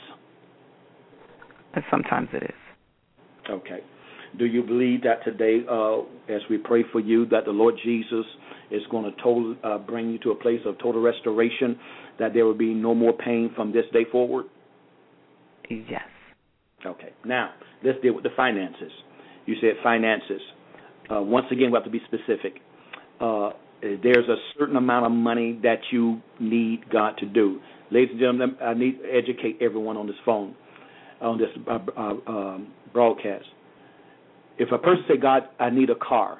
And 1.73 1.83
sometimes 1.89 2.29
it 2.33 2.43
is. 2.43 3.49
Okay. 3.49 3.79
Do 4.37 4.45
you 4.45 4.63
believe 4.63 5.03
that 5.03 5.23
today, 5.23 5.61
uh, 5.69 5.99
as 6.31 6.41
we 6.49 6.57
pray 6.57 6.83
for 6.91 6.99
you, 6.99 7.25
that 7.27 7.45
the 7.45 7.51
Lord 7.51 7.75
Jesus 7.83 8.25
is 8.69 8.81
going 8.91 9.05
to 9.05 9.21
total, 9.21 9.55
uh, 9.63 9.77
bring 9.79 10.11
you 10.11 10.19
to 10.19 10.31
a 10.31 10.35
place 10.35 10.59
of 10.65 10.77
total 10.77 11.01
restoration, 11.01 11.79
that 12.19 12.33
there 12.33 12.45
will 12.45 12.57
be 12.57 12.73
no 12.73 12.93
more 12.93 13.13
pain 13.13 13.51
from 13.55 13.71
this 13.71 13.85
day 13.91 14.05
forward? 14.11 14.45
Yes. 15.69 16.01
Okay. 16.85 17.09
Now, 17.25 17.51
let's 17.83 17.99
deal 18.01 18.13
with 18.13 18.23
the 18.23 18.29
finances. 18.35 18.91
You 19.45 19.55
said 19.61 19.73
finances. 19.83 20.41
Uh, 21.11 21.21
once 21.21 21.47
again, 21.51 21.71
we 21.71 21.75
have 21.75 21.83
to 21.85 21.89
be 21.89 22.01
specific. 22.05 22.61
Uh, 23.19 23.51
there's 23.81 24.27
a 24.27 24.35
certain 24.57 24.75
amount 24.75 25.05
of 25.05 25.11
money 25.11 25.59
that 25.63 25.79
you 25.91 26.21
need 26.39 26.89
God 26.91 27.17
to 27.19 27.25
do. 27.25 27.59
Ladies 27.91 28.09
and 28.11 28.19
gentlemen, 28.19 28.57
I 28.61 28.73
need 28.73 28.99
to 28.99 29.09
educate 29.09 29.57
everyone 29.61 29.97
on 29.97 30.05
this 30.07 30.15
phone, 30.25 30.55
on 31.21 31.37
this 31.37 31.47
uh, 31.67 31.79
uh, 31.97 32.13
um, 32.27 32.73
broadcast. 32.93 33.45
If 34.57 34.71
a 34.71 34.77
person 34.77 35.05
say, 35.07 35.17
"God, 35.17 35.43
I 35.59 35.69
need 35.69 35.89
a 35.89 35.95
car," 35.95 36.39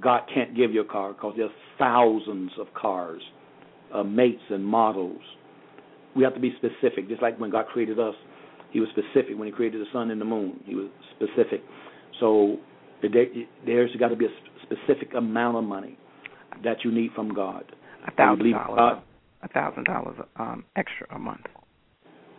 God 0.00 0.22
can't 0.32 0.56
give 0.56 0.72
you 0.72 0.80
a 0.80 0.84
car 0.84 1.12
because 1.12 1.34
there's 1.36 1.50
thousands 1.78 2.50
of 2.58 2.66
cars, 2.74 3.22
uh, 3.94 4.02
mates 4.02 4.42
and 4.50 4.64
models. 4.64 5.20
We 6.16 6.24
have 6.24 6.34
to 6.34 6.40
be 6.40 6.54
specific, 6.56 7.08
just 7.08 7.22
like 7.22 7.38
when 7.38 7.50
God 7.50 7.66
created 7.66 8.00
us. 8.00 8.14
He 8.70 8.80
was 8.80 8.88
specific 8.90 9.36
when 9.36 9.46
He 9.46 9.52
created 9.52 9.80
the 9.80 9.90
sun 9.92 10.10
and 10.10 10.20
the 10.20 10.24
moon. 10.24 10.60
He 10.64 10.74
was 10.74 10.88
specific. 11.16 11.62
So 12.20 12.56
there's 13.02 13.96
got 13.96 14.08
to 14.08 14.16
be 14.16 14.26
a 14.26 14.28
specific 14.62 15.14
amount 15.14 15.56
of 15.56 15.64
money 15.64 15.98
that 16.64 16.78
you 16.84 16.92
need 16.92 17.12
from 17.14 17.32
God. 17.32 17.64
A 18.06 18.10
thousand 18.12 18.52
dollars. 18.52 19.02
A 19.42 19.48
thousand 19.48 19.84
dollars 19.84 20.16
um 20.36 20.64
extra 20.76 21.06
a 21.14 21.18
month. 21.18 21.46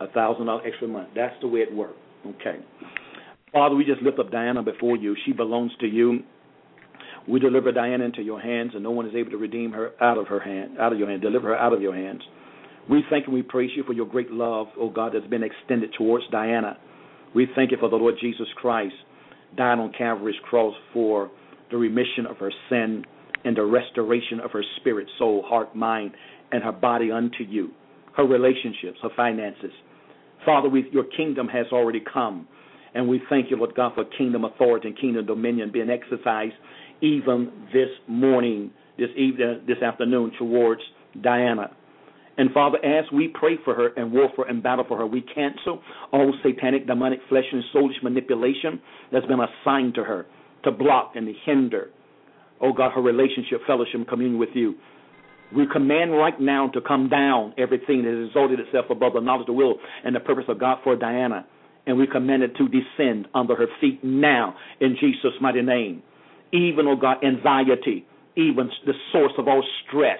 A 0.01 0.07
thousand 0.07 0.47
dollars 0.47 0.63
extra 0.67 0.87
a 0.87 0.91
month. 0.91 1.09
That's 1.15 1.35
the 1.41 1.47
way 1.47 1.59
it 1.59 1.73
works. 1.73 1.97
Okay. 2.25 2.57
Father, 3.53 3.75
we 3.75 3.85
just 3.85 4.01
lift 4.01 4.19
up 4.19 4.31
Diana 4.31 4.61
before 4.61 4.97
you. 4.97 5.15
She 5.25 5.31
belongs 5.31 5.71
to 5.79 5.87
you. 5.87 6.19
We 7.27 7.39
deliver 7.39 7.71
Diana 7.71 8.05
into 8.05 8.21
your 8.21 8.39
hands, 8.39 8.71
and 8.73 8.83
no 8.83 8.91
one 8.91 9.07
is 9.07 9.15
able 9.15 9.31
to 9.31 9.37
redeem 9.37 9.71
her 9.71 9.91
out 10.01 10.17
of 10.17 10.27
her 10.27 10.39
hand, 10.39 10.77
out 10.79 10.93
of 10.93 10.99
your 10.99 11.09
hand. 11.09 11.21
Deliver 11.21 11.49
her 11.49 11.57
out 11.57 11.73
of 11.73 11.81
your 11.81 11.95
hands. 11.95 12.21
We 12.89 13.03
thank 13.09 13.25
and 13.25 13.33
we 13.33 13.43
praise 13.43 13.69
you 13.75 13.83
for 13.83 13.93
your 13.93 14.07
great 14.07 14.31
love, 14.31 14.67
oh 14.79 14.89
God, 14.89 15.13
that's 15.13 15.27
been 15.27 15.43
extended 15.43 15.93
towards 15.97 16.25
Diana. 16.31 16.77
We 17.35 17.47
thank 17.55 17.71
you 17.71 17.77
for 17.79 17.89
the 17.89 17.95
Lord 17.95 18.15
Jesus 18.19 18.47
Christ 18.55 18.95
died 19.55 19.79
on 19.79 19.91
Calvary's 19.97 20.39
cross 20.43 20.75
for 20.93 21.29
the 21.71 21.77
remission 21.77 22.25
of 22.29 22.37
her 22.37 22.51
sin 22.69 23.03
and 23.45 23.55
the 23.55 23.63
restoration 23.63 24.39
of 24.39 24.51
her 24.51 24.63
spirit, 24.77 25.07
soul, 25.17 25.43
heart, 25.45 25.75
mind, 25.75 26.11
and 26.51 26.63
her 26.63 26.71
body 26.71 27.11
unto 27.11 27.43
you, 27.43 27.71
her 28.15 28.25
relationships, 28.25 28.97
her 29.01 29.09
finances. 29.15 29.71
Father, 30.45 30.69
we, 30.69 30.89
your 30.91 31.05
kingdom 31.15 31.47
has 31.47 31.67
already 31.71 32.01
come, 32.11 32.47
and 32.93 33.07
we 33.07 33.21
thank 33.29 33.49
you, 33.49 33.57
Lord 33.57 33.75
God, 33.75 33.93
for 33.95 34.05
kingdom 34.17 34.45
authority 34.45 34.89
and 34.89 34.99
kingdom 34.99 35.25
dominion 35.25 35.71
being 35.71 35.89
exercised 35.89 36.53
even 37.01 37.51
this 37.71 37.89
morning, 38.07 38.71
this 38.97 39.09
evening, 39.15 39.61
this 39.67 39.77
afternoon 39.81 40.31
towards 40.37 40.81
Diana. 41.21 41.71
And 42.39 42.53
Father, 42.53 42.77
as 42.85 43.03
we 43.11 43.27
pray 43.27 43.57
for 43.65 43.75
her 43.75 43.89
and 43.97 44.13
war 44.13 44.29
for 44.33 44.47
and 44.47 44.63
battle 44.63 44.85
for 44.87 44.97
her, 44.97 45.05
we 45.05 45.19
cancel 45.19 45.81
all 46.13 46.33
satanic, 46.41 46.87
demonic, 46.87 47.19
flesh 47.27 47.43
and 47.51 47.61
soulish 47.75 48.01
manipulation 48.01 48.79
that's 49.11 49.25
been 49.25 49.41
assigned 49.41 49.93
to 49.95 50.05
her 50.05 50.25
to 50.63 50.71
block 50.71 51.11
and 51.15 51.27
to 51.27 51.33
hinder, 51.45 51.89
oh 52.61 52.71
God, 52.71 52.93
her 52.93 53.01
relationship, 53.01 53.59
fellowship, 53.67 54.07
communion 54.07 54.39
with 54.39 54.51
you. 54.53 54.75
We 55.53 55.65
command 55.69 56.13
right 56.13 56.39
now 56.39 56.69
to 56.69 56.79
come 56.79 57.09
down 57.09 57.55
everything 57.57 58.03
that 58.03 58.13
has 58.13 58.29
exalted 58.29 58.61
itself 58.61 58.85
above 58.89 59.13
the 59.15 59.19
knowledge, 59.19 59.47
the 59.47 59.53
will, 59.53 59.75
and 60.05 60.15
the 60.15 60.21
purpose 60.21 60.45
of 60.47 60.61
God 60.61 60.77
for 60.81 60.95
Diana. 60.95 61.45
And 61.87 61.97
we 61.97 62.07
command 62.07 62.43
it 62.43 62.55
to 62.55 62.69
descend 62.69 63.27
under 63.35 63.57
her 63.57 63.67
feet 63.81 64.01
now 64.01 64.55
in 64.79 64.95
Jesus' 64.97 65.33
mighty 65.41 65.61
name. 65.61 66.03
Even, 66.53 66.87
oh 66.87 66.95
God, 66.95 67.17
anxiety, 67.21 68.05
even 68.37 68.69
the 68.85 68.93
source 69.11 69.33
of 69.37 69.49
all 69.49 69.63
stress 69.85 70.19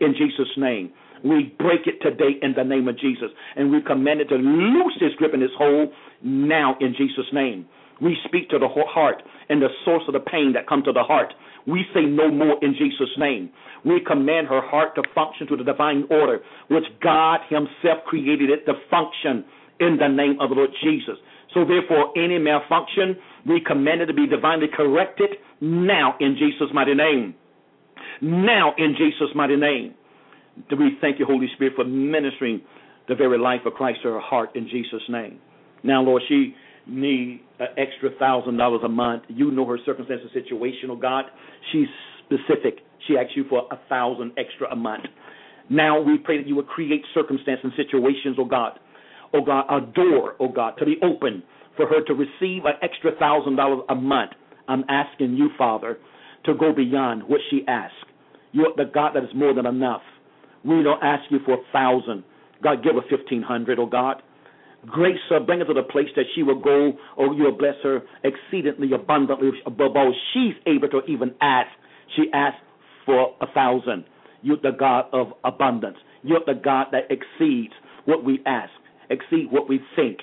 in 0.00 0.14
Jesus' 0.14 0.48
name 0.56 0.92
we 1.24 1.54
break 1.58 1.86
it 1.86 2.00
today 2.02 2.38
in 2.42 2.54
the 2.56 2.64
name 2.64 2.88
of 2.88 2.98
Jesus. 2.98 3.28
And 3.56 3.70
we 3.70 3.82
command 3.82 4.20
it 4.20 4.28
to 4.28 4.36
loose 4.36 4.96
his 5.00 5.14
grip 5.16 5.32
and 5.32 5.42
his 5.42 5.50
hold 5.56 5.90
now 6.22 6.76
in 6.80 6.94
Jesus' 6.96 7.32
name. 7.32 7.66
We 8.00 8.16
speak 8.26 8.48
to 8.50 8.58
the 8.58 8.68
heart 8.68 9.22
and 9.48 9.60
the 9.60 9.68
source 9.84 10.04
of 10.06 10.14
the 10.14 10.20
pain 10.20 10.52
that 10.54 10.68
comes 10.68 10.84
to 10.84 10.92
the 10.92 11.02
heart. 11.02 11.34
We 11.66 11.84
say 11.92 12.02
no 12.02 12.30
more 12.30 12.56
in 12.62 12.74
Jesus' 12.78 13.10
name. 13.18 13.50
We 13.84 14.00
command 14.06 14.46
her 14.48 14.60
heart 14.62 14.94
to 14.94 15.02
function 15.14 15.46
to 15.48 15.56
the 15.56 15.64
divine 15.64 16.04
order, 16.10 16.40
which 16.68 16.84
God 17.02 17.40
Himself 17.48 18.04
created 18.06 18.50
it 18.50 18.64
to 18.66 18.74
function 18.90 19.44
in 19.80 19.98
the 19.98 20.08
name 20.08 20.38
of 20.40 20.50
the 20.50 20.56
Lord 20.56 20.70
Jesus. 20.82 21.16
So 21.54 21.64
therefore, 21.64 22.12
any 22.16 22.38
malfunction, 22.38 23.16
we 23.46 23.60
command 23.64 24.02
it 24.02 24.06
to 24.06 24.14
be 24.14 24.26
divinely 24.26 24.66
corrected 24.74 25.30
now 25.60 26.14
in 26.20 26.36
Jesus' 26.38 26.72
mighty 26.72 26.94
name. 26.94 27.34
Now 28.20 28.74
in 28.76 28.94
Jesus' 28.96 29.34
mighty 29.34 29.56
name. 29.56 29.94
We 30.70 30.96
thank 31.00 31.18
you, 31.18 31.26
Holy 31.26 31.48
Spirit, 31.54 31.74
for 31.76 31.84
ministering 31.84 32.62
the 33.08 33.14
very 33.14 33.38
life 33.38 33.60
of 33.66 33.74
Christ 33.74 34.00
to 34.02 34.08
her 34.08 34.20
heart 34.20 34.54
in 34.54 34.68
Jesus' 34.68 35.02
name. 35.08 35.38
Now, 35.82 36.02
Lord, 36.02 36.22
she 36.28 36.54
need 36.86 37.40
an 37.58 37.68
extra 37.76 38.10
thousand 38.18 38.56
dollars 38.56 38.80
a 38.84 38.88
month. 38.88 39.24
You 39.28 39.50
know 39.50 39.66
her 39.66 39.78
circumstances, 39.84 40.30
situation, 40.32 40.90
oh 40.90 40.96
God. 40.96 41.24
She's 41.72 41.86
specific. 42.24 42.80
She 43.06 43.16
asks 43.16 43.32
you 43.36 43.44
for 43.48 43.66
a 43.70 43.78
thousand 43.88 44.32
extra 44.38 44.70
a 44.70 44.76
month. 44.76 45.04
Now 45.70 46.00
we 46.00 46.18
pray 46.18 46.38
that 46.38 46.46
you 46.46 46.56
would 46.56 46.66
create 46.66 47.02
circumstances 47.14 47.64
and 47.64 47.72
situations, 47.76 48.36
oh 48.38 48.44
God. 48.44 48.78
Oh 49.34 49.42
God, 49.44 49.66
a 49.68 49.80
door, 49.92 50.36
oh 50.40 50.48
God, 50.48 50.74
to 50.78 50.86
be 50.86 50.96
open 51.02 51.42
for 51.76 51.86
her 51.86 52.02
to 52.04 52.14
receive 52.14 52.64
an 52.64 52.74
extra 52.82 53.12
thousand 53.18 53.56
dollars 53.56 53.80
a 53.88 53.94
month. 53.94 54.32
I'm 54.66 54.84
asking 54.88 55.34
you, 55.34 55.50
Father, 55.56 55.98
to 56.44 56.54
go 56.54 56.72
beyond 56.72 57.22
what 57.22 57.40
she 57.50 57.62
asks. 57.68 57.94
You're 58.52 58.72
the 58.76 58.90
God 58.92 59.12
that 59.14 59.24
is 59.24 59.30
more 59.34 59.54
than 59.54 59.66
enough. 59.66 60.02
We 60.64 60.82
don't 60.82 61.02
ask 61.02 61.24
you 61.30 61.38
for 61.44 61.54
a 61.54 61.62
thousand. 61.72 62.24
God, 62.62 62.82
give 62.82 62.94
her 62.94 63.16
fifteen 63.16 63.42
hundred, 63.42 63.78
oh 63.78 63.86
God. 63.86 64.22
Grace 64.86 65.18
her, 65.28 65.40
bring 65.40 65.58
her 65.58 65.66
to 65.66 65.74
the 65.74 65.82
place 65.82 66.08
that 66.16 66.24
she 66.34 66.42
will 66.42 66.60
go, 66.60 66.92
or 67.16 67.34
you 67.34 67.44
will 67.44 67.56
bless 67.56 67.74
her 67.82 68.00
exceedingly 68.22 68.92
abundantly 68.92 69.50
above 69.66 69.96
all 69.96 70.14
she's 70.32 70.54
able 70.66 70.88
to 70.88 71.00
even 71.08 71.34
ask. 71.40 71.68
She 72.16 72.26
asked 72.32 72.62
for 73.04 73.34
a 73.40 73.46
thousand. 73.52 74.04
You're 74.42 74.56
the 74.62 74.70
God 74.78 75.06
of 75.12 75.32
abundance. 75.44 75.96
You're 76.22 76.40
the 76.46 76.54
God 76.54 76.86
that 76.92 77.10
exceeds 77.10 77.72
what 78.04 78.24
we 78.24 78.40
ask, 78.46 78.70
exceed 79.10 79.48
what 79.50 79.68
we 79.68 79.80
think. 79.96 80.18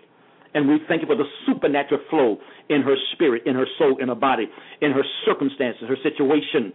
And 0.53 0.69
we 0.69 0.77
thank 0.87 1.01
you 1.01 1.07
for 1.07 1.17
the 1.17 1.25
supernatural 1.45 1.99
flow 2.09 2.37
in 2.69 2.81
her 2.81 2.95
spirit, 3.11 3.43
in 3.45 3.55
her 3.55 3.67
soul, 3.77 3.97
in 4.01 4.07
her 4.07 4.15
body, 4.15 4.45
in 4.81 4.91
her 4.91 5.03
circumstances, 5.25 5.83
her 5.87 5.97
situation. 6.01 6.71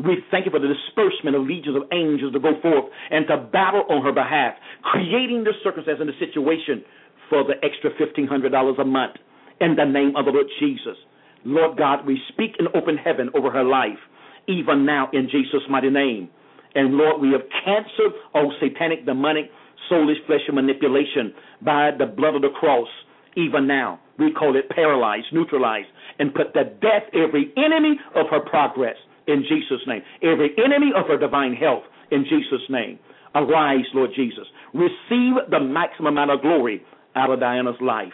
We 0.00 0.24
thank 0.30 0.46
you 0.46 0.50
for 0.50 0.60
the 0.60 0.72
disbursement 0.72 1.36
of 1.36 1.44
legions 1.44 1.76
of 1.76 1.82
angels 1.92 2.32
to 2.32 2.40
go 2.40 2.56
forth 2.62 2.88
and 3.10 3.26
to 3.28 3.36
battle 3.36 3.84
on 3.90 4.02
her 4.02 4.12
behalf, 4.12 4.54
creating 4.82 5.44
the 5.44 5.52
circumstance 5.62 5.98
and 6.00 6.08
the 6.08 6.16
situation 6.18 6.82
for 7.28 7.44
the 7.44 7.60
extra 7.62 7.90
$1,500 8.00 8.80
a 8.80 8.84
month 8.84 9.16
in 9.60 9.76
the 9.76 9.84
name 9.84 10.16
of 10.16 10.24
the 10.24 10.32
Lord 10.32 10.46
Jesus. 10.58 10.96
Lord 11.44 11.76
God, 11.76 12.06
we 12.06 12.18
speak 12.32 12.56
in 12.58 12.66
open 12.74 12.96
heaven 12.96 13.28
over 13.34 13.50
her 13.50 13.64
life, 13.64 14.00
even 14.48 14.86
now 14.86 15.10
in 15.12 15.28
Jesus' 15.30 15.68
mighty 15.68 15.90
name. 15.90 16.30
And 16.74 16.94
Lord, 16.94 17.20
we 17.20 17.32
have 17.32 17.42
canceled 17.64 18.14
all 18.32 18.52
satanic, 18.60 19.04
demonic, 19.04 19.50
soulish, 19.90 20.24
flesh, 20.26 20.40
manipulation 20.50 21.34
by 21.60 21.90
the 21.96 22.06
blood 22.06 22.36
of 22.36 22.42
the 22.42 22.50
cross, 22.58 22.88
even 23.36 23.66
now. 23.66 24.00
We 24.18 24.32
call 24.32 24.56
it 24.56 24.70
paralyzed, 24.70 25.26
neutralized, 25.32 25.88
and 26.18 26.32
put 26.32 26.54
to 26.54 26.64
death 26.64 27.04
every 27.12 27.52
enemy 27.56 28.00
of 28.14 28.26
her 28.30 28.40
progress 28.40 28.96
in 29.26 29.42
Jesus' 29.48 29.86
name. 29.86 30.02
Every 30.22 30.50
enemy 30.62 30.92
of 30.96 31.06
her 31.06 31.18
divine 31.18 31.54
health 31.54 31.84
in 32.10 32.24
Jesus' 32.24 32.66
name. 32.68 32.98
Arise, 33.34 33.84
Lord 33.94 34.10
Jesus. 34.14 34.46
Receive 34.74 35.34
the 35.50 35.60
maximum 35.60 36.14
amount 36.14 36.30
of 36.30 36.42
glory 36.42 36.82
out 37.14 37.30
of 37.30 37.40
Diana's 37.40 37.80
life 37.80 38.12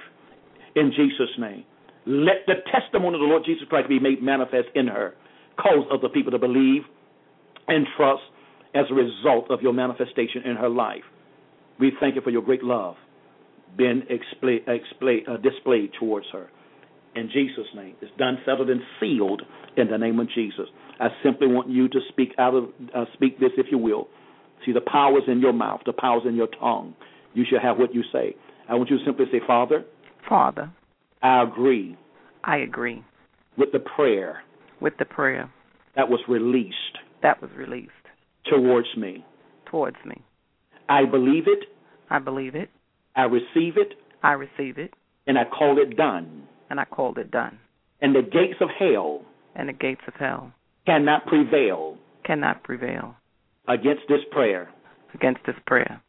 in 0.75 0.93
Jesus' 0.95 1.35
name. 1.39 1.65
Let 2.07 2.47
the 2.47 2.55
testimony 2.71 3.17
of 3.17 3.21
the 3.21 3.27
Lord 3.27 3.43
Jesus 3.45 3.65
Christ 3.69 3.89
be 3.89 3.99
made 3.99 4.23
manifest 4.23 4.69
in 4.75 4.87
her. 4.87 5.15
Cause 5.59 5.87
other 5.91 6.09
people 6.09 6.31
to 6.33 6.39
believe 6.39 6.83
and 7.67 7.87
trust 7.97 8.23
as 8.75 8.85
a 8.91 8.95
result 8.95 9.51
of 9.51 9.63
your 9.63 9.73
manifestation 9.73 10.43
in 10.45 10.57
her 10.57 10.69
life. 10.69 11.03
We 11.81 11.93
thank 11.99 12.15
you 12.15 12.21
for 12.21 12.31
your 12.31 12.43
great 12.43 12.63
love 12.63 12.97
being 13.77 14.03
uh, 14.09 15.37
displayed 15.43 15.91
towards 15.99 16.27
her. 16.33 16.49
In 17.17 17.31
Jesus' 17.33 17.67
name. 17.75 17.95
It's 18.03 18.13
done, 18.19 18.39
settled, 18.45 18.69
and 18.71 18.81
sealed 19.01 19.43
in 19.77 19.89
the 19.89 19.99
name 19.99 20.21
of 20.21 20.29
Jesus. 20.35 20.67
I 21.01 21.09
simply 21.23 21.47
want 21.47 21.69
you 21.71 21.89
to 21.89 21.99
speak 22.09 22.31
out 22.39 22.55
of 22.55 22.65
uh, 22.95 23.05
speak 23.15 23.41
this, 23.41 23.51
if 23.57 23.67
you 23.71 23.79
will. 23.79 24.09
See, 24.65 24.73
the 24.73 24.81
power's 24.81 25.25
in 25.29 25.41
your 25.41 25.53
mouth, 25.53 25.81
the 25.87 25.93
power's 25.93 26.23
in 26.27 26.35
your 26.35 26.49
tongue. 26.61 26.95
You 27.35 27.45
shall 27.49 27.61
have 27.61 27.79
what 27.79 27.95
you 27.95 28.03
say. 28.13 28.35
I 28.69 28.75
want 28.75 28.91
you 28.91 28.99
to 28.99 29.05
simply 29.05 29.27
say, 29.31 29.41
Father. 29.47 29.85
Father. 30.29 30.71
I 31.23 31.43
agree. 31.43 31.97
I 32.45 32.59
agree. 32.59 33.05
With 33.57 33.73
the 33.73 33.79
prayer. 33.79 34.43
With 34.81 34.95
the 34.99 35.05
prayer. 35.05 35.51
That 35.95 36.09
was 36.09 36.21
released. 36.29 36.75
That 37.23 37.41
was 37.41 37.51
released. 37.57 37.91
Towards 38.51 38.89
me. 38.97 39.25
Towards 39.71 39.97
me. 40.05 40.23
I 40.89 41.05
believe 41.05 41.45
it. 41.47 41.69
I 42.11 42.19
believe 42.19 42.55
it. 42.55 42.71
I 43.15 43.23
receive 43.23 43.77
it. 43.77 43.95
I 44.23 44.33
receive 44.33 44.79
it. 44.79 44.95
And 45.27 45.39
I 45.39 45.45
call 45.45 45.79
it 45.79 45.97
done. 45.97 46.47
And 46.71 46.81
I 46.81 46.85
called 46.85 47.19
it 47.19 47.31
done. 47.31 47.59
And 48.01 48.15
the 48.15 48.23
gates 48.23 48.61
of 48.61 48.69
hell. 48.79 49.23
And 49.55 49.69
the 49.69 49.73
gates 49.73 50.03
of 50.07 50.15
hell 50.15 50.53
cannot 50.87 51.27
prevail 51.27 51.99
cannot 52.25 52.63
prevail 52.63 53.15
against 53.69 54.03
this 54.09 54.21
prayer 54.31 54.71
against 55.15 55.41
this 55.47 55.57
prayer 55.67 56.01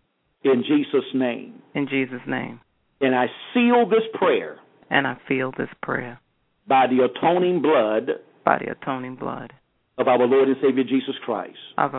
in 0.43 0.64
Jesus 0.64 1.03
name 1.14 1.62
in 1.76 1.88
Jesus 1.89 2.22
name 2.28 2.60
and 3.01 3.16
I 3.16 3.26
seal 3.53 3.89
this 3.89 4.03
prayer 4.14 4.60
and 4.89 5.05
I 5.05 5.18
seal 5.28 5.51
this 5.58 5.70
prayer 5.82 6.20
by 6.68 6.86
the 6.88 7.03
atoning 7.05 7.62
blood 7.62 8.12
by 8.45 8.60
the 8.60 8.72
atoning 8.72 9.16
blood 9.16 9.53
of 9.97 10.08
our 10.08 10.20
Lord 10.20 10.47
and 10.47 10.58
Savior 10.62 10.84
Jesus 10.84 11.16
Christ 11.26 11.58
of 11.78 11.93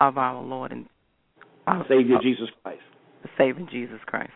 of 0.00 0.18
our 0.18 0.42
Lord 0.42 0.72
and 0.72 0.86
our 1.66 1.84
Savior 1.88 2.16
of, 2.16 2.22
Jesus 2.22 2.48
Christ 2.62 2.82
The 3.22 3.28
saving 3.38 3.68
Jesus 3.70 4.00
Christ. 4.06 4.32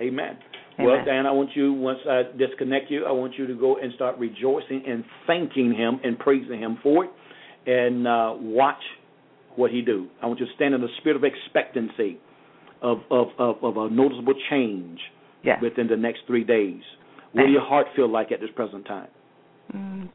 Amen. 0.00 0.38
Amen. 0.78 0.90
Well, 0.90 1.04
Dan, 1.04 1.26
I 1.26 1.30
want 1.30 1.50
you, 1.54 1.72
once 1.72 2.00
I 2.08 2.22
disconnect 2.36 2.90
you, 2.90 3.04
I 3.04 3.12
want 3.12 3.34
you 3.38 3.46
to 3.46 3.54
go 3.54 3.76
and 3.76 3.92
start 3.94 4.18
rejoicing 4.18 4.82
and 4.86 5.04
thanking 5.26 5.72
Him 5.72 6.00
and 6.02 6.18
praising 6.18 6.58
Him 6.60 6.78
for 6.82 7.04
it 7.04 7.10
and 7.66 8.06
uh, 8.08 8.34
watch 8.36 8.82
what 9.56 9.70
He 9.70 9.82
do. 9.82 10.08
I 10.22 10.26
want 10.26 10.40
you 10.40 10.46
to 10.46 10.52
stand 10.56 10.74
in 10.74 10.80
the 10.80 10.88
spirit 10.98 11.16
of 11.16 11.24
expectancy 11.24 12.18
of, 12.82 12.98
of, 13.10 13.28
of, 13.38 13.56
of 13.62 13.76
a 13.76 13.90
noticeable 13.90 14.34
change 14.50 14.98
Yes. 15.44 15.58
within 15.60 15.86
the 15.88 15.96
next 15.96 16.20
three 16.26 16.42
days. 16.42 16.80
What 17.32 17.44
do 17.44 17.52
your 17.52 17.60
heart 17.60 17.88
feel 17.94 18.08
like 18.10 18.32
at 18.32 18.40
this 18.40 18.48
present 18.56 18.86
time? 18.86 19.08
Mm, 19.76 20.08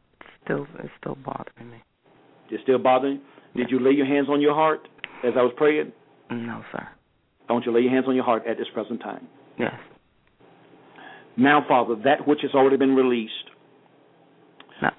still, 0.44 0.66
it's 0.80 0.88
still 0.98 1.16
bothering 1.24 1.70
me. 1.70 1.76
It's 2.50 2.62
still 2.64 2.78
bothering? 2.78 3.20
Did 3.54 3.70
you 3.70 3.78
lay 3.78 3.92
your 3.92 4.06
hands 4.06 4.28
on 4.28 4.40
your 4.40 4.54
heart 4.54 4.88
as 5.24 5.34
I 5.36 5.42
was 5.42 5.52
praying? 5.56 5.92
No, 6.30 6.62
sir. 6.72 6.86
I 7.48 7.52
want 7.52 7.64
you 7.64 7.72
to 7.72 7.78
lay 7.78 7.82
your 7.82 7.92
hands 7.92 8.06
on 8.08 8.14
your 8.16 8.24
heart 8.24 8.42
at 8.48 8.58
this 8.58 8.66
present 8.74 9.00
time. 9.00 9.28
Yes. 9.58 9.72
Now, 11.36 11.64
Father, 11.66 11.96
that 12.04 12.26
which 12.26 12.40
has 12.42 12.52
already 12.54 12.76
been 12.76 12.94
released 12.94 13.32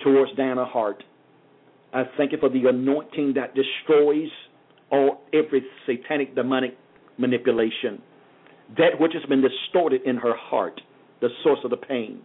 towards 0.04 0.32
Dana 0.36 0.66
Hart, 0.66 1.04
I 1.94 2.04
thank 2.18 2.32
you 2.32 2.38
for 2.40 2.50
the 2.50 2.68
anointing 2.68 3.34
that 3.36 3.54
destroys 3.54 4.30
all 4.92 5.22
every 5.34 5.64
satanic 5.86 6.36
demonic 6.36 6.78
manipulation. 7.18 8.02
That 8.78 9.00
which 9.00 9.12
has 9.14 9.24
been 9.28 9.42
distorted 9.42 10.02
in 10.04 10.16
her 10.18 10.36
heart, 10.36 10.80
the 11.20 11.30
source 11.44 11.60
of 11.64 11.72
the 11.72 11.78
pain. 11.78 12.22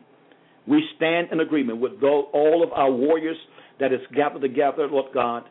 We 0.67 0.83
stand 0.97 1.29
in 1.33 1.41
agreement 1.41 1.81
with 1.81 1.93
all 2.03 2.63
of 2.63 2.73
our 2.73 2.91
warriors 2.91 3.37
that 3.81 3.93
is 3.93 4.01
gathered 4.15 4.43
together, 4.43 4.89
Lord 4.89 5.13
God, 5.13 5.45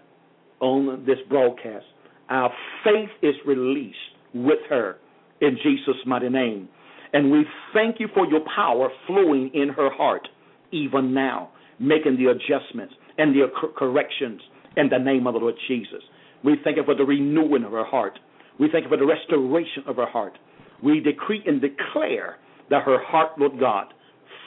on 0.60 1.06
this 1.06 1.18
broadcast. 1.30 1.86
Our 2.30 2.52
faith 2.84 3.10
is 3.22 3.36
released 3.46 3.98
with 4.34 4.60
her 4.70 4.98
in 5.42 5.58
Jesus' 5.62 5.96
mighty 6.06 6.30
name. 6.30 6.70
And 7.16 7.32
we 7.32 7.46
thank 7.74 8.02
you 8.02 8.10
for 8.14 8.28
your 8.28 8.42
power 8.54 8.90
flowing 9.08 9.50
in 9.54 9.70
her 9.70 9.90
heart, 9.90 10.28
even 10.74 11.14
now, 11.14 11.50
making 11.80 12.18
the 12.18 12.30
adjustments 12.30 12.94
and 13.18 13.34
the 13.34 13.48
corrections 13.78 14.42
in 14.76 14.90
the 14.90 14.98
name 14.98 15.26
of 15.26 15.34
the 15.34 15.40
Lord 15.40 15.56
Jesus. 15.70 16.04
We 16.44 16.58
thank 16.62 16.76
you 16.76 16.84
for 16.84 16.94
the 16.94 17.06
renewing 17.06 17.64
of 17.64 17.72
her 17.72 17.86
heart. 17.86 18.20
We 18.60 18.68
thank 18.70 18.84
you 18.84 18.90
for 18.90 18.98
the 18.98 19.06
restoration 19.06 19.84
of 19.88 19.96
her 19.96 20.06
heart. 20.06 20.38
We 20.84 21.00
decree 21.00 21.42
and 21.46 21.62
declare 21.62 22.36
that 22.70 22.84
her 22.84 23.02
heart, 23.02 23.40
Lord 23.40 23.62
God, 23.62 23.94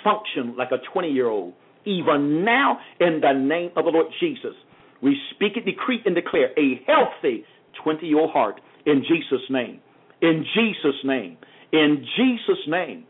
function 0.05 0.55
like 0.55 0.69
a 0.71 0.93
20 0.93 1.09
year 1.09 1.29
old, 1.29 1.55
even 1.87 2.45
now 2.45 2.81
in 3.01 3.23
the 3.23 3.33
name 3.33 3.71
of 3.79 3.87
the 3.87 3.91
Lord 3.91 4.09
Jesus. 4.21 4.53
We 5.03 5.17
speak 5.35 5.53
it, 5.57 5.65
decree, 5.65 6.03
and 6.05 6.15
declare 6.15 6.51
a 6.59 6.83
healthy 6.87 7.47
20 7.83 8.07
year 8.07 8.19
old 8.21 8.31
heart 8.31 8.61
in 8.85 9.03
Jesus' 9.09 9.49
name. 9.49 9.81
In 10.21 10.45
Jesus' 10.55 11.01
name. 11.03 11.39
In 11.73 12.05
Jesus' 12.17 12.65
name. 12.67 13.05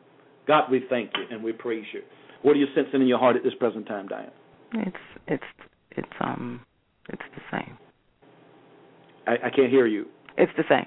God, 0.46 0.70
we 0.70 0.82
thank 0.88 1.10
you 1.14 1.24
and 1.30 1.44
we 1.44 1.52
praise 1.52 1.84
you. 1.92 2.00
What 2.42 2.56
are 2.56 2.58
you 2.58 2.66
sensing 2.74 3.02
in 3.02 3.06
your 3.06 3.18
heart 3.18 3.36
at 3.36 3.42
this 3.44 3.52
present 3.58 3.86
time, 3.86 4.08
Diane? 4.08 4.30
It's 4.72 4.96
it's 5.26 5.44
it's 5.92 6.08
um 6.20 6.60
it's 7.08 7.22
the 7.34 7.42
same. 7.58 7.78
I, 9.26 9.46
I 9.46 9.50
can't 9.50 9.70
hear 9.70 9.86
you. 9.86 10.06
It's 10.36 10.52
the 10.56 10.64
same. 10.68 10.86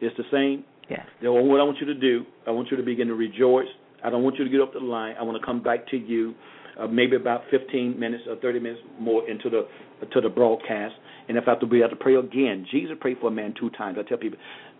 It's 0.00 0.16
the 0.16 0.24
same. 0.30 0.64
Yes. 0.88 1.06
Now, 1.22 1.32
what 1.32 1.60
I 1.60 1.64
want 1.64 1.78
you 1.80 1.86
to 1.86 1.94
do, 1.94 2.24
I 2.46 2.50
want 2.50 2.70
you 2.70 2.76
to 2.76 2.82
begin 2.82 3.08
to 3.08 3.14
rejoice. 3.14 3.66
I 4.04 4.10
don't 4.10 4.22
want 4.22 4.36
you 4.36 4.44
to 4.44 4.50
get 4.50 4.60
up 4.60 4.72
the 4.72 4.78
line. 4.78 5.16
I 5.18 5.22
want 5.22 5.38
to 5.40 5.44
come 5.44 5.62
back 5.62 5.86
to 5.88 5.96
you, 5.96 6.34
uh, 6.78 6.86
maybe 6.86 7.16
about 7.16 7.42
15 7.50 7.98
minutes 7.98 8.24
or 8.28 8.36
30 8.36 8.60
minutes 8.60 8.80
more 9.00 9.28
into 9.28 9.50
the 9.50 9.66
to 10.12 10.20
the 10.20 10.28
broadcast. 10.28 10.94
And 11.28 11.36
if 11.36 11.44
I 11.46 11.50
have 11.50 11.60
to 11.60 11.66
be 11.66 11.78
able 11.78 11.90
to 11.90 11.96
pray 11.96 12.14
again, 12.14 12.66
Jesus 12.70 12.96
prayed 13.00 13.18
for 13.20 13.28
a 13.28 13.32
man 13.32 13.54
two 13.58 13.70
times. 13.70 13.98
I 13.98 14.08
tell 14.08 14.18
people, 14.18 14.38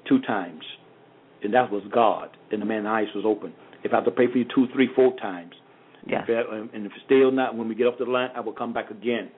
two 0.08 0.20
times, 0.20 0.62
and 1.42 1.52
that 1.54 1.70
was 1.70 1.82
God, 1.92 2.30
and 2.50 2.60
the 2.60 2.66
man's 2.66 2.86
eyes 2.86 3.06
was 3.14 3.24
open. 3.26 3.52
If 3.84 3.92
I 3.92 3.96
have 3.96 4.04
to 4.06 4.10
pray 4.10 4.26
for 4.30 4.38
you 4.38 4.44
two, 4.54 4.66
three, 4.74 4.88
four 4.94 5.16
times, 5.18 5.52
Yes. 6.06 6.24
and 6.28 6.86
if 6.86 6.92
still 7.04 7.30
not, 7.30 7.54
when 7.56 7.68
we 7.68 7.74
get 7.74 7.86
off 7.86 7.98
the 7.98 8.04
line, 8.06 8.30
I 8.34 8.40
will 8.40 8.52
come 8.54 8.72
back 8.72 8.90
again. 8.90 9.30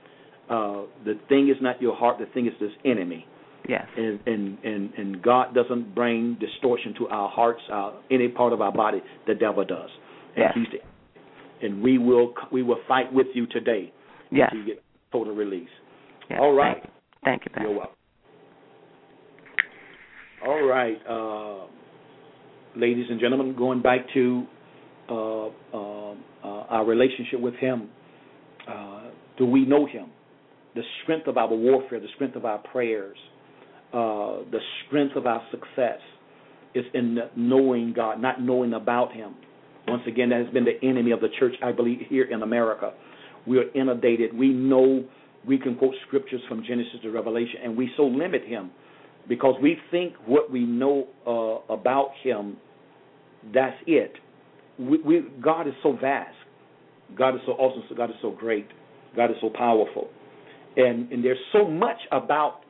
Uh, 0.49 0.83
the 1.05 1.15
thing 1.29 1.49
is 1.49 1.57
not 1.61 1.81
your 1.83 1.97
heart. 1.97 2.19
The 2.19 2.27
thing 2.27 2.47
is 2.47 2.53
this 2.61 2.71
enemy 2.85 3.27
Yes. 3.69 3.87
and 3.97 4.19
and 4.27 4.59
and 4.65 4.95
and 4.97 5.23
God 5.23 5.55
doesn't 5.55 5.95
bring 5.95 6.35
distortion 6.41 6.95
to 6.99 7.09
our 7.09 7.29
hearts, 7.29 7.61
our 7.71 7.95
any 8.11 8.29
part 8.29 8.53
of 8.53 8.61
our 8.61 8.73
body. 8.73 9.03
The 9.27 9.35
devil 9.35 9.65
does, 9.65 9.91
and 10.37 10.45
Yes. 10.45 10.53
he's 10.55 10.67
the, 10.73 11.67
and 11.67 11.83
we 11.83 11.99
will 11.99 12.35
we 12.53 12.63
will 12.63 12.81
fight 12.89 13.13
with 13.13 13.29
you 13.35 13.47
today 13.47 13.93
Yes. 14.31 14.49
until 14.53 14.61
you 14.67 14.75
get 14.75 14.83
total 15.13 15.35
release. 15.35 15.69
yes. 16.29 16.39
All 16.41 16.53
right. 16.55 16.83
Thank 17.25 17.45
you. 17.45 17.51
Thank 17.53 17.65
you, 17.65 17.69
You're 17.69 17.79
welcome. 17.79 17.97
All 20.47 20.63
right, 20.65 20.99
uh, 21.07 21.67
ladies 22.77 23.07
and 23.11 23.21
gentlemen, 23.21 23.55
going 23.57 23.83
back 23.83 24.01
to 24.15 24.47
uh, 25.09 25.47
uh, 25.47 25.51
uh, 25.73 26.15
our 26.45 26.85
relationship 26.85 27.41
with 27.41 27.55
Him. 27.55 27.89
Uh, 28.69 29.11
do 29.39 29.47
we 29.47 29.65
know 29.65 29.87
Him? 29.87 30.11
The 30.75 30.83
strength 31.03 31.27
of 31.27 31.37
our 31.37 31.49
warfare, 31.49 31.99
the 31.99 32.07
strength 32.15 32.37
of 32.37 32.45
our 32.45 32.59
prayers, 32.59 33.17
uh, 33.93 34.47
the 34.51 34.61
strength 34.87 35.17
of 35.17 35.27
our 35.27 35.43
success 35.51 35.99
is 36.75 36.85
in 36.95 37.19
knowing 37.37 37.93
God, 37.95 38.21
not 38.23 38.41
knowing 38.41 38.73
about 38.75 39.13
Him. 39.13 39.35
Once 39.89 40.03
again, 40.07 40.29
that 40.29 40.45
has 40.45 40.53
been 40.55 40.65
the 40.65 40.79
enemy 40.89 41.11
of 41.11 41.21
the 41.21 41.29
church, 41.41 41.55
I 41.65 41.73
believe, 41.73 41.99
here 42.09 42.25
in 42.25 42.43
America. 42.43 42.93
We 43.47 43.59
are 43.59 43.69
inundated. 43.75 44.37
We 44.37 44.51
know 44.51 45.05
we 45.47 45.59
can 45.59 45.75
quote 45.75 45.95
scriptures 46.07 46.43
from 46.49 46.63
Genesis 46.67 47.01
to 47.03 47.11
Revelation, 47.11 47.61
and 47.65 47.77
we 47.77 47.91
so 47.97 48.05
limit 48.05 48.45
Him 48.45 48.71
because 49.29 49.55
we 49.63 49.77
think 49.91 50.15
what 50.27 50.51
we 50.51 50.65
know 50.65 51.07
uh, 51.27 51.73
about 51.73 52.11
Him, 52.23 52.57
that's 53.55 53.77
it. 53.87 54.13
We, 54.79 55.01
we, 55.03 55.21
God 55.43 55.69
is 55.69 55.75
so 55.83 55.97
vast. 56.01 56.35
God 57.17 57.35
is 57.35 57.41
so 57.47 57.53
awesome. 57.53 57.83
So 57.89 57.95
God 57.95 58.11
is 58.11 58.17
so 58.23 58.31
great. 58.31 58.67
God 59.17 59.31
is 59.31 59.37
so 59.41 59.51
powerful. 59.51 60.09
And, 60.77 61.11
and 61.13 61.25
there's 61.25 61.39
so 61.53 61.67
much 61.67 61.99
about 62.13 62.61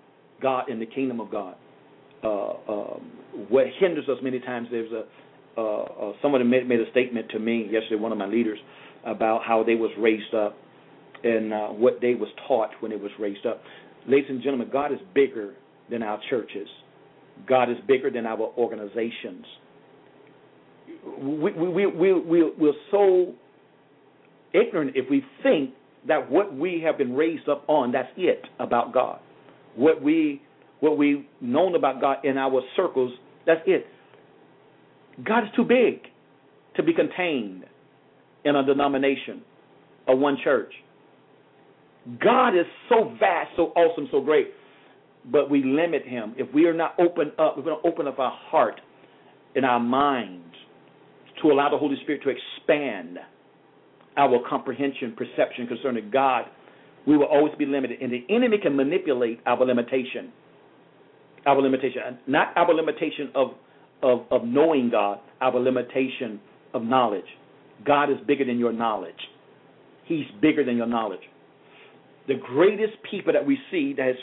God 0.40 0.70
in 0.70 0.80
the 0.80 0.86
kingdom 0.86 1.20
of 1.20 1.30
God. 1.30 1.56
Uh, 2.22 2.52
um, 2.68 3.12
what 3.48 3.66
hinders 3.78 4.08
us 4.08 4.18
many 4.22 4.40
times, 4.40 4.68
there's 4.70 4.92
a 4.92 5.04
uh, 5.56 5.82
uh, 5.82 6.12
somebody 6.22 6.44
made, 6.44 6.68
made 6.68 6.80
a 6.80 6.90
statement 6.90 7.28
to 7.30 7.38
me 7.38 7.68
yesterday, 7.70 7.96
one 7.96 8.12
of 8.12 8.18
my 8.18 8.26
leaders, 8.26 8.58
about 9.04 9.42
how 9.44 9.62
they 9.64 9.74
was 9.74 9.90
raised 9.98 10.32
up 10.34 10.56
and 11.24 11.52
uh, 11.52 11.66
what 11.68 12.00
they 12.00 12.14
was 12.14 12.28
taught 12.46 12.70
when 12.80 12.90
they 12.90 12.96
was 12.96 13.10
raised 13.18 13.44
up. 13.44 13.60
Ladies 14.08 14.30
and 14.30 14.42
gentlemen, 14.42 14.68
God 14.72 14.92
is 14.92 14.98
bigger 15.14 15.54
than 15.90 16.02
our 16.02 16.20
churches. 16.28 16.68
God 17.48 17.70
is 17.70 17.76
bigger 17.86 18.10
than 18.10 18.26
our 18.26 18.52
organizations. 18.56 19.44
We 21.18 21.52
we 21.52 21.68
we 21.68 21.86
we 21.86 22.12
we 22.12 22.52
we're 22.58 22.72
so 22.90 23.34
ignorant 24.52 24.92
if 24.96 25.08
we 25.10 25.24
think 25.42 25.70
that 26.06 26.30
what 26.30 26.54
we 26.54 26.82
have 26.84 26.98
been 26.98 27.14
raised 27.14 27.48
up 27.48 27.64
on 27.68 27.92
that's 27.92 28.08
it 28.16 28.42
about 28.58 28.92
God. 28.92 29.20
What 29.76 30.02
we 30.02 30.42
what 30.80 30.96
we've 30.96 31.24
known 31.40 31.74
about 31.74 32.00
God 32.00 32.24
in 32.24 32.38
our 32.38 32.62
circles, 32.74 33.12
that's 33.46 33.60
it. 33.66 33.86
God 35.24 35.44
is 35.44 35.50
too 35.54 35.64
big 35.64 36.02
to 36.76 36.82
be 36.82 36.94
contained 36.94 37.64
in 38.44 38.56
a 38.56 38.64
denomination 38.64 39.42
or 40.06 40.16
one 40.16 40.38
church. 40.42 40.72
God 42.22 42.50
is 42.50 42.64
so 42.88 43.14
vast, 43.20 43.50
so 43.56 43.64
awesome, 43.76 44.08
so 44.10 44.22
great, 44.22 44.48
but 45.30 45.50
we 45.50 45.62
limit 45.62 46.06
him. 46.06 46.34
If 46.38 46.52
we 46.54 46.66
are 46.66 46.74
not 46.74 46.94
open 46.98 47.32
up, 47.38 47.56
we're 47.56 47.64
going 47.64 47.80
to 47.82 47.88
open 47.88 48.06
up 48.06 48.18
our 48.18 48.32
heart 48.32 48.80
and 49.54 49.64
our 49.64 49.80
minds 49.80 50.54
to 51.42 51.48
allow 51.50 51.70
the 51.70 51.78
Holy 51.78 51.96
Spirit 52.02 52.22
to 52.22 52.30
expand 52.30 53.18
our 54.16 54.38
comprehension, 54.48 55.14
perception 55.16 55.66
concerning 55.66 56.10
God, 56.10 56.44
we 57.06 57.16
will 57.16 57.26
always 57.26 57.54
be 57.58 57.66
limited. 57.66 58.00
And 58.02 58.12
the 58.12 58.24
enemy 58.28 58.58
can 58.62 58.76
manipulate 58.76 59.40
our 59.46 59.64
limitation. 59.64 60.32
Our 61.46 61.60
limitation. 61.62 62.02
Not 62.26 62.48
our 62.56 62.74
limitation 62.74 63.30
of, 63.34 63.48
of, 64.02 64.26
of 64.30 64.44
knowing 64.44 64.90
God, 64.90 65.18
our 65.40 65.58
limitation 65.58 66.40
of 66.74 66.82
knowledge. 66.82 67.24
God 67.86 68.10
is 68.10 68.16
bigger 68.26 68.44
than 68.44 68.58
your 68.58 68.72
knowledge. 68.72 69.14
He's 70.04 70.26
bigger 70.42 70.64
than 70.64 70.76
your 70.76 70.86
knowledge. 70.86 71.20
The 72.28 72.34
greatest 72.34 72.92
people 73.10 73.32
that 73.32 73.46
we 73.46 73.58
see 73.70 73.94
that 73.96 74.06
has 74.06 74.16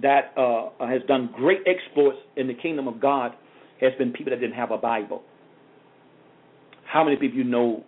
that 0.00 0.32
uh, 0.36 0.70
has 0.86 1.02
done 1.06 1.30
great 1.34 1.60
exploits 1.66 2.18
in 2.36 2.46
the 2.46 2.54
kingdom 2.54 2.88
of 2.88 3.00
God 3.00 3.32
has 3.80 3.92
been 3.98 4.12
people 4.12 4.30
that 4.30 4.40
didn't 4.40 4.56
have 4.56 4.70
a 4.70 4.78
Bible. 4.78 5.22
How 6.90 7.04
many 7.04 7.16
people 7.16 7.36
you 7.36 7.44
know 7.44 7.84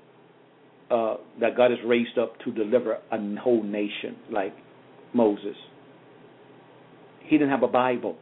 uh, 0.91 1.17
that 1.41 1.57
God 1.57 1.71
has 1.71 1.81
raised 1.87 2.19
up 2.19 2.39
to 2.41 2.53
deliver 2.53 2.99
a 3.11 3.37
whole 3.41 3.63
nation 3.63 4.17
like 4.31 4.55
Moses? 5.15 5.57
He 7.23 7.39
didn't 7.39 7.51
have 7.51 7.63
a 7.63 7.69
Bible. 7.69 8.17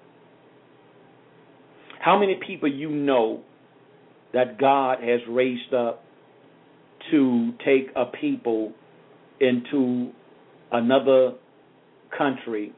How 2.01 2.19
many 2.19 2.39
people 2.47 2.71
you 2.71 2.91
know 2.91 3.43
that 4.33 4.59
God 4.59 4.99
has 5.01 5.21
raised 5.29 5.73
up 5.75 6.05
to 7.11 7.53
take 7.65 7.89
a 7.97 8.07
people 8.07 8.73
into 9.41 10.11
another 10.71 11.33
country 12.17 12.73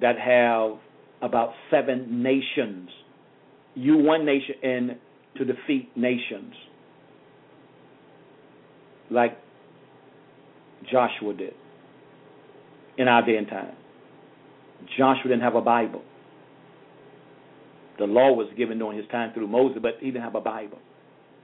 that 0.00 0.18
have 0.18 0.78
about 1.22 1.50
seven 1.70 2.22
nations 2.22 2.90
you 3.74 3.96
one 3.98 4.24
nation 4.24 4.54
and 4.62 4.96
to 5.36 5.44
defeat 5.44 5.90
nations 5.96 6.54
like 9.10 9.36
Joshua 10.90 11.34
did 11.34 11.54
in 12.96 13.08
our 13.08 13.24
day 13.24 13.36
and 13.36 13.48
time. 13.48 13.74
Joshua 14.96 15.24
didn't 15.24 15.42
have 15.42 15.56
a 15.56 15.60
Bible. 15.60 16.02
The 17.98 18.04
law 18.04 18.32
was 18.32 18.48
given 18.56 18.78
during 18.78 18.98
his 18.98 19.06
time 19.08 19.32
through 19.34 19.48
Moses, 19.48 19.78
but 19.80 19.94
he 20.00 20.06
didn't 20.06 20.22
have 20.22 20.34
a 20.34 20.40
Bible. 20.40 20.78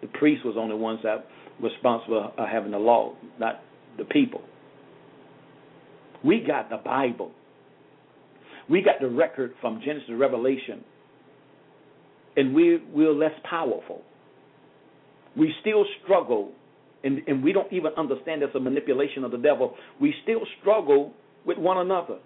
The 0.02 0.08
priest 0.08 0.44
was 0.44 0.56
only 0.58 0.76
ones 0.76 1.00
that 1.02 1.26
responsible 1.60 2.32
for 2.36 2.46
having 2.46 2.72
the 2.72 2.78
law, 2.78 3.14
not 3.38 3.60
the 3.98 4.04
people. 4.04 4.42
We 6.24 6.40
got 6.46 6.70
the 6.70 6.76
Bible. 6.76 7.32
We 8.68 8.82
got 8.82 9.00
the 9.00 9.08
record 9.08 9.54
from 9.60 9.80
Genesis 9.84 10.08
to 10.08 10.16
Revelation, 10.16 10.84
and 12.36 12.54
we, 12.54 12.78
we're 12.92 13.12
less 13.12 13.32
powerful. 13.48 14.02
We 15.36 15.52
still 15.60 15.84
struggle, 16.02 16.52
and, 17.04 17.22
and 17.26 17.42
we 17.42 17.52
don't 17.52 17.72
even 17.72 17.92
understand 17.96 18.42
there's 18.42 18.54
a 18.54 18.60
manipulation 18.60 19.24
of 19.24 19.30
the 19.30 19.38
devil. 19.38 19.74
We 20.00 20.14
still 20.22 20.40
struggle 20.60 21.12
with 21.46 21.58
one 21.58 21.78
another, 21.78 22.18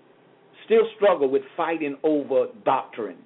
still 0.66 0.84
struggle 0.96 1.30
with 1.30 1.42
fighting 1.56 1.96
over 2.02 2.46
doctrine 2.64 3.18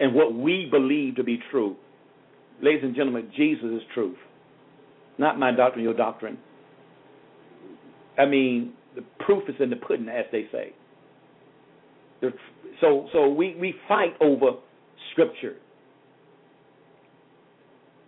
and 0.00 0.14
what 0.14 0.34
we 0.34 0.68
believe 0.70 1.16
to 1.16 1.24
be 1.24 1.38
true. 1.50 1.76
Ladies 2.60 2.82
and 2.84 2.94
gentlemen, 2.94 3.30
Jesus 3.36 3.64
is 3.64 3.82
truth, 3.94 4.16
not 5.18 5.38
my 5.38 5.52
doctrine, 5.52 5.84
your 5.84 5.94
doctrine. 5.94 6.38
I 8.18 8.26
mean, 8.26 8.72
the 8.94 9.02
proof 9.24 9.48
is 9.48 9.54
in 9.58 9.70
the 9.70 9.76
pudding, 9.76 10.08
as 10.08 10.26
they 10.32 10.46
say. 10.52 10.72
So, 12.80 13.08
so 13.12 13.28
we, 13.28 13.56
we 13.60 13.74
fight 13.88 14.14
over 14.20 14.58
Scripture. 15.12 15.56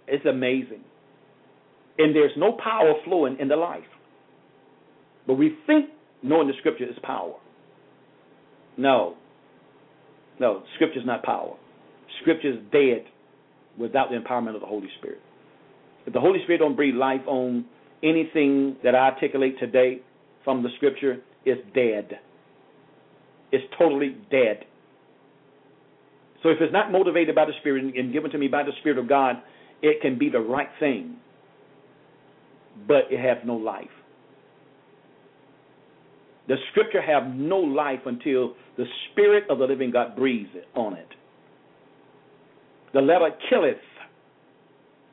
It's 0.06 0.24
amazing. 0.26 0.82
And 1.98 2.14
there's 2.14 2.32
no 2.36 2.52
power 2.62 2.94
flowing 3.04 3.38
in 3.40 3.48
the 3.48 3.56
life. 3.56 3.82
But 5.26 5.34
we 5.34 5.56
think 5.66 5.90
knowing 6.22 6.48
the 6.48 6.54
Scripture 6.58 6.84
is 6.84 6.96
power. 7.02 7.34
No. 8.76 9.16
No, 10.40 10.64
Scripture 10.74 11.00
is 11.00 11.06
not 11.06 11.22
power. 11.22 11.54
Scripture 12.22 12.52
is 12.52 12.58
dead 12.72 13.06
without 13.78 14.08
the 14.10 14.16
empowerment 14.16 14.54
of 14.54 14.60
the 14.60 14.66
Holy 14.66 14.88
Spirit. 14.98 15.20
If 16.06 16.12
the 16.12 16.20
Holy 16.20 16.40
Spirit 16.44 16.58
don't 16.58 16.76
breathe 16.76 16.96
life 16.96 17.22
on 17.26 17.64
anything 18.02 18.76
that 18.84 18.94
I 18.94 19.10
articulate 19.10 19.58
today 19.58 20.00
from 20.44 20.62
the 20.62 20.68
Scripture, 20.76 21.18
it's 21.44 21.62
dead. 21.74 22.18
It's 23.54 23.64
totally 23.78 24.16
dead. 24.32 24.64
So 26.42 26.48
if 26.48 26.60
it's 26.60 26.72
not 26.72 26.90
motivated 26.90 27.36
by 27.36 27.44
the 27.44 27.52
Spirit 27.60 27.84
and 27.84 28.12
given 28.12 28.32
to 28.32 28.36
me 28.36 28.48
by 28.48 28.64
the 28.64 28.72
Spirit 28.80 28.98
of 28.98 29.08
God, 29.08 29.36
it 29.80 30.02
can 30.02 30.18
be 30.18 30.28
the 30.28 30.40
right 30.40 30.68
thing, 30.80 31.14
but 32.88 33.04
it 33.10 33.20
has 33.20 33.38
no 33.46 33.54
life. 33.54 33.86
The 36.48 36.56
Scripture 36.72 37.00
have 37.00 37.28
no 37.28 37.58
life 37.58 38.00
until 38.06 38.54
the 38.76 38.86
Spirit 39.12 39.44
of 39.48 39.58
the 39.58 39.66
living 39.66 39.92
God 39.92 40.16
breathes 40.16 40.50
on 40.74 40.94
it. 40.94 41.08
The 42.92 43.02
letter 43.02 43.30
killeth, 43.48 43.76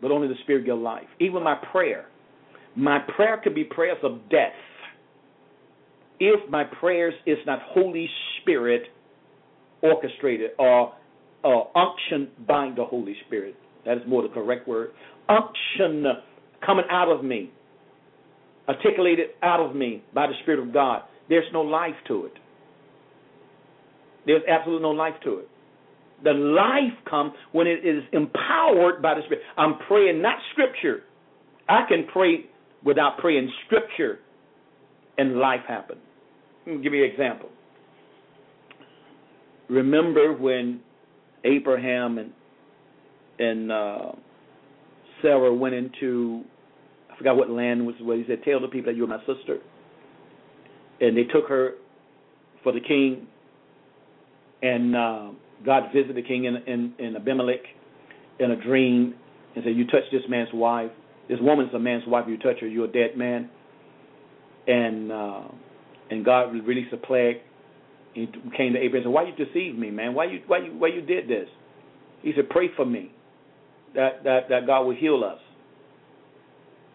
but 0.01 0.09
only 0.09 0.27
the 0.27 0.35
Spirit 0.43 0.65
gives 0.65 0.79
life. 0.79 1.07
Even 1.19 1.43
my 1.43 1.55
prayer, 1.71 2.07
my 2.75 2.97
prayer 3.15 3.39
could 3.43 3.53
be 3.53 3.65
prayers 3.65 3.99
of 4.01 4.17
death 4.31 4.51
if 6.21 6.47
my 6.51 6.63
prayers 6.63 7.15
is 7.25 7.39
not 7.47 7.59
Holy 7.63 8.07
Spirit 8.39 8.83
orchestrated 9.81 10.51
or 10.59 10.93
uh, 11.43 11.63
unctioned 11.73 12.27
by 12.47 12.71
the 12.75 12.85
Holy 12.85 13.15
Spirit. 13.25 13.55
That 13.85 13.97
is 13.97 14.03
more 14.07 14.21
the 14.21 14.29
correct 14.29 14.67
word. 14.67 14.91
Unction 15.27 16.05
coming 16.63 16.85
out 16.91 17.11
of 17.11 17.25
me, 17.25 17.51
articulated 18.69 19.29
out 19.41 19.59
of 19.59 19.75
me 19.75 20.03
by 20.13 20.27
the 20.27 20.33
Spirit 20.43 20.59
of 20.59 20.71
God. 20.71 21.01
There's 21.27 21.51
no 21.51 21.61
life 21.61 21.95
to 22.07 22.25
it. 22.25 22.33
There's 24.27 24.43
absolutely 24.47 24.83
no 24.83 24.91
life 24.91 25.15
to 25.23 25.39
it. 25.39 25.47
The 26.23 26.33
life 26.33 27.03
comes 27.09 27.31
when 27.51 27.65
it 27.65 27.83
is 27.83 28.03
empowered 28.13 29.01
by 29.01 29.15
the 29.15 29.21
Spirit. 29.25 29.43
I'm 29.57 29.79
praying 29.87 30.21
not 30.21 30.35
Scripture. 30.51 31.01
I 31.67 31.85
can 31.89 32.05
pray 32.13 32.45
without 32.85 33.17
praying 33.17 33.51
Scripture, 33.65 34.19
and 35.17 35.37
life 35.37 35.61
happens. 35.67 36.01
Give 36.65 36.91
me 36.91 37.03
an 37.03 37.11
example. 37.11 37.49
Remember 39.69 40.33
when 40.33 40.81
Abraham 41.43 42.17
and 42.17 42.31
and 43.39 43.71
uh, 43.71 44.11
Sarah 45.21 45.53
went 45.53 45.73
into 45.73 46.43
I 47.11 47.17
forgot 47.17 47.37
what 47.37 47.49
land 47.49 47.85
was 47.85 47.95
where 48.01 48.17
he 48.17 48.23
said, 48.27 48.43
Tell 48.43 48.59
the 48.59 48.67
people 48.67 48.91
that 48.91 48.97
you're 48.97 49.07
my 49.07 49.19
sister. 49.19 49.57
And 50.99 51.17
they 51.17 51.23
took 51.23 51.47
her 51.47 51.71
for 52.63 52.71
the 52.71 52.79
king 52.79 53.27
and 54.61 54.95
uh, 54.95 55.29
God 55.65 55.85
visited 55.93 56.15
the 56.15 56.21
king 56.21 56.45
in, 56.45 56.57
in, 56.67 56.93
in 56.99 57.15
Abimelech 57.15 57.61
in 58.39 58.51
a 58.51 58.61
dream 58.61 59.15
and 59.55 59.63
said, 59.63 59.75
You 59.75 59.85
touch 59.87 60.03
this 60.11 60.21
man's 60.29 60.49
wife. 60.53 60.91
This 61.27 61.39
woman's 61.41 61.73
a 61.73 61.79
man's 61.79 62.03
wife, 62.07 62.25
you 62.27 62.37
touch 62.37 62.59
her, 62.59 62.67
you're 62.67 62.85
a 62.85 62.91
dead 62.91 63.17
man. 63.17 63.49
And 64.67 65.11
uh 65.11 65.41
and 66.11 66.23
God 66.25 66.53
released 66.53 66.93
a 66.93 66.97
plague. 66.97 67.37
He 68.13 68.27
came 68.57 68.73
to 68.73 68.79
Abraham 68.79 68.95
and 68.95 69.03
said, 69.05 69.13
"Why 69.13 69.23
you 69.23 69.45
deceived 69.45 69.79
me, 69.79 69.89
man? 69.89 70.13
Why 70.13 70.25
you 70.25 70.41
why 70.45 70.59
you 70.59 70.73
why 70.73 70.89
you 70.89 71.01
did 71.01 71.27
this?" 71.27 71.49
He 72.21 72.33
said, 72.35 72.49
"Pray 72.49 72.67
for 72.75 72.85
me, 72.85 73.11
that 73.95 74.23
that 74.25 74.49
that 74.49 74.67
God 74.67 74.85
will 74.85 74.95
heal 74.95 75.23
us." 75.23 75.39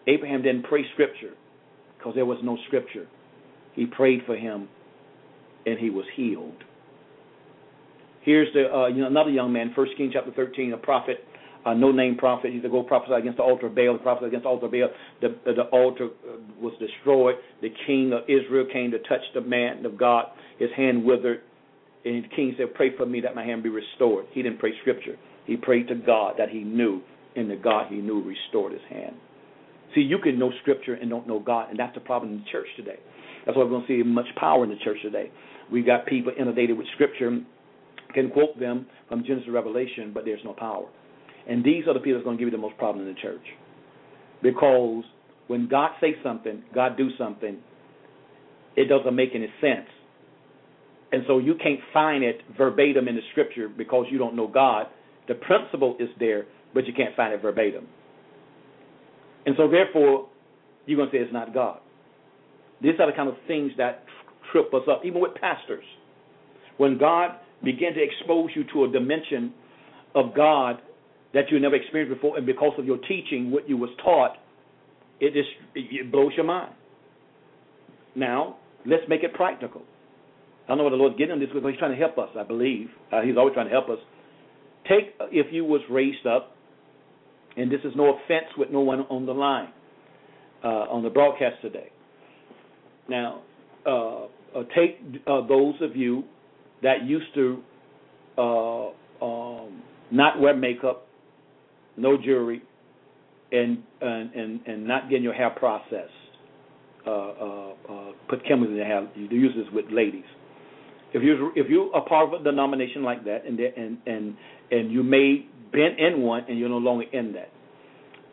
Abraham 0.07 0.43
didn't 0.43 0.65
pray 0.65 0.85
scripture 0.93 1.33
because 1.97 2.15
there 2.15 2.27
was 2.27 2.39
no 2.45 2.59
scripture. 2.67 3.07
He 3.75 3.87
prayed 3.87 4.21
for 4.27 4.37
him, 4.37 4.69
and 5.65 5.79
he 5.79 5.91
was 5.91 6.05
healed. 6.15 6.63
Here's 8.23 8.53
the 8.53 8.73
uh, 8.73 8.87
another 8.87 9.31
young 9.31 9.53
man, 9.53 9.73
First 9.75 9.93
Kings 9.97 10.13
chapter 10.13 10.33
13, 10.33 10.73
a 10.75 10.77
prophet 10.77 11.25
a 11.67 11.75
no 11.75 11.91
name 11.93 12.17
prophet. 12.17 12.53
He's 12.53 12.63
to 12.63 12.69
go 12.69 12.83
prophesy 12.83 13.15
against 13.15 13.39
the 13.39 13.43
altar 13.43 13.67
of 13.67 13.75
Baal. 13.75 13.95
The 13.95 13.99
prophet 13.99 14.27
against 14.27 14.45
the 14.45 14.49
altar 14.49 14.67
of 14.67 14.73
Baal. 14.73 14.89
The, 15.21 15.37
the 15.45 15.63
altar 15.73 16.07
uh, 16.07 16.37
was 16.61 16.73
destroyed. 16.79 17.35
The 17.61 17.71
king 17.87 18.13
of 18.13 18.23
Israel 18.29 18.67
came 18.73 18.93
to 18.93 18.99
touch 19.01 19.23
the 19.35 19.41
man 19.41 19.85
of 19.85 19.99
God. 19.99 20.27
His 20.59 20.71
hand 20.77 21.05
withered. 21.05 21.41
And 22.05 22.25
the 22.25 22.29
king 22.29 22.55
said, 22.57 22.73
Pray 22.75 22.97
for 22.97 23.05
me 23.05 23.21
that 23.23 23.35
my 23.35 23.45
hand 23.45 23.65
be 23.65 23.69
restored. 23.69 24.27
He 24.33 24.43
didn't 24.43 24.61
pray 24.61 24.73
scripture. 24.81 25.17
He 25.45 25.57
prayed 25.57 25.89
to 25.89 25.97
God 25.97 26.35
that 26.39 26.51
he 26.51 26.61
knew, 26.61 27.03
and 27.35 27.51
the 27.51 27.57
God 27.57 27.87
he 27.89 27.97
knew 27.97 28.23
restored 28.23 28.73
his 28.73 28.83
hand. 28.89 29.17
See, 29.95 30.01
you 30.03 30.19
can 30.19 30.39
know 30.39 30.53
scripture 30.63 30.95
and 30.95 31.11
don't 31.11 31.27
know 31.27 31.41
God, 31.41 31.71
and 31.71 31.79
that's 31.79 31.95
the 31.95 32.01
problem 32.01 32.33
in 32.33 32.39
the 32.39 32.45
church 32.51 32.67
today. 32.77 32.99
That's 33.45 33.57
why 33.57 33.65
we're 33.65 33.71
going 33.71 33.87
to 33.87 33.89
see 33.89 34.03
much 34.03 34.27
power 34.37 34.65
in 34.65 34.71
the 34.71 34.77
church 34.85 34.99
today. 35.03 35.31
We've 35.71 35.87
got 35.87 36.07
people 36.07 36.33
inundated 36.39 36.77
with 36.77 36.87
scripture, 36.95 37.41
can 38.15 38.31
quote 38.31 38.59
them 38.59 38.87
from 39.09 39.25
Genesis 39.25 39.47
to 39.47 39.53
Revelation, 39.53 40.13
but 40.13 40.25
there's 40.25 40.41
no 40.45 40.53
power. 40.53 40.87
And 41.49 41.65
these 41.65 41.87
are 41.87 41.95
the 41.95 42.01
people 42.01 42.15
that's 42.15 42.25
going 42.25 42.37
to 42.37 42.45
give 42.45 42.53
you 42.53 42.57
the 42.57 42.63
most 42.63 42.77
problem 42.77 43.07
in 43.07 43.15
the 43.15 43.21
church. 43.21 43.45
Because 44.43 45.05
when 45.47 45.69
God 45.69 45.93
says 46.01 46.15
something, 46.23 46.63
God 46.75 46.97
do 46.97 47.11
something, 47.17 47.59
it 48.77 48.89
doesn't 48.89 49.15
make 49.15 49.31
any 49.35 49.49
sense. 49.61 49.89
And 51.13 51.23
so 51.27 51.39
you 51.39 51.55
can't 51.55 51.81
find 51.93 52.25
it 52.25 52.41
verbatim 52.59 53.09
in 53.09 53.15
the 53.15 53.23
scripture 53.31 53.69
because 53.69 54.07
you 54.11 54.19
don't 54.19 54.35
know 54.35 54.49
God. 54.49 54.87
The 55.29 55.35
principle 55.35 55.97
is 56.01 56.09
there, 56.19 56.47
but 56.75 56.87
you 56.87 56.93
can't 56.93 57.15
find 57.17 57.33
it 57.33 57.41
verbatim. 57.41 57.87
And 59.47 59.55
so 59.57 59.71
therefore, 59.71 60.29
you're 60.85 60.97
going 60.97 61.11
to 61.11 61.17
say 61.17 61.23
it's 61.23 61.33
not 61.33 61.55
God. 61.55 61.79
These 62.83 62.95
are 62.99 63.11
the 63.11 63.17
kind 63.17 63.29
of 63.29 63.37
things 63.47 63.73
that 63.79 64.05
trip 64.53 64.75
us 64.75 64.83
up, 64.91 65.03
even 65.05 65.21
with 65.21 65.35
pastors. 65.37 65.85
When 66.77 66.99
God 66.99 67.31
begin 67.65 67.95
to 67.95 68.03
expose 68.03 68.51
you 68.55 68.65
to 68.75 68.85
a 68.85 68.93
dimension 68.93 69.55
of 70.15 70.35
God 70.35 70.83
that 71.35 71.51
you 71.51 71.61
never 71.61 71.75
experienced 71.75 72.15
before, 72.15 72.37
and 72.37 72.47
because 72.47 72.73
of 72.79 72.87
your 72.87 72.99
teaching, 72.99 73.51
what 73.51 73.69
you 73.69 73.77
was 73.77 73.91
taught, 74.03 74.37
it 75.21 75.33
just 75.33 75.49
it 75.75 76.11
blows 76.13 76.33
your 76.37 76.47
mind. 76.47 76.73
Now, 78.15 78.57
let's 78.85 79.03
make 79.09 79.23
it 79.23 79.35
practical. 79.35 79.83
I 80.65 80.69
don't 80.69 80.79
know 80.79 80.85
what 80.85 80.91
the 80.91 80.97
Lord's 80.97 81.17
getting 81.17 81.33
on 81.33 81.41
this 81.41 81.49
because 81.53 81.71
He's 81.71 81.79
trying 81.79 81.93
to 81.93 81.97
help 81.97 82.19
us. 82.19 82.29
I 82.39 82.43
believe 82.43 82.89
uh, 83.13 83.23
He's 83.23 83.37
always 83.37 83.55
trying 83.55 83.67
to 83.67 83.73
help 83.73 83.89
us. 83.89 83.99
Take 84.89 85.15
if 85.33 85.53
you 85.53 85.65
was 85.65 85.81
raised 85.91 86.27
up, 86.27 86.57
and 87.57 87.71
this 87.71 87.81
is 87.85 87.93
no 87.97 88.15
offense 88.15 88.47
with 88.57 88.71
no 88.71 88.81
one 88.81 89.01
on 89.01 89.27
the 89.27 89.33
line 89.33 89.69
uh, 90.65 90.69
on 90.69 91.03
the 91.03 91.11
broadcast 91.11 91.57
today. 91.63 91.91
Now, 93.09 93.43
uh, 93.87 94.25
uh 94.25 94.63
take 94.75 95.01
uh, 95.27 95.47
those 95.47 95.75
of 95.81 95.97
you 95.97 96.25
that 96.83 97.05
used 97.05 97.35
to 97.35 97.63
uh, 98.39 98.87
um, 99.25 99.83
not 100.11 100.41
wear 100.41 100.55
makeup 100.55 101.06
no 101.97 102.17
jewelry, 102.17 102.63
and 103.53 103.83
and 104.01 104.61
and, 104.67 104.87
not 104.87 105.09
getting 105.09 105.25
your 105.25 105.35
hair 105.35 105.51
processed. 105.51 106.11
Uh, 107.07 107.11
uh, 107.11 107.73
uh, 107.89 108.13
put 108.29 108.45
chemicals 108.47 108.71
in 108.71 108.77
your 108.77 108.85
hair. 108.85 109.09
You 109.15 109.29
use 109.29 109.53
this 109.57 109.67
with 109.73 109.85
ladies. 109.93 110.25
if 111.15 111.23
you 111.23 111.53
if 111.55 111.71
you 111.71 111.91
are 111.95 112.05
part 112.05 112.35
of 112.35 112.41
a 112.41 112.45
denomination 112.45 113.03
like 113.03 113.25
that, 113.25 113.45
and 113.47 113.59
and 113.61 113.99
and 114.07 114.37
and 114.71 114.91
you 114.91 115.03
may 115.03 115.47
been 115.73 115.97
in 115.99 116.23
one, 116.23 116.45
and 116.49 116.59
you're 116.59 116.69
no 116.69 116.79
longer 116.79 117.05
in 117.13 117.33
that, 117.35 117.51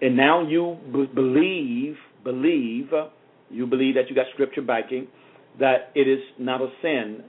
and 0.02 0.18
now 0.18 0.48
you 0.48 0.78
b- 0.92 1.10
believe 1.14 1.96
believe 2.24 2.90
you 3.50 3.68
believe 3.68 3.96
that 3.96 4.10
you 4.10 4.16
got 4.16 4.26
scripture 4.34 4.62
backing 4.62 5.08
that 5.60 5.92
it 5.94 6.08
is 6.08 6.20
not 6.40 6.62
a 6.62 6.70
sin 6.82 7.24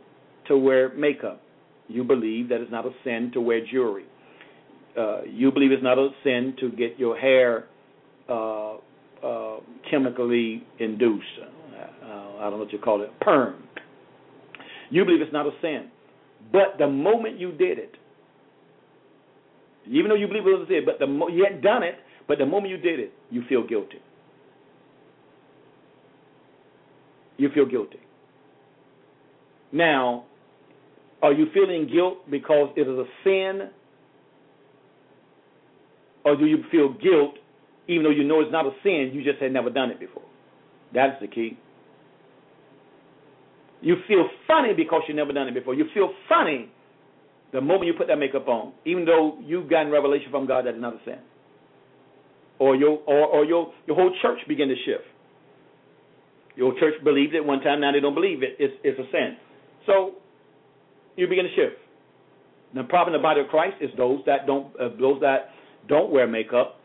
to 0.49 0.57
wear 0.57 0.95
makeup. 0.95 1.43
You 1.89 2.05
believe 2.05 2.49
that 2.49 2.61
it's 2.61 2.70
not 2.70 2.87
a 2.87 2.91
sin 3.05 3.30
to 3.35 3.41
wear 3.41 3.61
jewelry. 3.70 4.05
Uh, 4.99 5.22
you 5.24 5.51
believe 5.51 5.72
it's 5.72 5.82
not 5.82 5.99
a 5.99 6.11
sin 6.22 6.55
to 6.61 6.70
get 6.70 6.99
your 6.99 7.16
hair 7.16 7.66
uh, 8.28 8.74
uh, 9.24 9.57
chemically 9.90 10.62
induced. 10.78 11.26
Uh, 11.40 12.07
I 12.38 12.42
don't 12.42 12.53
know 12.53 12.59
what 12.59 12.72
you 12.72 12.78
call 12.78 13.03
it, 13.03 13.11
perm. 13.20 13.64
You 14.90 15.05
believe 15.05 15.20
it's 15.20 15.32
not 15.32 15.47
a 15.47 15.51
sin. 15.61 15.90
But 16.53 16.78
the 16.78 16.86
moment 16.86 17.40
you 17.40 17.53
did 17.53 17.78
it, 17.78 17.97
even 19.88 20.09
though 20.09 20.14
you 20.14 20.28
believe 20.28 20.47
it 20.47 20.51
was 20.51 20.66
a 20.68 20.70
sin, 20.70 20.82
but 20.84 20.99
the 20.99 21.07
mo- 21.07 21.28
you 21.28 21.45
hadn't 21.45 21.62
done 21.62 21.82
it, 21.82 21.97
but 22.28 22.38
the 22.38 22.47
moment 22.47 22.70
you 22.70 22.78
did 22.78 23.01
it, 23.01 23.12
you 23.30 23.42
feel 23.49 23.66
guilty. 23.66 23.99
You 27.36 27.49
feel 27.53 27.66
guilty. 27.66 27.99
Now, 29.72 30.24
are 31.22 31.32
you 31.32 31.47
feeling 31.53 31.88
guilt 31.92 32.30
because 32.30 32.72
it 32.76 32.82
is 32.82 32.99
a 32.99 33.05
sin? 33.24 33.70
Or 36.25 36.37
do 36.37 36.47
you 36.47 36.64
feel 36.70 36.93
guilt 36.93 37.37
even 37.87 38.05
though 38.05 38.11
you 38.11 38.25
know 38.25 38.41
it's 38.41 38.53
not 38.53 38.66
a 38.66 38.70
sin, 38.83 39.11
you 39.12 39.22
just 39.22 39.43
had 39.43 39.53
never 39.53 39.70
done 39.70 39.91
it 39.91 40.01
before? 40.01 40.22
That's 40.95 41.20
the 41.20 41.27
key. 41.27 41.59
You 43.83 43.97
feel 44.09 44.27
funny 44.47 44.72
because 44.75 45.03
you've 45.07 45.16
never 45.16 45.33
done 45.33 45.49
it 45.49 45.55
before. 45.55 45.75
You 45.75 45.85
feel 45.93 46.11
funny 46.29 46.70
the 47.53 47.61
moment 47.61 47.87
you 47.87 47.93
put 47.93 48.09
that 48.09 48.16
makeup 48.16 48.49
on, 48.49 48.72
even 48.87 49.05
though 49.05 49.39
you've 49.45 49.68
gotten 49.68 49.93
revelation 49.93 50.29
from 50.31 50.47
God 50.47 50.64
that 50.64 50.70
it's 50.70 50.81
not 50.81 50.95
a 50.95 50.99
sin. 51.05 51.18
Or 52.59 52.75
your 52.75 53.01
or, 53.07 53.27
or 53.27 53.45
your 53.45 53.72
your 53.87 53.97
whole 53.97 54.14
church 54.22 54.39
begin 54.49 54.68
to 54.68 54.75
shift. 54.87 55.05
Your 56.57 56.72
church 56.79 56.95
believed 57.03 57.35
it 57.35 57.45
one 57.45 57.61
time, 57.61 57.81
now 57.81 57.93
they 57.93 58.01
don't 58.01 58.14
believe 58.14 58.43
it. 58.43 58.57
It's 58.59 58.75
it's 58.83 58.99
a 58.99 59.11
sin. 59.11 59.37
So 59.87 60.12
you 61.16 61.27
begin 61.27 61.45
to 61.45 61.55
shift. 61.55 61.77
The 62.75 62.85
problem 62.85 63.14
in 63.14 63.20
the 63.20 63.22
body 63.22 63.41
of 63.41 63.49
Christ 63.49 63.77
is 63.81 63.91
those 63.97 64.20
that 64.27 64.47
don't 64.47 64.68
uh, 64.81 64.89
those 64.99 65.20
that 65.20 65.51
don't 65.89 66.11
wear 66.11 66.26
makeup 66.26 66.80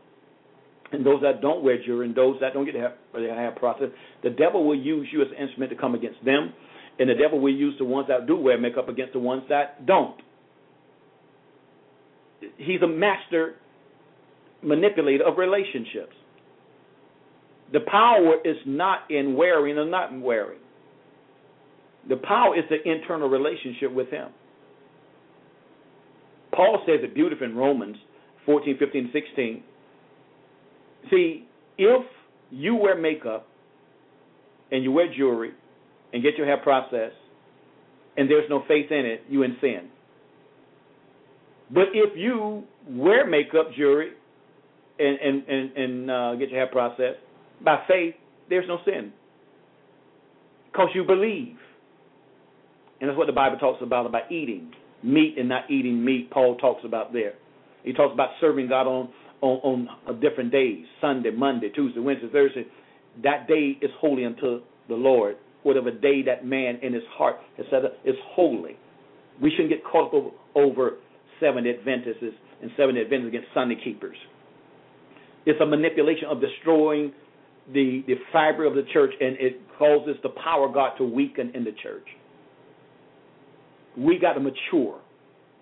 and 0.92 1.06
those 1.06 1.22
that 1.22 1.42
don't 1.42 1.64
wear 1.64 1.84
jewelry 1.84 2.08
and 2.08 2.16
those 2.16 2.38
that 2.42 2.54
don't 2.54 2.66
get 2.66 2.74
to 2.74 2.80
have, 2.80 2.94
have 3.38 3.56
process. 3.56 3.90
The 4.24 4.32
devil 4.32 4.66
will 4.66 4.78
use 4.78 5.08
you 5.12 5.22
as 5.22 5.28
an 5.30 5.38
instrument 5.44 5.72
to 5.72 5.78
come 5.78 5.96
against 5.96 6.24
them, 6.26 6.54
and 6.98 7.10
the 7.10 7.16
devil 7.16 7.40
will 7.40 7.54
use 7.54 7.76
the 7.78 7.86
ones 7.86 8.08
that 8.10 8.28
do 8.28 8.36
wear 8.36 8.60
makeup 8.60 8.90
against 8.90 9.14
the 9.14 9.20
ones 9.20 9.44
that 9.50 9.86
don't. 9.86 10.20
He's 12.58 12.82
a 12.82 12.88
master 12.88 13.56
manipulator 14.64 15.26
of 15.26 15.38
relationships. 15.38 16.14
The 17.72 17.82
power 17.82 18.38
is 18.44 18.58
not 18.66 19.12
in 19.12 19.36
wearing 19.36 19.78
or 19.78 19.86
not 19.86 20.18
wearing. 20.20 20.60
The 22.08 22.16
power 22.16 22.58
is 22.58 22.64
the 22.70 22.90
internal 22.90 23.30
relationship 23.30 23.94
with 23.94 24.10
Him. 24.10 24.30
Paul 26.52 26.82
says 26.88 27.00
it 27.04 27.14
beautifully 27.14 27.48
in 27.48 27.56
Romans 27.56 27.98
14, 28.46 28.78
15, 28.78 29.10
16. 29.14 29.64
See, 31.10 31.48
if 31.78 32.06
you 32.52 32.76
wear 32.76 33.00
makeup 33.00 33.48
and 34.72 34.84
you 34.84 34.92
wear 34.92 35.14
jewelry 35.14 35.52
and 36.14 36.24
get 36.24 36.36
your 36.36 36.46
hair 36.46 36.58
processed 36.58 37.16
and 38.18 38.30
there's 38.30 38.50
no 38.50 38.64
faith 38.68 38.92
in 38.92 39.06
it, 39.06 39.24
you 39.30 39.44
in 39.44 39.56
sin. 39.62 39.90
But 41.72 41.90
if 41.94 42.18
you 42.18 42.64
wear 42.88 43.28
makeup, 43.28 43.72
jewelry, 43.78 44.12
and 44.98 45.18
and 45.20 45.48
and, 45.48 45.78
and 45.78 46.12
uh, 46.12 46.36
get 46.36 46.50
your 46.50 46.60
hair 46.60 46.68
processed 46.68 47.20
by 47.64 47.84
faith, 47.88 48.16
there's 48.50 48.68
no 48.68 48.80
sin 48.86 49.14
because 50.72 50.90
you 50.94 51.04
believe. 51.04 51.56
And 53.00 53.10
that's 53.10 53.18
what 53.18 53.28
the 53.28 53.34
Bible 53.34 53.58
talks 53.58 53.82
about 53.82 54.06
about 54.06 54.32
eating 54.32 54.72
meat 55.04 55.36
and 55.38 55.48
not 55.48 55.70
eating 55.72 56.04
meat. 56.04 56.30
Paul 56.32 56.58
talks 56.58 56.84
about 56.84 57.14
there. 57.14 57.34
He 57.84 57.94
talks 57.94 58.14
about 58.14 58.30
serving 58.42 58.68
God 58.70 58.88
on 58.88 59.10
on, 59.42 59.88
on 60.06 60.20
different 60.20 60.52
days 60.52 60.86
Sunday, 61.00 61.32
Monday, 61.32 61.70
Tuesday, 61.70 62.00
Wednesday, 62.00 62.30
Thursday. 62.32 62.66
That 63.24 63.48
day 63.48 63.78
is 63.82 63.90
holy 64.00 64.26
unto 64.26 64.62
the 64.88 64.96
Lord. 64.96 65.38
Whatever 65.64 65.92
day 65.92 66.22
that 66.24 66.46
man 66.46 66.80
in 66.82 66.94
his 66.94 67.04
heart 67.12 67.38
has 67.58 67.66
said 67.70 67.84
is 68.06 68.16
holy. 68.32 68.78
We 69.42 69.52
shouldn't 69.52 69.70
get 69.70 69.84
caught 69.84 70.08
up 70.08 70.14
over, 70.14 70.30
over 70.56 70.92
seven 71.40 71.66
Adventists 71.68 72.36
and 72.62 72.72
seven 72.78 72.98
Adventists 72.98 73.30
against 73.30 73.48
Sunday 73.54 73.78
keepers. 73.84 74.18
It's 75.46 75.60
a 75.62 75.66
manipulation 75.66 76.26
of 76.30 76.42
destroying 76.42 77.14
the, 77.74 78.04
the 78.08 78.16
fiber 78.34 78.66
of 78.66 78.76
the 78.76 78.84
church, 78.92 79.12
and 79.20 79.38
it 79.40 79.62
causes 79.78 80.16
the 80.24 80.30
power 80.30 80.68
of 80.68 80.74
God 80.74 80.98
to 80.98 81.04
weaken 81.04 81.52
in 81.54 81.64
the 81.64 81.72
church. 81.82 82.06
We 83.98 84.20
got 84.20 84.34
to 84.34 84.40
mature. 84.40 85.00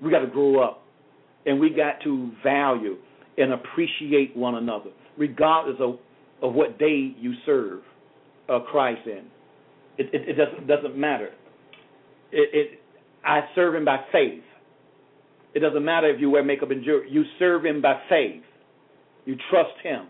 We 0.02 0.12
got 0.12 0.20
to 0.20 0.28
grow 0.28 0.64
up. 0.64 0.84
And 1.48 1.60
we 1.60 1.70
got 1.72 2.02
to 2.04 2.32
value 2.44 2.98
and 3.38 3.54
appreciate 3.54 4.36
one 4.36 4.56
another, 4.56 4.92
regardless 5.18 5.78
of, 5.80 5.98
of 6.42 6.54
what 6.54 6.78
day 6.78 7.16
you 7.20 7.34
serve 7.46 7.82
uh, 8.50 8.60
Christ 8.60 9.02
in. 9.08 9.26
It, 9.98 10.14
it, 10.14 10.30
it 10.30 10.34
doesn't, 10.34 10.68
doesn't 10.68 10.96
matter. 10.96 11.30
It, 12.32 12.50
it, 12.54 12.80
I 13.26 13.42
serve 13.56 13.76
Him 13.76 13.86
by 13.86 13.98
faith. 14.12 14.44
It 15.56 15.60
doesn't 15.60 15.84
matter 15.84 16.14
if 16.14 16.22
you 16.22 16.30
wear 16.30 16.44
makeup 16.44 16.70
and 16.70 16.84
jewelry. 16.84 17.10
You 17.10 17.24
serve 17.40 17.66
Him 17.66 17.82
by 17.82 18.00
faith. 18.10 18.44
You 19.26 19.36
trust 19.50 19.74
Him, 19.82 20.06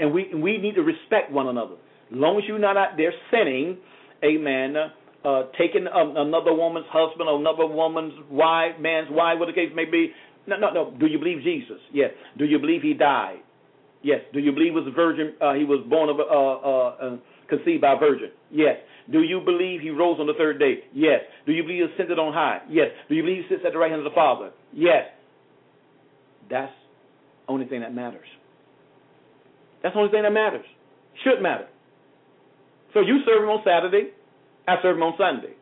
and 0.00 0.12
we 0.12 0.34
we 0.34 0.58
need 0.58 0.74
to 0.74 0.82
respect 0.82 1.30
one 1.30 1.46
another. 1.46 1.74
As 1.74 2.16
long 2.16 2.38
as 2.38 2.44
you're 2.48 2.58
not 2.58 2.76
out 2.76 2.96
there 2.96 3.12
sinning, 3.30 3.78
Amen. 4.24 4.74
Uh, 5.22 5.42
taking 5.58 5.86
um, 5.86 6.14
another 6.16 6.54
woman's 6.54 6.86
husband 6.88 7.28
or 7.28 7.38
another 7.38 7.66
woman's 7.66 8.14
wife, 8.30 8.72
man's 8.80 9.08
wife, 9.10 9.38
whatever 9.38 9.52
the 9.52 9.66
case 9.66 9.70
may 9.74 9.84
be, 9.84 10.12
no, 10.46 10.56
no, 10.56 10.70
no. 10.72 10.94
Do 10.98 11.06
you 11.06 11.18
believe 11.18 11.42
Jesus? 11.42 11.78
Yes. 11.92 12.10
Do 12.38 12.44
you 12.44 12.58
believe 12.58 12.82
he 12.82 12.94
died? 12.94 13.40
Yes. 14.02 14.20
Do 14.32 14.40
you 14.40 14.52
believe 14.52 14.72
he 14.72 14.78
was 14.78 14.86
a 14.86 14.94
virgin? 14.94 15.34
Uh, 15.40 15.54
he 15.54 15.64
was 15.64 15.84
born 15.88 16.08
of 16.08 16.18
a, 16.18 16.22
uh, 16.22 16.34
uh, 16.34 17.14
uh, 17.14 17.16
conceived 17.48 17.82
by 17.82 17.94
a 17.94 17.98
virgin? 17.98 18.30
Yes. 18.50 18.76
Do 19.10 19.22
you 19.22 19.40
believe 19.44 19.80
he 19.80 19.90
rose 19.90 20.18
on 20.20 20.26
the 20.26 20.34
third 20.34 20.58
day? 20.58 20.84
Yes. 20.92 21.20
Do 21.46 21.52
you 21.52 21.62
believe 21.62 21.88
he 21.88 21.94
ascended 21.94 22.18
on 22.18 22.32
high? 22.32 22.60
Yes. 22.68 22.88
Do 23.08 23.14
you 23.14 23.22
believe 23.22 23.44
he 23.48 23.54
sits 23.54 23.62
at 23.66 23.72
the 23.72 23.78
right 23.78 23.90
hand 23.90 24.00
of 24.00 24.10
the 24.10 24.14
Father? 24.14 24.50
Yes. 24.72 25.06
That's 26.48 26.72
the 27.46 27.52
only 27.52 27.66
thing 27.66 27.80
that 27.80 27.94
matters. 27.94 28.26
That's 29.82 29.94
the 29.94 30.00
only 30.00 30.12
thing 30.12 30.22
that 30.22 30.32
matters. 30.32 30.66
Should 31.24 31.42
matter. 31.42 31.66
So 32.94 33.00
you 33.00 33.20
serve 33.24 33.44
him 33.44 33.50
on 33.50 33.62
Saturday, 33.64 34.10
I 34.66 34.76
serve 34.82 34.96
him 34.96 35.02
on 35.02 35.14
Sunday. 35.16 35.54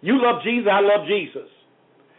You 0.00 0.20
love 0.20 0.42
Jesus, 0.42 0.68
I 0.70 0.80
love 0.80 1.06
Jesus. 1.06 1.48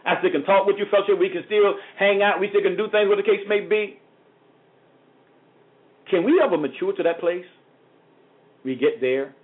I 0.04 0.18
still 0.18 0.30
can 0.30 0.44
talk 0.44 0.66
with 0.66 0.76
you, 0.78 0.86
fellowship. 0.90 1.18
We 1.18 1.28
can 1.28 1.42
still 1.46 1.74
hang 1.98 2.22
out. 2.22 2.40
We 2.40 2.48
still 2.50 2.62
can 2.62 2.76
do 2.76 2.84
things, 2.90 3.08
whatever 3.08 3.16
the 3.16 3.22
case 3.22 3.46
may 3.48 3.60
be. 3.60 3.98
Can 6.10 6.24
we 6.24 6.40
ever 6.44 6.58
mature 6.58 6.92
to 6.92 7.02
that 7.02 7.20
place? 7.20 7.44
We 8.64 8.74
get 8.76 9.00
there, 9.00 9.34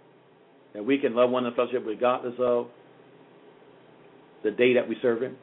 and 0.75 0.87
we 0.87 0.99
can 0.99 1.15
love 1.15 1.31
one 1.31 1.45
another, 1.45 1.57
fellowship, 1.57 1.85
regardless 1.87 2.35
of 2.39 2.67
the 4.45 4.51
day 4.51 4.75
that 4.75 4.89
we 4.89 4.97
serve 5.01 5.23
Him. 5.23 5.37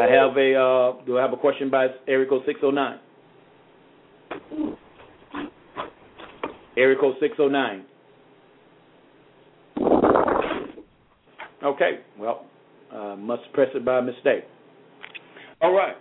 I 0.00 0.06
have 0.06 0.36
a. 0.36 0.54
Uh, 0.54 1.04
do 1.04 1.18
I 1.18 1.22
have 1.22 1.32
a 1.32 1.36
question 1.36 1.70
by 1.70 1.88
area 2.06 2.28
code 2.28 2.42
six 2.46 2.60
oh 2.62 2.70
nine? 2.70 2.98
Area 6.76 6.96
code 6.98 7.16
six 7.20 7.34
oh 7.38 7.48
nine. 7.48 7.84
Okay. 11.62 12.00
Well, 12.18 12.46
uh, 12.94 13.16
must 13.16 13.42
press 13.52 13.68
it 13.74 13.84
by 13.84 14.00
mistake. 14.00 14.44
All 15.60 15.72
right. 15.72 15.96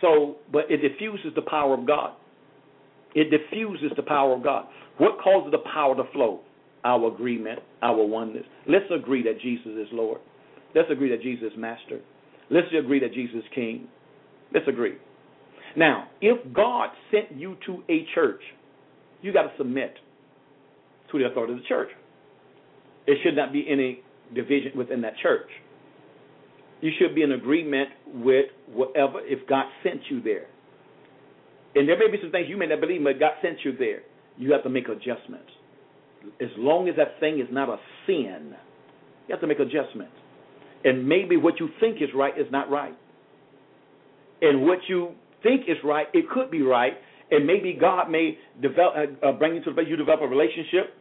So, 0.00 0.36
but 0.52 0.70
it 0.70 0.78
diffuses 0.78 1.32
the 1.34 1.42
power 1.42 1.74
of 1.74 1.86
God. 1.86 2.14
It 3.14 3.30
diffuses 3.30 3.92
the 3.96 4.02
power 4.02 4.34
of 4.34 4.42
God. 4.42 4.66
What 4.98 5.18
causes 5.22 5.52
the 5.52 5.62
power 5.72 5.96
to 5.96 6.02
flow? 6.12 6.40
Our 6.84 7.12
agreement, 7.12 7.60
our 7.80 8.04
oneness. 8.04 8.44
Let's 8.68 8.84
agree 8.94 9.22
that 9.22 9.40
Jesus 9.40 9.68
is 9.68 9.88
Lord. 9.92 10.20
Let's 10.74 10.90
agree 10.90 11.10
that 11.10 11.22
Jesus 11.22 11.52
is 11.52 11.58
Master. 11.58 12.00
Let's 12.50 12.66
agree 12.78 13.00
that 13.00 13.14
Jesus 13.14 13.36
is 13.36 13.44
King. 13.54 13.88
Let's 14.52 14.68
agree. 14.68 14.96
Now, 15.76 16.08
if 16.20 16.52
God 16.52 16.90
sent 17.10 17.38
you 17.38 17.56
to 17.66 17.82
a 17.88 18.06
church, 18.14 18.42
you 19.22 19.32
got 19.32 19.44
to 19.44 19.52
submit 19.56 19.94
to 21.10 21.18
the 21.18 21.26
authority 21.26 21.54
of 21.54 21.60
the 21.60 21.64
church. 21.64 21.88
There 23.06 23.16
should 23.24 23.36
not 23.36 23.52
be 23.52 23.66
any 23.68 24.00
division 24.34 24.72
within 24.76 25.00
that 25.02 25.14
church 25.22 25.48
you 26.84 26.92
should 26.98 27.14
be 27.14 27.22
in 27.22 27.32
agreement 27.32 27.88
with 28.12 28.44
whatever 28.66 29.20
if 29.22 29.48
God 29.48 29.64
sent 29.82 30.02
you 30.10 30.20
there. 30.20 30.44
And 31.74 31.88
there 31.88 31.98
may 31.98 32.12
be 32.12 32.18
some 32.20 32.30
things 32.30 32.44
you 32.46 32.58
may 32.58 32.66
not 32.66 32.82
believe, 32.82 33.02
but 33.02 33.18
God 33.18 33.32
sent 33.40 33.56
you 33.64 33.74
there. 33.74 34.00
You 34.36 34.52
have 34.52 34.62
to 34.64 34.68
make 34.68 34.88
adjustments. 34.88 35.48
As 36.42 36.50
long 36.58 36.90
as 36.90 36.96
that 36.96 37.18
thing 37.20 37.40
is 37.40 37.46
not 37.50 37.70
a 37.70 37.78
sin, 38.06 38.54
you 39.26 39.32
have 39.32 39.40
to 39.40 39.46
make 39.46 39.60
adjustments. 39.60 40.12
And 40.84 41.08
maybe 41.08 41.38
what 41.38 41.58
you 41.58 41.70
think 41.80 42.02
is 42.02 42.10
right 42.14 42.38
is 42.38 42.46
not 42.50 42.70
right. 42.70 42.94
And 44.42 44.66
what 44.66 44.80
you 44.86 45.12
think 45.42 45.62
is 45.62 45.78
right, 45.82 46.08
it 46.12 46.28
could 46.28 46.50
be 46.50 46.60
right. 46.60 46.92
And 47.30 47.46
maybe 47.46 47.78
God 47.80 48.10
may 48.10 48.36
develop, 48.60 48.94
uh, 49.26 49.32
bring 49.32 49.54
you 49.54 49.64
to 49.64 49.70
the 49.70 49.74
place 49.74 49.86
you 49.88 49.96
develop 49.96 50.20
a 50.20 50.26
relationship 50.26 50.92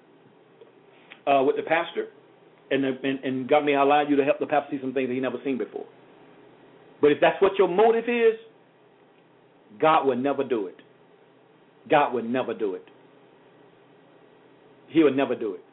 uh, 1.28 1.44
with 1.46 1.58
the 1.58 1.64
pastor, 1.64 2.08
and, 2.72 2.86
and, 2.86 3.24
and 3.24 3.48
God 3.48 3.66
may 3.66 3.74
allow 3.76 4.02
you 4.08 4.16
to 4.16 4.24
help 4.24 4.40
the 4.40 4.46
pastor 4.46 4.72
see 4.72 4.82
some 4.82 4.94
things 4.94 5.10
that 5.10 5.14
he 5.14 5.20
never 5.20 5.38
seen 5.44 5.58
before. 5.58 5.86
But 7.02 7.12
if 7.12 7.18
that's 7.22 7.42
what 7.42 7.54
your 7.58 7.68
motive 7.68 8.06
is, 8.08 8.40
God 9.80 10.06
will 10.06 10.16
never 10.16 10.44
do 10.44 10.68
it. 10.68 10.78
God 11.90 12.14
will 12.14 12.24
never 12.24 12.54
do 12.54 12.76
it. 12.76 12.86
He 14.88 15.04
will 15.04 15.14
never 15.14 15.36
do 15.36 15.54
it. 15.56 15.64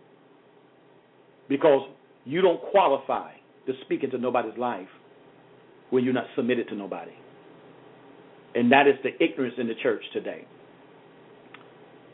Because 1.49 1.89
you 2.25 2.41
don't 2.41 2.61
qualify 2.71 3.33
to 3.67 3.73
speak 3.85 4.03
into 4.03 4.19
nobody's 4.19 4.57
life 4.59 4.89
when 5.91 6.05
you're 6.05 6.15
not 6.15 6.27
submitted 6.35 6.69
to 6.69 6.75
nobody. 6.75 7.13
And 8.55 8.73
that 8.73 8.87
is 8.89 8.95
the 9.03 9.23
ignorance 9.23 9.55
in 9.59 9.69
the 9.69 9.75
church 9.83 10.03
today. 10.13 10.47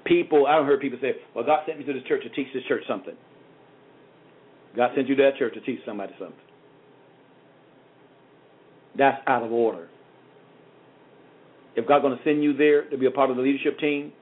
People, 0.04 0.46
I've 0.46 0.66
heard 0.66 0.80
people 0.80 0.98
say, 1.00 1.12
well, 1.34 1.44
God 1.44 1.60
sent 1.66 1.78
me 1.78 1.84
to 1.84 1.92
this 1.92 2.02
church 2.04 2.22
to 2.22 2.28
teach 2.30 2.48
this 2.52 2.62
church 2.68 2.82
something. 2.88 3.14
God 4.76 4.90
sent 4.94 5.08
you 5.08 5.16
to 5.16 5.22
that 5.22 5.36
church 5.38 5.54
to 5.54 5.60
teach 5.60 5.80
somebody 5.86 6.12
something. 6.18 6.36
That's 8.96 9.20
out 9.26 9.42
of 9.42 9.52
order. 9.52 9.88
If 11.76 11.86
God's 11.86 12.02
going 12.02 12.16
to 12.16 12.24
send 12.24 12.42
you 12.42 12.56
there 12.56 12.88
to 12.88 12.96
be 12.96 13.06
a 13.06 13.10
part 13.10 13.30
of 13.30 13.36
the 13.36 13.42
leadership 13.42 13.78
team, 13.78 14.12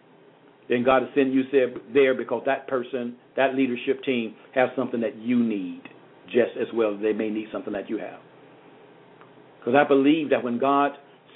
then 0.68 0.82
God 0.84 1.02
is 1.02 1.08
sending 1.14 1.34
you 1.34 1.44
there 1.92 2.14
because 2.14 2.42
that 2.46 2.66
person, 2.66 3.16
that 3.36 3.54
leadership 3.54 4.02
team, 4.02 4.34
has 4.54 4.70
something 4.76 5.00
that 5.00 5.16
you 5.16 5.42
need 5.42 5.82
just 6.26 6.56
as 6.60 6.66
well 6.74 6.94
as 6.94 7.02
they 7.02 7.12
may 7.12 7.30
need 7.30 7.48
something 7.52 7.72
that 7.72 7.88
you 7.88 7.98
have. 7.98 8.18
Because 9.58 9.74
I 9.74 9.86
believe 9.86 10.30
that 10.30 10.42
when 10.42 10.58
God 10.58 10.92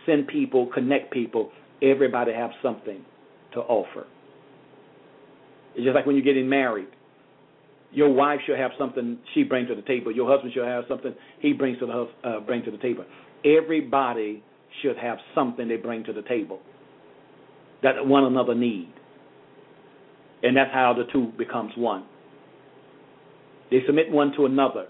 send 0.06 0.26
people, 0.26 0.66
connect 0.72 1.12
people, 1.12 1.50
everybody 1.82 2.32
have 2.32 2.50
something 2.62 3.04
to 3.52 3.60
offer. 3.60 4.06
It's 5.74 5.84
just 5.84 5.94
like 5.94 6.06
when 6.06 6.16
you're 6.16 6.24
getting 6.24 6.48
married. 6.48 6.88
Your 7.91 8.12
wife 8.12 8.41
should 8.47 8.59
have 8.59 8.72
something 8.78 9.18
she 9.34 9.43
brings 9.43 9.68
to 9.68 9.74
the 9.74 9.82
table. 9.82 10.12
Your 10.12 10.30
husband 10.30 10.53
should 10.55 10.66
have 10.66 10.84
something 10.89 11.14
he 11.41 11.53
brings 11.53 11.78
to 11.78 11.86
the 11.86 12.28
uh, 12.28 12.41
bring 12.41 12.62
to 12.64 12.70
the 12.70 12.78
table. 12.78 13.05
Everybody 13.45 14.43
should 14.82 14.97
have 14.99 15.18
something 15.34 15.68
they 15.68 15.76
bring 15.76 16.05
to 16.05 16.12
the 16.12 16.22
table 16.22 16.61
that 17.82 18.05
one 18.05 18.24
another 18.24 18.55
need. 18.55 18.93
And 20.43 20.57
that's 20.57 20.72
how 20.72 20.95
the 20.95 21.11
two 21.12 21.32
becomes 21.39 21.72
one. 21.76 22.05
They 23.70 23.78
submit 23.86 24.11
one 24.11 24.32
to 24.36 24.47
another 24.47 24.86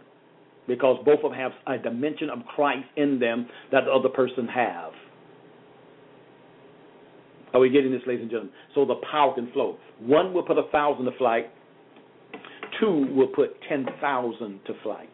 because 0.67 1.03
both 1.05 1.21
of 1.25 1.31
them 1.31 1.41
have 1.41 1.53
a 1.67 1.79
dimension 1.83 2.31
of 2.31 2.41
Christ 2.55 2.87
in 2.97 3.19
them 3.19 3.49
that 3.73 3.85
the 3.87 3.91
other 3.91 4.09
person 4.09 4.47
have. 4.49 4.93
Are 7.55 7.61
we 7.61 7.71
getting 7.71 7.91
this, 7.91 8.03
ladies 8.07 8.23
and 8.23 8.31
gentlemen? 8.31 8.53
So 8.75 8.85
the 8.85 8.97
power 9.11 9.35
can 9.35 9.51
flow. 9.53 9.79
One 10.01 10.35
will 10.35 10.43
put 10.43 10.59
a 10.59 10.69
thousand 10.71 11.07
to 11.07 11.13
flight. 11.17 11.51
Two 12.81 13.07
will 13.15 13.29
put 13.29 13.51
ten 13.69 13.87
thousand 14.01 14.61
to 14.67 14.75
flight. 14.83 15.11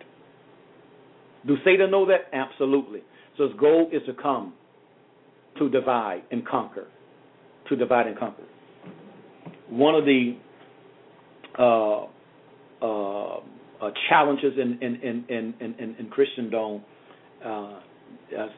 Do 1.46 1.56
Satan 1.64 1.90
know 1.90 2.06
that? 2.06 2.28
Absolutely. 2.32 3.00
So 3.36 3.48
his 3.48 3.56
goal 3.58 3.88
is 3.92 4.02
to 4.06 4.14
come 4.14 4.54
to 5.58 5.68
divide 5.68 6.22
and 6.30 6.46
conquer. 6.46 6.86
To 7.68 7.76
divide 7.76 8.06
and 8.06 8.18
conquer. 8.18 8.44
One 9.68 9.94
of 9.94 10.04
the 10.04 10.36
uh, 11.58 12.04
uh, 12.82 13.36
uh, 13.80 13.90
challenges 14.08 14.54
in 14.58 14.78
in 14.82 15.24
in 15.28 15.54
in 15.60 15.96
in, 15.98 16.08
Christendom, 16.10 16.82
uh, 17.44 17.78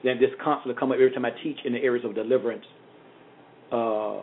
this 0.02 0.30
constantly 0.42 0.78
come 0.78 0.90
up 0.90 0.96
every 0.96 1.12
time 1.12 1.24
I 1.24 1.30
teach 1.42 1.58
in 1.64 1.72
the 1.72 1.78
areas 1.78 2.04
of 2.04 2.14
deliverance. 2.14 2.64
Uh, 3.70 3.76
uh, 4.16 4.22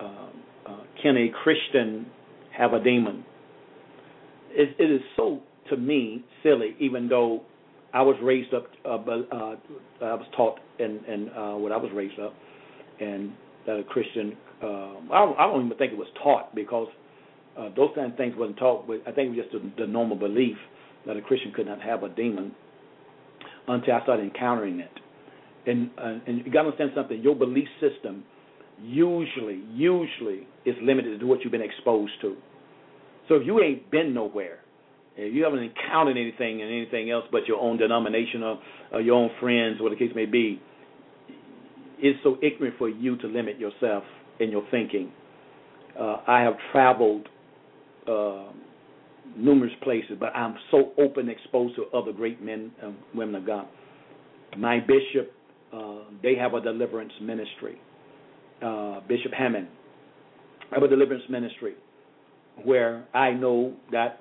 uh, 0.00 0.76
can 1.02 1.16
a 1.16 1.28
Christian 1.42 2.06
have 2.56 2.72
a 2.72 2.82
demon? 2.82 3.24
It, 4.54 4.76
it 4.78 4.90
is 4.90 5.00
so 5.16 5.40
to 5.70 5.76
me 5.76 6.24
silly, 6.42 6.76
even 6.78 7.08
though 7.08 7.42
I 7.92 8.02
was 8.02 8.16
raised 8.22 8.52
up, 8.52 8.66
uh, 8.84 8.88
uh, 8.88 9.56
I 10.02 10.14
was 10.14 10.26
taught 10.36 10.58
in, 10.78 11.00
in 11.06 11.28
uh, 11.30 11.56
what 11.56 11.72
I 11.72 11.76
was 11.76 11.90
raised 11.94 12.18
up, 12.18 12.34
and 13.00 13.32
that 13.66 13.78
a 13.78 13.84
Christian. 13.84 14.36
Uh, 14.62 14.94
I, 15.12 15.24
don't, 15.24 15.38
I 15.38 15.46
don't 15.46 15.66
even 15.66 15.78
think 15.78 15.92
it 15.92 15.98
was 15.98 16.08
taught 16.22 16.54
because 16.54 16.88
uh, 17.58 17.68
those 17.76 17.90
kind 17.94 18.10
of 18.10 18.16
things 18.16 18.34
wasn't 18.36 18.58
taught. 18.58 18.86
But 18.86 19.02
I 19.06 19.12
think 19.12 19.28
it 19.28 19.36
was 19.36 19.46
just 19.46 19.52
the, 19.52 19.84
the 19.84 19.86
normal 19.86 20.16
belief 20.16 20.56
that 21.06 21.16
a 21.16 21.22
Christian 21.22 21.52
could 21.52 21.66
not 21.66 21.80
have 21.82 22.02
a 22.02 22.08
demon 22.08 22.54
until 23.68 23.94
I 23.94 24.02
started 24.02 24.24
encountering 24.24 24.80
it. 24.80 24.90
And 25.66 25.90
uh, 25.96 26.18
and 26.26 26.38
you 26.38 26.52
got 26.52 26.62
to 26.62 26.68
understand 26.68 26.90
something. 26.94 27.22
Your 27.22 27.34
belief 27.34 27.68
system 27.80 28.24
usually 28.82 29.62
usually 29.72 30.46
is 30.66 30.74
limited 30.82 31.20
to 31.20 31.26
what 31.26 31.40
you've 31.42 31.52
been 31.52 31.62
exposed 31.62 32.12
to. 32.22 32.36
So 33.28 33.36
if 33.36 33.46
you 33.46 33.60
ain't 33.60 33.90
been 33.90 34.12
nowhere, 34.14 34.58
if 35.16 35.32
you 35.32 35.44
haven't 35.44 35.60
encountered 35.60 36.16
anything 36.16 36.60
and 36.60 36.70
anything 36.70 37.10
else 37.10 37.24
but 37.30 37.46
your 37.46 37.60
own 37.60 37.76
denomination 37.76 38.42
or, 38.42 38.60
or 38.92 39.00
your 39.00 39.14
own 39.14 39.30
friends, 39.40 39.78
or 39.80 39.90
the 39.90 39.96
case 39.96 40.10
may 40.14 40.26
be, 40.26 40.60
it's 41.98 42.18
so 42.22 42.36
ignorant 42.42 42.76
for 42.78 42.88
you 42.88 43.16
to 43.18 43.26
limit 43.26 43.58
yourself 43.58 44.02
in 44.40 44.50
your 44.50 44.64
thinking. 44.70 45.12
Uh, 45.98 46.16
I 46.26 46.40
have 46.40 46.54
traveled 46.72 47.28
uh, 48.08 48.46
numerous 49.36 49.72
places, 49.82 50.16
but 50.18 50.34
I'm 50.34 50.56
so 50.70 50.92
open, 50.98 51.28
exposed 51.28 51.76
to 51.76 51.84
other 51.96 52.12
great 52.12 52.42
men 52.42 52.72
and 52.82 52.96
women 53.14 53.36
of 53.36 53.46
God. 53.46 53.66
My 54.58 54.80
bishop, 54.80 55.32
uh, 55.72 56.00
they 56.22 56.34
have 56.34 56.54
a 56.54 56.60
deliverance 56.60 57.12
ministry. 57.22 57.80
Uh, 58.62 59.00
bishop 59.08 59.32
Hammond 59.32 59.68
I 60.70 60.76
have 60.76 60.82
a 60.82 60.88
deliverance 60.88 61.24
ministry 61.28 61.74
where 62.62 63.06
I 63.12 63.32
know 63.32 63.74
that 63.92 64.20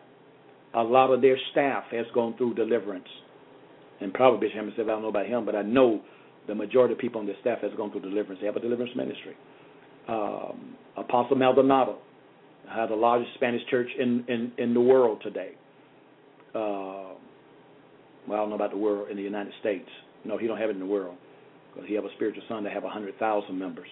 a 0.73 0.81
lot 0.81 1.11
of 1.11 1.21
their 1.21 1.37
staff 1.51 1.83
has 1.91 2.05
gone 2.13 2.35
through 2.37 2.55
deliverance. 2.55 3.07
And 4.01 4.13
probably 4.13 4.39
Bishop 4.39 4.55
Hammond 4.55 4.73
said, 4.75 4.85
I 4.85 4.87
don't 4.87 5.03
know 5.03 5.09
about 5.09 5.27
him, 5.27 5.45
but 5.45 5.55
I 5.55 5.61
know 5.61 6.01
the 6.47 6.55
majority 6.55 6.93
of 6.93 6.99
people 6.99 7.21
on 7.21 7.27
their 7.27 7.35
staff 7.41 7.59
has 7.61 7.71
gone 7.77 7.91
through 7.91 8.01
deliverance. 8.01 8.39
They 8.41 8.47
have 8.47 8.55
a 8.55 8.59
deliverance 8.59 8.91
ministry. 8.95 9.35
Um, 10.07 10.75
Apostle 10.97 11.37
Maldonado 11.37 11.99
has 12.69 12.89
the 12.89 12.95
largest 12.95 13.33
Spanish 13.35 13.61
church 13.69 13.87
in, 13.97 14.25
in, 14.27 14.51
in 14.57 14.73
the 14.73 14.81
world 14.81 15.21
today. 15.23 15.51
Uh, 16.53 17.15
well, 18.27 18.33
I 18.33 18.35
don't 18.37 18.49
know 18.49 18.55
about 18.55 18.71
the 18.71 18.77
world 18.77 19.09
in 19.09 19.17
the 19.17 19.23
United 19.23 19.53
States. 19.59 19.87
No, 20.25 20.37
he 20.37 20.47
don't 20.47 20.57
have 20.57 20.69
it 20.69 20.73
in 20.73 20.79
the 20.79 20.85
world 20.85 21.15
because 21.73 21.87
he 21.87 21.95
have 21.95 22.05
a 22.05 22.13
spiritual 22.15 22.43
son 22.47 22.63
that 22.63 22.73
have 22.73 22.83
100,000 22.83 23.57
members. 23.57 23.87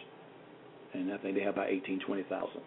And 0.94 1.12
I 1.12 1.18
think 1.18 1.36
they 1.36 1.42
have 1.42 1.54
about 1.54 1.70
18, 1.70 2.02
20,000. 2.06 2.62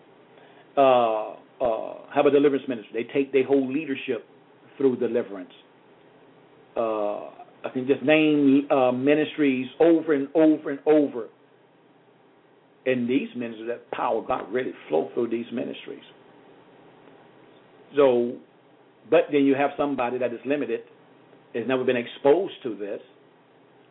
Uh, 0.77 1.35
uh, 1.61 1.95
have 2.15 2.27
a 2.27 2.31
deliverance 2.31 2.67
ministry. 2.69 3.05
They 3.05 3.13
take 3.13 3.33
their 3.33 3.47
whole 3.47 3.73
leadership 3.73 4.27
through 4.77 4.97
deliverance. 4.97 5.53
Uh, 6.77 7.31
I 7.65 7.71
can 7.73 7.87
just 7.87 8.03
name 8.03 8.69
uh, 8.71 8.93
ministries 8.93 9.69
over 9.81 10.13
and 10.13 10.29
over 10.35 10.71
and 10.71 10.81
over. 10.87 11.29
And 12.87 13.09
these 13.09 13.29
ministries, 13.37 13.69
that 13.69 13.91
power 13.93 14.19
of 14.19 14.29
God 14.29 14.53
really 14.53 14.73
flow 14.89 15.11
through 15.15 15.31
these 15.31 15.47
ministries. 15.53 16.03
So, 17.97 18.33
but 19.11 19.21
then 19.33 19.45
you 19.45 19.55
have 19.55 19.71
somebody 19.77 20.19
that 20.19 20.33
is 20.33 20.41
limited, 20.45 20.81
has 21.55 21.65
never 21.67 21.85
been 21.85 21.97
exposed 21.97 22.55
to 22.65 22.77
this. 22.77 23.01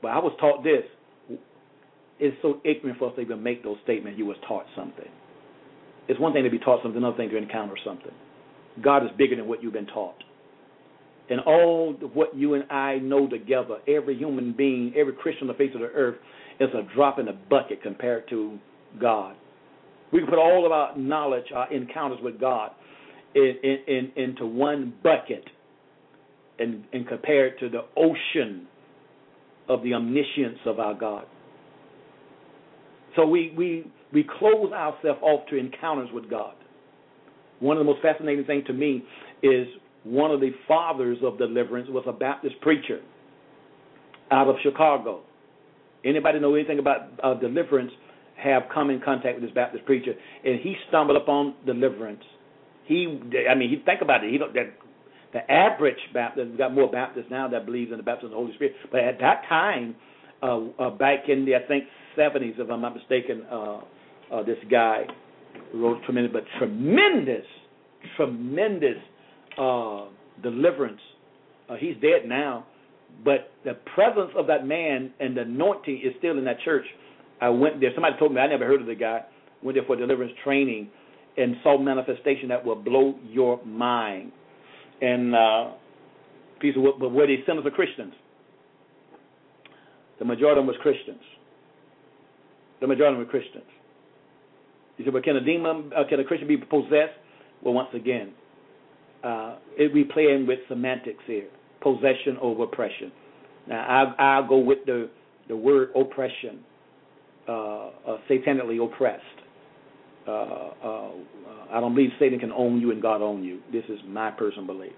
But 0.01 0.09
I 0.09 0.19
was 0.19 0.36
taught 0.39 0.63
this. 0.63 0.84
It's 2.19 2.38
so 2.41 2.61
ignorant 2.63 2.99
for 2.99 3.09
us 3.09 3.15
to 3.15 3.21
even 3.21 3.41
make 3.41 3.63
those 3.63 3.77
statements. 3.84 4.19
You 4.19 4.25
was 4.25 4.38
taught 4.47 4.65
something. 4.75 5.09
It's 6.07 6.19
one 6.19 6.33
thing 6.33 6.43
to 6.43 6.49
be 6.49 6.59
taught 6.59 6.83
something, 6.83 6.97
another 6.97 7.17
thing 7.17 7.29
to 7.29 7.37
encounter 7.37 7.75
something. 7.85 8.11
God 8.81 9.03
is 9.03 9.09
bigger 9.17 9.35
than 9.35 9.47
what 9.47 9.63
you've 9.63 9.73
been 9.73 9.87
taught. 9.87 10.15
And 11.29 11.39
all 11.41 11.93
what 12.13 12.35
you 12.35 12.55
and 12.55 12.69
I 12.69 12.97
know 12.97 13.27
together, 13.27 13.77
every 13.87 14.17
human 14.17 14.53
being, 14.53 14.93
every 14.97 15.13
Christian 15.13 15.47
on 15.49 15.55
the 15.55 15.57
face 15.57 15.71
of 15.73 15.81
the 15.81 15.87
earth, 15.87 16.17
is 16.59 16.69
a 16.73 16.93
drop 16.93 17.19
in 17.19 17.25
the 17.25 17.37
bucket 17.49 17.81
compared 17.81 18.27
to 18.29 18.57
God. 18.99 19.35
We 20.11 20.19
can 20.19 20.27
put 20.27 20.37
all 20.37 20.65
of 20.65 20.71
our 20.71 20.97
knowledge, 20.97 21.45
our 21.55 21.71
encounters 21.73 22.19
with 22.21 22.39
God, 22.39 22.71
in, 23.35 23.55
in, 23.63 23.77
in, 23.87 24.23
into 24.23 24.45
one 24.45 24.93
bucket 25.01 25.45
and, 26.59 26.83
and 26.93 27.07
compare 27.07 27.47
it 27.47 27.59
to 27.59 27.69
the 27.69 27.81
ocean 27.97 28.67
of 29.69 29.81
the 29.83 29.93
omniscience 29.93 30.59
of 30.65 30.79
our 30.79 30.93
God. 30.93 31.25
So 33.15 33.25
we, 33.25 33.53
we 33.57 33.85
we 34.14 34.28
close 34.39 34.72
ourselves 34.72 35.20
off 35.22 35.47
to 35.49 35.57
encounters 35.57 36.09
with 36.14 36.30
God. 36.30 36.53
One 37.59 37.78
of 37.78 37.86
the 37.86 37.91
most 37.91 38.01
fascinating 38.01 38.45
things 38.45 38.66
to 38.68 38.74
me 38.74 39.03
is 39.41 39.68
one 40.03 40.32
of 40.32 40.39
the 40.39 40.51
fathers 40.68 41.18
of 41.24 41.38
deliverance 41.38 41.88
was 41.89 42.03
a 42.07 42.11
Baptist 42.11 42.55
preacher 42.61 42.99
out 44.32 44.47
of 44.47 44.55
Chicago. 44.61 45.22
Anybody 46.05 46.39
know 46.39 46.55
anything 46.55 46.80
about 46.80 47.09
uh, 47.24 47.34
deliverance 47.36 47.91
have 48.38 48.64
come 48.74 48.89
in 48.89 48.99
contact 48.99 49.36
with 49.36 49.43
this 49.43 49.55
Baptist 49.55 49.86
preacher, 49.86 50.14
and 50.43 50.59
he 50.59 50.76
stumbled 50.89 51.18
upon 51.18 51.55
deliverance. 51.66 52.24
He, 52.86 53.20
I 53.49 53.55
mean, 53.55 53.70
he 53.70 53.82
think 53.86 54.01
about 54.01 54.24
it. 54.24 54.32
He 54.32 54.38
don't, 54.38 54.53
that 54.53 54.74
The 55.32 55.49
average 55.49 55.97
Baptist, 56.14 56.49
we've 56.49 56.57
got 56.57 56.74
more 56.74 56.91
Baptists 56.91 57.28
now 57.32 57.47
that 57.47 57.66
believes 57.66 57.91
in 57.91 57.97
the 57.97 58.03
baptism 58.03 58.28
of 58.28 58.32
the 58.32 58.38
Holy 58.38 58.53
Spirit. 58.55 58.74
But 58.91 59.01
at 59.01 59.20
that 59.20 59.43
time, 59.47 59.95
uh, 60.41 60.59
uh, 60.78 60.89
back 60.89 61.30
in 61.30 61.45
the 61.45 61.55
I 61.55 61.66
think 61.68 61.86
70s, 62.18 62.59
if 62.59 62.70
I'm 62.70 62.82
not 62.82 62.95
mistaken, 62.95 63.43
uh, 63.49 63.80
uh, 64.34 64.43
this 64.43 64.57
guy 64.69 65.03
wrote 65.73 66.03
tremendous, 66.05 66.34
but 66.34 66.43
tremendous, 66.57 67.45
tremendous 68.17 68.97
uh, 69.57 70.05
deliverance. 70.41 70.99
Uh, 71.69 71.75
he's 71.75 71.95
dead 72.01 72.27
now, 72.27 72.65
but 73.23 73.51
the 73.63 73.73
presence 73.93 74.31
of 74.36 74.47
that 74.47 74.65
man 74.65 75.11
and 75.19 75.38
the 75.38 75.41
anointing 75.41 76.01
is 76.03 76.13
still 76.17 76.38
in 76.38 76.45
that 76.45 76.59
church. 76.65 76.86
I 77.41 77.49
went 77.49 77.79
there. 77.79 77.91
Somebody 77.93 78.17
told 78.17 78.34
me 78.34 78.41
I 78.41 78.47
never 78.47 78.65
heard 78.65 78.81
of 78.81 78.88
the 78.88 78.95
guy. 78.95 79.21
Went 79.61 79.77
there 79.77 79.86
for 79.86 79.95
deliverance 79.95 80.34
training 80.43 80.89
and 81.38 81.55
saw 81.63 81.77
manifestation 81.77 82.49
that 82.49 82.63
will 82.63 82.75
blow 82.75 83.15
your 83.27 83.63
mind. 83.65 84.31
And 85.01 85.36
uh, 85.36 85.71
people, 86.59 86.93
but 86.99 87.09
were 87.09 87.27
they 87.27 87.43
sinners 87.45 87.65
or 87.65 87.71
Christians? 87.71 88.13
The 90.19 90.25
majority 90.25 90.59
of 90.59 90.65
them 90.65 90.67
was 90.67 90.75
Christians. 90.81 91.21
The 92.81 92.88
majority 92.88 93.15
of 93.15 93.19
them 93.19 93.25
were 93.25 93.31
Christians. 93.31 93.65
You 94.97 95.05
said, 95.05 95.13
but 95.13 95.23
can 95.23 95.35
a 95.35 95.41
demon, 95.41 95.91
uh, 95.95 96.03
can 96.07 96.19
a 96.19 96.23
Christian 96.23 96.47
be 96.47 96.57
possessed? 96.57 97.17
Well, 97.63 97.73
once 97.73 97.89
again, 97.93 98.33
uh, 99.23 99.57
it, 99.77 99.93
we 99.93 100.03
playing 100.03 100.45
with 100.47 100.59
semantics 100.67 101.23
here, 101.25 101.47
possession 101.81 102.37
over 102.41 102.63
oppression. 102.63 103.11
Now, 103.67 104.13
I, 104.19 104.21
I'll 104.21 104.47
go 104.47 104.57
with 104.57 104.79
the 104.85 105.09
the 105.47 105.55
word 105.55 105.89
oppression, 105.95 106.59
uh, 107.47 107.51
uh, 107.51 108.17
satanically 108.29 108.83
oppressed. 108.83 109.21
Uh, 110.25 110.31
uh, 110.31 111.11
I 111.71 111.81
don't 111.81 111.93
believe 111.93 112.11
Satan 112.17 112.39
can 112.39 112.51
own 112.53 112.79
you 112.79 112.91
and 112.91 113.01
God 113.01 113.21
own 113.21 113.43
you. 113.43 113.59
This 113.71 113.83
is 113.89 113.99
my 114.07 114.31
personal 114.31 114.65
belief. 114.65 114.93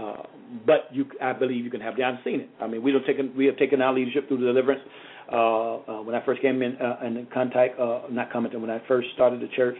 Uh, 0.00 0.22
but 0.66 0.88
you, 0.92 1.06
I 1.20 1.32
believe 1.32 1.64
you 1.64 1.70
can 1.70 1.80
have. 1.80 1.94
I've 1.94 2.22
seen 2.24 2.40
it. 2.40 2.50
I 2.60 2.66
mean, 2.66 2.82
we 2.82 2.92
have 2.92 3.04
taken 3.06 3.32
we 3.36 3.46
have 3.46 3.56
taken 3.56 3.80
our 3.82 3.92
leadership 3.92 4.28
through 4.28 4.38
the 4.38 4.46
deliverance. 4.46 4.82
Uh, 5.30 5.76
uh, 5.76 6.02
when 6.02 6.14
I 6.14 6.24
first 6.24 6.42
came 6.42 6.62
in 6.62 6.76
uh, 6.76 6.98
in 7.06 7.26
contact, 7.32 7.78
uh, 7.78 8.02
not 8.10 8.32
commenting 8.32 8.60
when 8.60 8.70
I 8.70 8.80
first 8.88 9.08
started 9.14 9.40
the 9.40 9.48
church, 9.54 9.76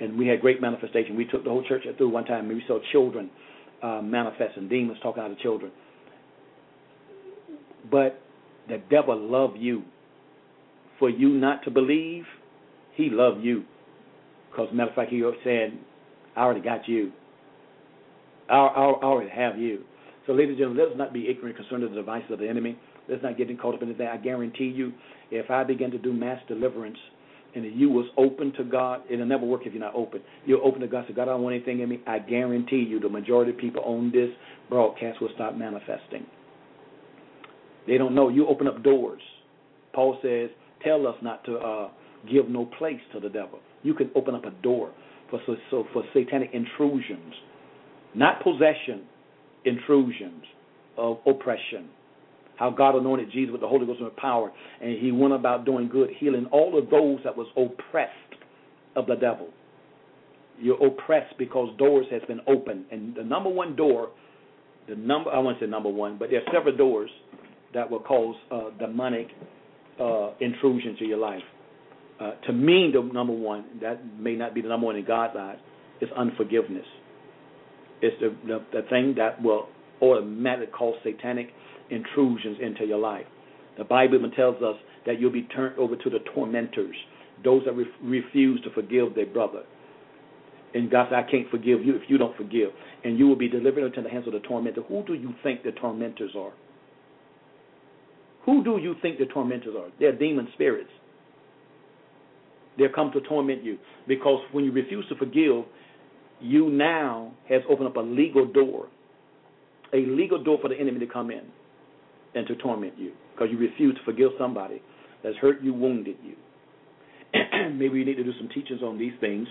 and 0.00 0.16
we 0.16 0.26
had 0.26 0.40
great 0.40 0.60
manifestation. 0.60 1.16
We 1.16 1.26
took 1.26 1.44
the 1.44 1.50
whole 1.50 1.64
church 1.66 1.82
through 1.96 2.08
one 2.08 2.24
time. 2.24 2.48
We 2.48 2.62
saw 2.66 2.78
children 2.92 3.30
uh, 3.82 4.00
manifesting, 4.02 4.68
demons 4.68 4.98
talking 5.02 5.22
out 5.22 5.30
of 5.30 5.38
children. 5.38 5.72
But 7.90 8.20
the 8.68 8.80
devil 8.90 9.18
love 9.18 9.56
you. 9.56 9.82
For 10.98 11.08
you 11.08 11.30
not 11.30 11.64
to 11.64 11.70
believe, 11.70 12.24
he 12.94 13.08
love 13.10 13.40
you. 13.40 13.64
Because 14.50 14.68
matter 14.72 14.90
of 14.90 14.96
fact, 14.96 15.10
he 15.10 15.28
said, 15.44 15.78
"I 16.36 16.42
already 16.42 16.60
got 16.60 16.88
you. 16.88 17.12
I, 18.56 18.92
already 19.02 19.30
have 19.30 19.58
you." 19.58 19.84
So, 20.26 20.32
ladies 20.32 20.50
and 20.50 20.58
gentlemen, 20.58 20.86
let's 20.86 20.98
not 20.98 21.12
be 21.12 21.28
ignorant 21.28 21.56
concerning 21.56 21.90
the 21.90 21.96
devices 21.96 22.30
of 22.30 22.38
the 22.38 22.48
enemy. 22.48 22.78
Let's 23.08 23.22
not 23.22 23.36
get 23.36 23.48
caught 23.60 23.74
up 23.74 23.82
in 23.82 23.88
anything. 23.88 24.06
I 24.06 24.16
guarantee 24.16 24.68
you, 24.68 24.92
if 25.30 25.50
I 25.50 25.64
begin 25.64 25.90
to 25.90 25.98
do 25.98 26.12
mass 26.12 26.40
deliverance 26.46 26.98
and 27.54 27.64
you 27.78 27.90
was 27.90 28.06
open 28.16 28.52
to 28.52 28.64
God, 28.64 29.02
it'll 29.10 29.26
never 29.26 29.44
work 29.44 29.62
if 29.64 29.72
you're 29.72 29.82
not 29.82 29.94
open. 29.94 30.20
You're 30.46 30.62
open 30.62 30.80
to 30.82 30.86
God. 30.86 31.04
So 31.08 31.14
God, 31.14 31.22
I 31.22 31.32
don't 31.32 31.42
want 31.42 31.56
anything 31.56 31.80
in 31.80 31.88
me. 31.88 32.00
I 32.06 32.18
guarantee 32.18 32.84
you, 32.88 33.00
the 33.00 33.08
majority 33.08 33.50
of 33.50 33.58
people 33.58 33.82
on 33.84 34.12
this 34.12 34.30
broadcast 34.68 35.20
will 35.20 35.30
stop 35.34 35.56
manifesting. 35.56 36.26
They 37.86 37.98
don't 37.98 38.14
know. 38.14 38.28
You 38.28 38.46
open 38.46 38.68
up 38.68 38.82
doors. 38.82 39.22
Paul 39.92 40.18
says, 40.22 40.50
"Tell 40.84 41.06
us 41.06 41.16
not 41.22 41.44
to 41.44 41.56
uh, 41.58 41.88
give 42.30 42.48
no 42.48 42.66
place 42.66 43.00
to 43.12 43.20
the 43.20 43.28
devil." 43.28 43.58
You 43.82 43.94
can 43.94 44.10
open 44.14 44.34
up 44.34 44.44
a 44.44 44.50
door 44.62 44.90
for 45.30 45.40
so, 45.46 45.56
so 45.70 45.86
for 45.92 46.04
satanic 46.12 46.50
intrusions, 46.52 47.34
not 48.14 48.42
possession, 48.42 49.04
intrusions 49.64 50.44
of 50.96 51.18
oppression 51.26 51.88
how 52.60 52.68
God 52.68 52.94
anointed 52.94 53.32
Jesus 53.32 53.50
with 53.50 53.62
the 53.62 53.66
Holy 53.66 53.86
Ghost 53.86 54.00
and 54.02 54.14
power, 54.16 54.52
and 54.82 54.98
he 54.98 55.10
went 55.10 55.32
about 55.32 55.64
doing 55.64 55.88
good, 55.88 56.10
healing 56.18 56.46
all 56.52 56.78
of 56.78 56.90
those 56.90 57.18
that 57.24 57.34
was 57.34 57.46
oppressed 57.56 58.12
of 58.96 59.06
the 59.06 59.14
devil. 59.14 59.48
You're 60.60 60.86
oppressed 60.86 61.38
because 61.38 61.74
doors 61.78 62.04
has 62.10 62.20
been 62.28 62.40
opened, 62.46 62.84
and 62.92 63.14
the 63.14 63.24
number 63.24 63.48
one 63.48 63.76
door, 63.76 64.10
the 64.86 64.94
number 64.94 65.30
I 65.30 65.38
won't 65.38 65.58
say 65.58 65.64
number 65.64 65.88
one, 65.88 66.18
but 66.18 66.28
there 66.28 66.40
are 66.40 66.52
several 66.52 66.76
doors 66.76 67.08
that 67.72 67.90
will 67.90 68.00
cause 68.00 68.36
uh, 68.52 68.78
demonic 68.78 69.28
uh, 69.98 70.32
intrusion 70.40 70.96
to 70.98 71.06
your 71.06 71.18
life. 71.18 71.42
Uh, 72.20 72.32
to 72.46 72.52
me, 72.52 72.90
the 72.92 73.00
number 73.00 73.32
one 73.32 73.64
that 73.80 74.02
may 74.18 74.34
not 74.34 74.54
be 74.54 74.60
the 74.60 74.68
number 74.68 74.84
one 74.84 74.96
in 74.96 75.06
God's 75.06 75.34
eyes 75.34 75.56
is 76.02 76.10
unforgiveness. 76.14 76.84
It's 78.02 78.16
the 78.20 78.34
the, 78.46 78.64
the 78.72 78.88
thing 78.88 79.14
that 79.16 79.42
will 79.42 79.68
automatically 80.02 80.72
cause 80.72 80.96
satanic 81.04 81.48
intrusions 81.90 82.58
into 82.62 82.84
your 82.84 82.98
life. 82.98 83.26
The 83.78 83.84
Bible 83.84 84.16
even 84.16 84.30
tells 84.32 84.62
us 84.62 84.76
that 85.06 85.20
you'll 85.20 85.32
be 85.32 85.42
turned 85.42 85.78
over 85.78 85.96
to 85.96 86.10
the 86.10 86.18
tormentors, 86.34 86.96
those 87.44 87.64
that 87.64 87.72
re- 87.72 87.86
refuse 88.02 88.60
to 88.62 88.70
forgive 88.70 89.14
their 89.14 89.26
brother. 89.26 89.62
And 90.74 90.90
God 90.90 91.08
said, 91.10 91.18
I 91.18 91.30
can't 91.30 91.50
forgive 91.50 91.84
you 91.84 91.96
if 91.96 92.02
you 92.08 92.16
don't 92.16 92.36
forgive. 92.36 92.70
And 93.04 93.18
you 93.18 93.26
will 93.26 93.36
be 93.36 93.48
delivered 93.48 93.84
into 93.84 94.02
the 94.02 94.08
hands 94.08 94.26
of 94.26 94.32
the 94.32 94.40
tormentor. 94.40 94.82
Who 94.82 95.02
do 95.04 95.14
you 95.14 95.34
think 95.42 95.62
the 95.62 95.72
tormentors 95.72 96.30
are? 96.38 96.52
Who 98.46 98.62
do 98.62 98.78
you 98.78 98.94
think 99.02 99.18
the 99.18 99.26
tormentors 99.26 99.74
are? 99.76 99.88
They're 99.98 100.16
demon 100.16 100.48
spirits. 100.54 100.90
They'll 102.78 102.92
come 102.92 103.10
to 103.12 103.20
torment 103.22 103.64
you. 103.64 103.78
Because 104.06 104.40
when 104.52 104.64
you 104.64 104.72
refuse 104.72 105.06
to 105.08 105.16
forgive, 105.16 105.64
you 106.40 106.70
now 106.70 107.32
has 107.48 107.62
opened 107.68 107.88
up 107.88 107.96
a 107.96 108.00
legal 108.00 108.46
door. 108.46 108.88
A 109.92 110.06
legal 110.06 110.42
door 110.42 110.58
for 110.62 110.68
the 110.68 110.78
enemy 110.78 111.00
to 111.00 111.06
come 111.06 111.30
in 111.30 111.42
and 112.34 112.46
to 112.46 112.54
torment 112.56 112.94
you 112.96 113.12
because 113.34 113.48
you 113.50 113.58
refuse 113.58 113.94
to 113.96 114.04
forgive 114.04 114.30
somebody 114.38 114.80
that's 115.22 115.36
hurt 115.36 115.60
you, 115.62 115.74
wounded 115.74 116.16
you. 116.22 116.34
Maybe 117.72 117.88
we 117.88 118.04
need 118.04 118.16
to 118.16 118.24
do 118.24 118.32
some 118.38 118.48
teachings 118.48 118.82
on 118.82 118.98
these 118.98 119.12
things 119.20 119.48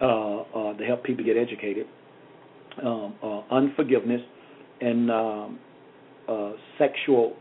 uh, 0.00 0.40
uh, 0.40 0.72
to 0.74 0.84
help 0.84 1.04
people 1.04 1.24
get 1.24 1.36
educated. 1.36 1.86
Um, 2.84 3.14
uh, 3.22 3.40
unforgiveness 3.50 4.20
and 4.80 5.10
um, 5.10 5.58
uh, 6.28 6.52
sexual 6.78 7.34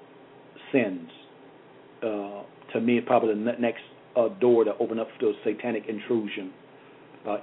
sins. 0.71 1.09
Uh, 2.01 2.43
to 2.73 2.81
me, 2.81 2.99
probably 3.01 3.35
the 3.35 3.51
next 3.59 3.81
uh, 4.15 4.29
door 4.39 4.63
to 4.63 4.71
open 4.79 4.99
up 4.99 5.07
to 5.19 5.27
a 5.27 5.33
satanic 5.43 5.83
intrusion 5.87 6.51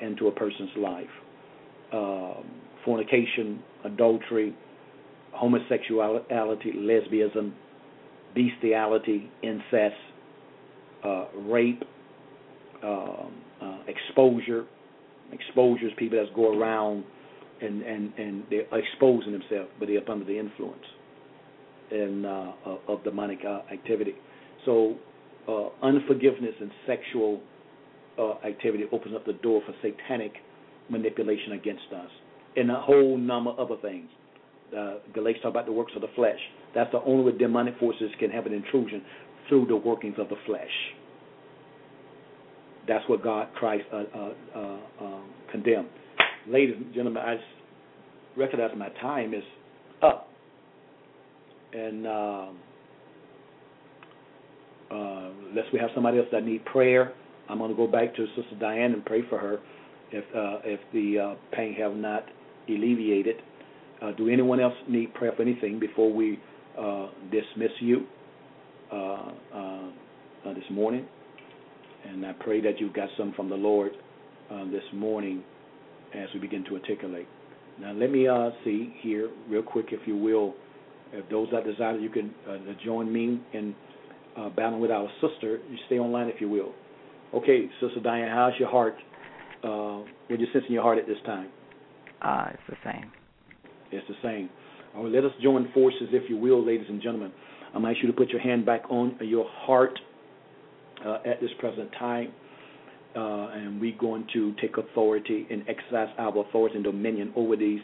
into 0.01 0.29
a 0.29 0.33
person's 0.33 0.71
life. 0.79 1.07
Um, 1.95 2.45
fornication, 2.85 3.63
adultery, 3.85 4.55
homosexuality, 5.33 6.73
lesbianism, 6.75 7.53
bestiality, 8.35 9.31
incest, 9.43 9.95
uh, 11.05 11.27
rape, 11.47 11.83
um, 12.83 13.33
uh, 13.63 13.79
exposure. 13.87 14.65
Exposures 15.33 15.93
people 15.97 16.19
that 16.19 16.35
go 16.35 16.59
around 16.59 17.05
and 17.61 17.83
and 17.83 18.13
and 18.19 18.45
they're 18.51 18.67
exposing 18.73 19.33
themselves, 19.33 19.71
but 19.79 19.89
they're 19.89 19.99
up 19.99 20.09
under 20.09 20.25
the 20.25 20.39
influence 20.39 20.85
and 21.91 22.27
uh, 22.27 22.53
of 22.89 23.05
demonic 23.05 23.39
uh, 23.47 23.61
activity. 23.73 24.15
So 24.65 24.97
uh, 25.49 25.69
unforgiveness 25.83 26.55
and 26.61 26.71
sexual 26.87 27.41
uh, 28.19 28.35
activity 28.47 28.85
opens 28.93 29.15
up 29.15 29.25
the 29.27 29.35
door 29.35 29.63
for 29.67 29.75
satanic 29.83 30.33
manipulation 30.89 31.53
against 31.53 31.93
us, 31.95 32.11
and 32.57 32.71
a 32.71 32.81
whole 32.81 33.17
number 33.17 33.51
of 33.51 33.71
other 33.71 33.81
things 33.81 34.09
uh, 34.77 34.95
Galatians 35.13 35.43
talk 35.43 35.51
about 35.51 35.67
the 35.67 35.73
works 35.73 35.93
of 35.95 36.03
the 36.03 36.09
flesh. 36.15 36.39
That's 36.75 36.91
the 36.93 37.01
only 37.03 37.33
way 37.33 37.39
demonic 37.39 37.79
forces 37.79 38.11
can 38.19 38.31
have 38.31 38.47
an 38.47 38.53
intrusion 38.53 39.03
through 39.49 39.67
the 39.67 39.77
workings 39.77 40.17
of 40.19 40.29
the 40.29 40.37
flesh. 40.47 40.71
That's 42.89 43.05
what 43.09 43.23
God, 43.23 43.49
Christ, 43.55 43.85
uh, 43.93 43.97
uh, 43.97 44.33
uh, 44.55 44.79
um, 45.01 45.31
condemned. 45.51 45.89
Ladies 46.49 46.77
and 46.77 46.93
gentlemen, 46.95 47.23
I 47.25 47.37
recognize 48.37 48.71
my 48.77 48.91
time 49.01 49.33
is 49.33 49.45
up, 50.03 50.29
and 51.73 52.07
um, 52.07 52.59
uh, 54.91 55.31
unless 55.51 55.65
we 55.73 55.79
have 55.79 55.91
somebody 55.95 56.19
else 56.19 56.27
that 56.33 56.45
need 56.45 56.65
prayer, 56.67 57.13
I'm 57.49 57.59
going 57.59 57.71
to 57.71 57.77
go 57.77 57.87
back 57.87 58.15
to 58.17 58.27
Sister 58.37 58.57
Diane 58.61 58.93
and 58.93 59.05
pray 59.05 59.23
for 59.29 59.39
her 59.39 59.61
if 60.13 60.25
uh, 60.35 60.61
if 60.65 60.81
the 60.93 61.19
uh, 61.19 61.35
pain 61.57 61.75
have 61.75 61.95
not 61.95 62.25
alleviated. 62.69 63.37
Uh, 64.03 64.13
do 64.13 64.29
anyone 64.29 64.61
else 64.61 64.75
need 64.89 65.15
prayer 65.15 65.33
for 65.37 65.43
anything 65.43 65.79
before 65.79 66.13
we 66.13 66.39
uh, 66.79 67.09
dismiss 67.31 67.71
you 67.81 68.05
uh, 68.93 69.31
uh, 69.55 69.83
this 70.47 70.65
morning? 70.71 71.07
And 72.07 72.27
I 72.27 72.33
pray 72.33 72.61
that 72.61 72.81
you've 72.81 72.93
got 72.93 73.09
some 73.17 73.33
from 73.35 73.49
the 73.49 73.57
Lord 73.57 73.93
this 74.71 74.83
morning 74.93 75.43
as 76.15 76.29
we 76.35 76.41
begin 76.41 76.65
to 76.65 76.75
articulate. 76.75 77.27
Now, 77.81 77.93
let 77.93 78.11
me 78.11 78.29
see 78.63 78.95
here, 79.01 79.31
real 79.49 79.63
quick, 79.63 79.87
if 79.91 80.07
you 80.07 80.17
will. 80.17 80.55
If 81.13 81.29
those 81.31 81.49
that 81.53 81.65
desire, 81.65 81.99
you 81.99 82.11
can 82.11 82.33
join 82.85 83.13
me 83.13 83.41
in 83.53 83.75
battling 84.55 84.81
with 84.81 84.91
our 84.91 85.09
sister. 85.21 85.59
You 85.71 85.79
stay 85.87 85.99
online, 85.99 86.29
if 86.29 86.41
you 86.41 86.49
will. 86.49 86.73
Okay, 87.33 87.69
Sister 87.81 88.01
Diane, 88.01 88.29
how's 88.29 88.53
your 88.61 88.69
heart? 88.69 88.95
What 89.69 90.41
you 90.41 90.47
sense 90.53 90.65
in 90.69 90.75
your 90.75 90.83
heart 90.83 90.99
at 90.99 91.07
this 91.07 91.19
time? 91.25 91.49
Uh, 92.23 92.47
it's 92.53 92.63
the 92.69 92.77
same. 92.85 93.13
It's 93.93 94.07
the 94.09 94.15
same. 94.23 94.49
All 94.97 95.05
right, 95.05 95.13
let 95.13 95.25
us 95.25 95.33
join 95.43 95.71
forces, 95.73 96.09
if 96.13 96.29
you 96.31 96.37
will, 96.37 96.65
ladies 96.65 96.87
and 96.89 97.03
gentlemen. 97.03 97.33
I'm 97.75 97.83
going 97.83 97.95
to 97.95 97.99
ask 97.99 98.05
you 98.05 98.13
to 98.13 98.17
put 98.17 98.31
your 98.31 98.41
hand 98.41 98.65
back 98.65 98.83
on 98.89 99.19
your 99.21 99.47
heart 99.49 99.99
uh, 101.05 101.19
at 101.27 101.41
this 101.41 101.51
present 101.59 101.91
time. 101.99 102.33
Uh, 103.17 103.49
and 103.51 103.81
we're 103.81 103.97
going 103.97 104.27
to 104.33 104.55
take 104.61 104.77
authority 104.77 105.47
and 105.51 105.63
exercise 105.69 106.09
our 106.19 106.37
authority 106.49 106.77
and 106.77 106.85
dominion 106.85 107.33
over 107.37 107.57
these, 107.57 107.81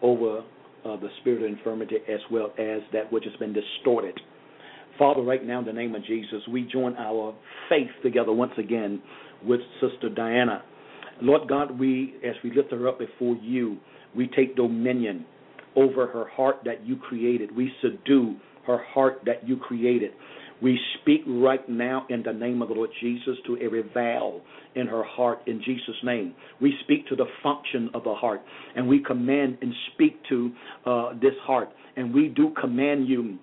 over 0.00 0.38
uh, 0.38 0.96
the 0.96 1.08
spirit 1.20 1.42
of 1.42 1.58
infirmity 1.58 1.96
as 2.08 2.20
well 2.30 2.46
as 2.58 2.80
that 2.92 3.12
which 3.12 3.24
has 3.24 3.34
been 3.36 3.52
distorted. 3.52 4.18
Father, 4.98 5.22
right 5.22 5.44
now 5.44 5.60
in 5.60 5.66
the 5.66 5.72
name 5.72 5.94
of 5.94 6.04
Jesus, 6.04 6.40
we 6.50 6.62
join 6.62 6.94
our 6.96 7.34
faith 7.68 7.90
together 8.02 8.32
once 8.32 8.52
again 8.58 9.02
with 9.44 9.60
Sister 9.80 10.08
Diana. 10.08 10.62
Lord 11.22 11.48
God, 11.48 11.78
we 11.78 12.14
as 12.24 12.34
we 12.42 12.52
lift 12.52 12.70
her 12.72 12.88
up 12.88 12.98
before 12.98 13.36
you, 13.36 13.78
we 14.14 14.28
take 14.28 14.56
dominion 14.56 15.24
over 15.76 16.06
her 16.06 16.28
heart 16.28 16.56
that 16.64 16.84
you 16.86 16.96
created. 16.96 17.54
We 17.54 17.72
subdue 17.82 18.36
her 18.66 18.78
heart 18.92 19.22
that 19.26 19.46
you 19.46 19.56
created. 19.56 20.12
We 20.62 20.78
speak 21.00 21.22
right 21.26 21.66
now 21.68 22.06
in 22.10 22.22
the 22.22 22.32
name 22.32 22.60
of 22.60 22.68
the 22.68 22.74
Lord 22.74 22.90
Jesus 23.00 23.36
to 23.46 23.56
every 23.58 23.82
valve 23.94 24.42
in 24.74 24.86
her 24.86 25.02
heart 25.02 25.40
in 25.46 25.62
Jesus' 25.64 25.96
name. 26.04 26.34
We 26.60 26.74
speak 26.84 27.06
to 27.08 27.16
the 27.16 27.24
function 27.42 27.90
of 27.94 28.04
the 28.04 28.14
heart 28.14 28.42
and 28.76 28.86
we 28.86 29.02
command 29.02 29.58
and 29.62 29.72
speak 29.94 30.20
to 30.28 30.52
uh, 30.84 31.12
this 31.14 31.32
heart. 31.42 31.70
And 31.96 32.14
we 32.14 32.28
do 32.28 32.52
command 32.60 33.08
you 33.08 33.38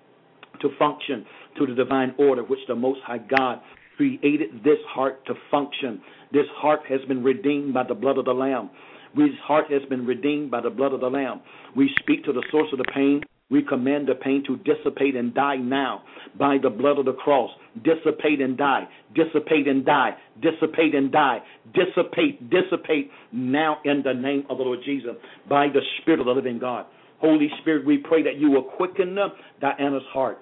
to 0.60 0.68
function 0.78 1.24
to 1.58 1.66
the 1.66 1.74
divine 1.74 2.14
order 2.18 2.42
which 2.42 2.60
the 2.68 2.76
Most 2.76 3.00
High 3.04 3.18
God 3.18 3.60
created 3.98 4.64
this 4.64 4.78
heart 4.88 5.26
to 5.26 5.34
function. 5.50 6.00
This 6.32 6.46
heart 6.54 6.80
has 6.88 7.00
been 7.06 7.22
redeemed 7.22 7.74
by 7.74 7.82
the 7.86 7.94
blood 7.94 8.16
of 8.16 8.24
the 8.24 8.32
Lamb. 8.32 8.70
This 9.14 9.36
heart 9.42 9.66
has 9.70 9.82
been 9.90 10.06
redeemed 10.06 10.50
by 10.50 10.62
the 10.62 10.70
blood 10.70 10.94
of 10.94 11.00
the 11.00 11.10
Lamb. 11.10 11.42
We 11.76 11.90
speak 12.00 12.24
to 12.24 12.32
the 12.32 12.42
source 12.50 12.68
of 12.72 12.78
the 12.78 12.90
pain 12.94 13.22
we 13.50 13.62
command 13.62 14.08
the 14.08 14.14
pain 14.14 14.44
to 14.46 14.58
dissipate 14.58 15.16
and 15.16 15.32
die 15.32 15.56
now 15.56 16.02
by 16.38 16.58
the 16.62 16.68
blood 16.68 16.98
of 16.98 17.06
the 17.06 17.14
cross. 17.14 17.50
Dissipate 17.82 18.40
and 18.40 18.58
die. 18.58 18.86
Dissipate 19.14 19.66
and 19.66 19.86
die. 19.86 20.10
Dissipate 20.42 20.94
and 20.94 21.10
die. 21.10 21.38
Dissipate, 21.72 22.50
dissipate 22.50 23.10
now 23.32 23.78
in 23.84 24.02
the 24.04 24.12
name 24.12 24.44
of 24.50 24.58
the 24.58 24.64
Lord 24.64 24.80
Jesus 24.84 25.12
by 25.48 25.68
the 25.68 25.80
Spirit 26.00 26.20
of 26.20 26.26
the 26.26 26.32
living 26.32 26.58
God. 26.58 26.86
Holy 27.20 27.48
Spirit, 27.62 27.86
we 27.86 27.96
pray 27.96 28.22
that 28.22 28.36
you 28.36 28.50
will 28.50 28.62
quicken 28.62 29.16
Diana's 29.60 30.02
heart. 30.12 30.38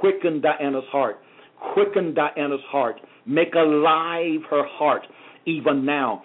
Quicken 0.00 0.40
Diana's 0.40 0.84
heart. 0.90 1.20
Quicken 1.74 2.14
Diana's 2.14 2.60
heart. 2.68 3.00
Make 3.26 3.54
alive 3.54 4.40
her 4.50 4.64
heart 4.66 5.02
even 5.46 5.84
now. 5.84 6.22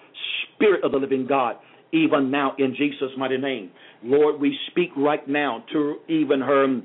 Spirit 0.54 0.84
of 0.84 0.92
the 0.92 0.98
living 0.98 1.26
God, 1.26 1.56
even 1.92 2.30
now 2.30 2.54
in 2.58 2.74
Jesus' 2.76 3.10
mighty 3.18 3.38
name. 3.38 3.70
Lord, 4.02 4.40
we 4.40 4.56
speak 4.70 4.90
right 4.96 5.26
now 5.28 5.64
to 5.72 5.96
even 6.08 6.40
her 6.40 6.80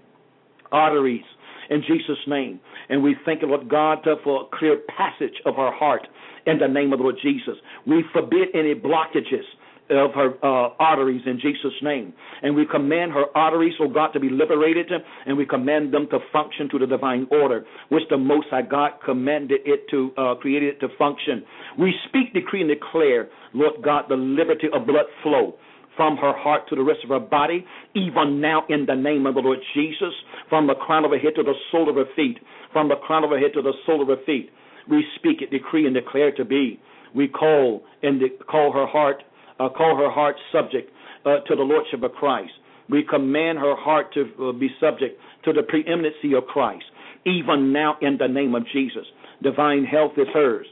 arteries 0.72 1.24
in 1.70 1.82
Jesus' 1.82 2.18
name. 2.28 2.60
And 2.90 3.04
we 3.04 3.16
thank 3.26 3.42
you, 3.42 3.48
Lord 3.48 3.70
God, 3.70 4.00
for 4.24 4.44
a 4.44 4.58
clear 4.58 4.80
passage 4.98 5.36
of 5.46 5.56
her 5.56 5.72
heart 5.72 6.08
in 6.46 6.58
the 6.58 6.68
name 6.68 6.92
of 6.94 7.00
the 7.00 7.04
Lord 7.04 7.18
Jesus. 7.22 7.56
We 7.86 8.04
forbid 8.14 8.50
any 8.54 8.74
blockages 8.74 9.46
of 9.90 10.12
her 10.14 10.34
uh, 10.44 10.74
arteries 10.80 11.22
in 11.26 11.40
Jesus' 11.40 11.74
name. 11.82 12.14
And 12.42 12.56
we 12.56 12.66
command 12.66 13.12
her 13.14 13.26
arteries, 13.36 13.74
oh 13.80 13.90
God, 13.90 14.12
to 14.14 14.20
be 14.20 14.30
liberated, 14.30 14.92
and 15.26 15.38
we 15.38 15.46
command 15.46 15.94
them 15.94 16.08
to 16.12 16.20
function 16.32 16.70
to 16.70 16.80
the 16.80 16.88
divine 16.88 17.28
order, 17.32 17.66
which 17.90 18.04
the 18.10 18.18
Most 18.18 18.48
High 18.50 18.62
God 18.62 18.92
commanded 19.04 19.62
it 19.66 19.90
to, 19.92 20.12
uh, 20.18 20.36
created 20.36 20.76
it 20.76 20.80
to 20.82 20.88
function. 20.98 21.44
We 21.78 21.94
speak, 22.08 22.34
decree, 22.34 22.62
and 22.62 22.70
declare, 22.70 23.30
Lord 23.54 23.84
God, 23.84 24.06
the 24.10 24.16
liberty 24.16 24.68
of 24.74 24.86
blood 24.86 25.06
flow 25.24 25.56
from 25.96 26.16
her 26.16 26.32
heart 26.34 26.62
to 26.70 26.76
the 26.76 26.82
rest 26.82 27.00
of 27.04 27.10
her 27.10 27.20
body, 27.20 27.66
even 27.94 28.40
now 28.40 28.64
in 28.70 28.86
the 28.86 28.96
name 28.96 29.26
of 29.26 29.36
the 29.36 29.42
Lord 29.42 29.60
Jesus, 29.74 30.14
from 30.48 30.66
the 30.66 30.76
crown 30.76 31.04
of 31.04 31.12
her 31.12 31.18
head 31.18 31.34
to 31.36 31.44
the 31.44 31.54
sole 31.72 31.90
of 31.90 31.96
her 31.96 32.06
feet, 32.16 32.38
from 32.72 32.88
the 32.88 32.96
crown 32.96 33.26
of 33.26 33.32
her 33.32 33.40
head 33.40 33.52
to 33.56 33.62
the 33.62 33.74
sole 33.86 34.02
of 34.02 34.08
her 34.08 34.24
feet. 34.26 34.50
We 34.90 35.04
speak 35.18 35.42
it, 35.42 35.52
decree, 35.52 35.86
and 35.86 35.94
declare 35.94 36.30
it 36.30 36.38
to 36.38 36.46
be. 36.46 36.80
We 37.14 37.28
call 37.28 37.84
and 38.02 38.20
de- 38.20 38.44
call 38.46 38.72
her 38.72 38.88
heart, 38.88 39.24
uh, 39.60 39.70
call 39.70 39.98
her 39.98 40.10
heart 40.10 40.36
subject 40.52 40.92
uh, 41.26 41.40
to 41.48 41.56
the 41.56 41.64
lordship 41.64 42.04
of 42.04 42.12
Christ. 42.14 42.52
We 42.90 43.04
command 43.08 43.60
her 43.60 43.76
heart 43.76 44.14
to 44.14 44.50
uh, 44.50 44.52
be 44.52 44.70
subject 44.80 45.20
to 45.46 45.54
the 45.54 45.64
preeminency 45.64 46.34
of 46.36 46.46
Christ, 46.46 46.86
even 47.26 47.72
now 47.72 47.98
in 48.02 48.18
the 48.18 48.28
name 48.28 48.56
of 48.56 48.64
Jesus. 48.74 49.06
Divine 49.44 49.84
health 49.84 50.14
is 50.18 50.28
hers. 50.34 50.66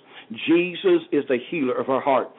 Jesus 0.47 1.01
is 1.11 1.23
the 1.29 1.37
healer 1.49 1.79
of 1.79 1.87
her 1.87 2.01
heart. 2.01 2.29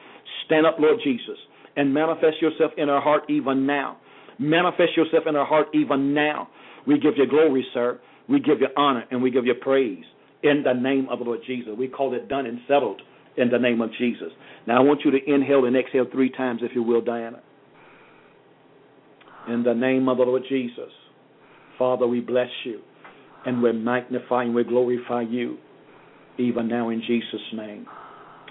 Stand 0.45 0.65
up, 0.65 0.75
Lord 0.79 0.99
Jesus 1.03 1.37
and 1.79 1.93
manifest 1.93 2.41
yourself 2.41 2.71
in 2.77 2.89
her 2.89 2.99
heart 2.99 3.23
even 3.29 3.65
now. 3.65 3.97
Manifest 4.37 4.97
yourself 4.97 5.23
in 5.27 5.35
her 5.35 5.45
heart 5.45 5.67
even 5.73 6.13
now. 6.13 6.49
We 6.85 6.99
give 6.99 7.13
you 7.15 7.25
glory, 7.25 7.65
sir. 7.73 7.99
We 8.27 8.39
give 8.41 8.59
you 8.59 8.67
honor 8.75 9.05
and 9.11 9.23
we 9.23 9.31
give 9.31 9.45
you 9.45 9.53
praise 9.53 10.03
in 10.43 10.63
the 10.63 10.73
name 10.73 11.07
of 11.09 11.19
the 11.19 11.25
Lord 11.25 11.39
Jesus. 11.47 11.73
We 11.77 11.87
call 11.87 12.13
it 12.13 12.27
done 12.27 12.45
and 12.45 12.59
settled 12.67 13.01
in 13.37 13.49
the 13.49 13.57
name 13.57 13.81
of 13.81 13.89
Jesus. 13.97 14.29
Now 14.67 14.77
I 14.77 14.81
want 14.81 15.01
you 15.05 15.11
to 15.11 15.17
inhale 15.25 15.65
and 15.65 15.75
exhale 15.75 16.05
three 16.11 16.29
times, 16.29 16.61
if 16.63 16.71
you 16.75 16.83
will, 16.83 17.01
Diana. 17.01 17.39
In 19.47 19.63
the 19.63 19.73
name 19.73 20.09
of 20.09 20.17
the 20.17 20.23
Lord 20.23 20.43
Jesus. 20.47 20.91
Father, 21.77 22.05
we 22.05 22.19
bless 22.19 22.49
you 22.65 22.81
and 23.45 23.63
we 23.63 23.71
magnify 23.71 24.43
and 24.43 24.53
we 24.53 24.63
glorify 24.63 25.21
you 25.21 25.57
even 26.37 26.67
now 26.67 26.89
in 26.89 27.01
Jesus' 27.05 27.41
name. 27.53 27.85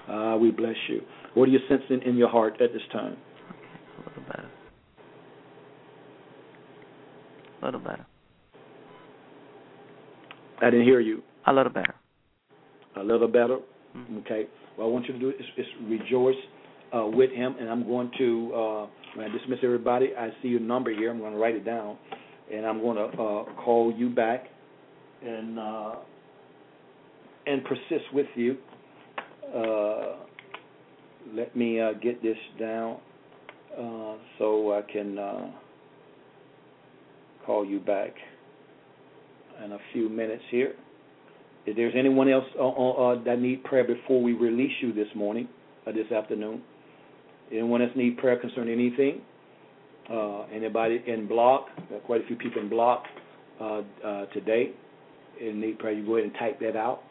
Uh, 0.09 0.37
we 0.41 0.51
bless 0.51 0.77
you. 0.89 1.03
What 1.35 1.49
are 1.49 1.53
you 1.53 1.59
sensing 1.69 2.01
in 2.07 2.17
your 2.17 2.29
heart 2.29 2.55
at 2.61 2.73
this 2.73 2.83
time? 2.93 3.17
Okay, 3.51 3.69
a 3.97 4.09
little 4.09 4.23
better. 4.23 4.49
A 7.61 7.65
little 7.65 7.81
better. 7.81 8.07
I 10.61 10.71
didn't 10.71 10.87
hear 10.87 11.01
you. 11.01 11.23
A 11.47 11.53
little 11.53 11.73
better. 11.73 11.95
A 12.97 13.03
little 13.03 13.29
better. 13.29 13.59
Mm-hmm. 13.97 14.19
Okay. 14.19 14.47
What 14.79 14.85
I 14.85 14.89
want 14.91 15.07
you 15.09 15.15
to 15.15 15.19
do 15.19 15.31
is, 15.31 15.45
is 15.57 15.67
rejoice 15.89 16.37
uh, 16.97 17.05
with 17.05 17.33
him, 17.33 17.57
and 17.59 17.69
I'm 17.69 17.85
going 17.85 18.13
to 18.17 18.53
uh, 18.55 18.87
when 19.17 19.29
I 19.29 19.37
dismiss 19.37 19.59
everybody. 19.65 20.11
I 20.17 20.29
see 20.41 20.47
your 20.47 20.61
number 20.61 20.95
here. 20.95 21.11
I'm 21.11 21.19
going 21.19 21.33
to 21.33 21.39
write 21.39 21.57
it 21.57 21.65
down, 21.65 21.99
and 22.55 22.65
I'm 22.65 22.81
going 22.81 22.97
to 22.97 23.21
uh, 23.21 23.45
call 23.65 23.93
you 23.93 24.09
back 24.09 24.45
and 25.27 25.59
uh, 25.59 25.95
and 27.49 27.65
persist 27.65 28.05
with 28.13 28.29
you. 28.37 28.57
Uh, 29.53 30.15
let 31.35 31.57
me 31.57 31.81
uh, 31.81 31.95
get 31.95 32.23
this 32.23 32.39
down 32.61 32.99
uh, 33.77 34.15
so 34.39 34.75
I 34.75 34.93
can 34.93 35.19
uh, 35.19 35.51
call 37.45 37.67
you 37.67 37.81
back 37.81 38.15
in 39.65 39.73
a 39.73 39.79
few 39.93 40.09
minutes 40.09 40.45
here. 40.53 40.77
If 41.67 41.77
there's 41.77 41.95
anyone 41.97 42.31
else 42.31 42.45
uh, 42.59 42.67
uh, 42.67 42.91
uh, 42.93 43.25
that 43.25 43.41
need 43.41 43.65
prayer 43.65 43.85
before 43.85 44.23
we 44.23 44.33
release 44.33 44.73
you 44.81 44.93
this 44.93 45.09
morning, 45.15 45.49
or 45.87 45.93
this 45.93 46.11
afternoon, 46.11 46.63
anyone 47.53 47.83
else 47.83 47.93
need 47.97 48.19
prayer 48.19 48.39
concerning 48.39 48.75
anything? 48.75 49.23
anybody 50.55 51.03
in 51.07 51.29
block? 51.29 51.67
Got 51.91 52.03
quite 52.05 52.25
a 52.25 52.27
few 52.27 52.37
people 52.37 52.63
in 52.63 52.69
block 52.69 53.05
today. 54.33 54.73
And 55.41 55.61
need 55.61 55.79
prayer, 55.79 55.93
you 55.93 56.05
go 56.05 56.17
ahead 56.17 56.31
and 56.31 56.39
type 56.39 56.59
that 56.61 56.75
out 56.77 57.03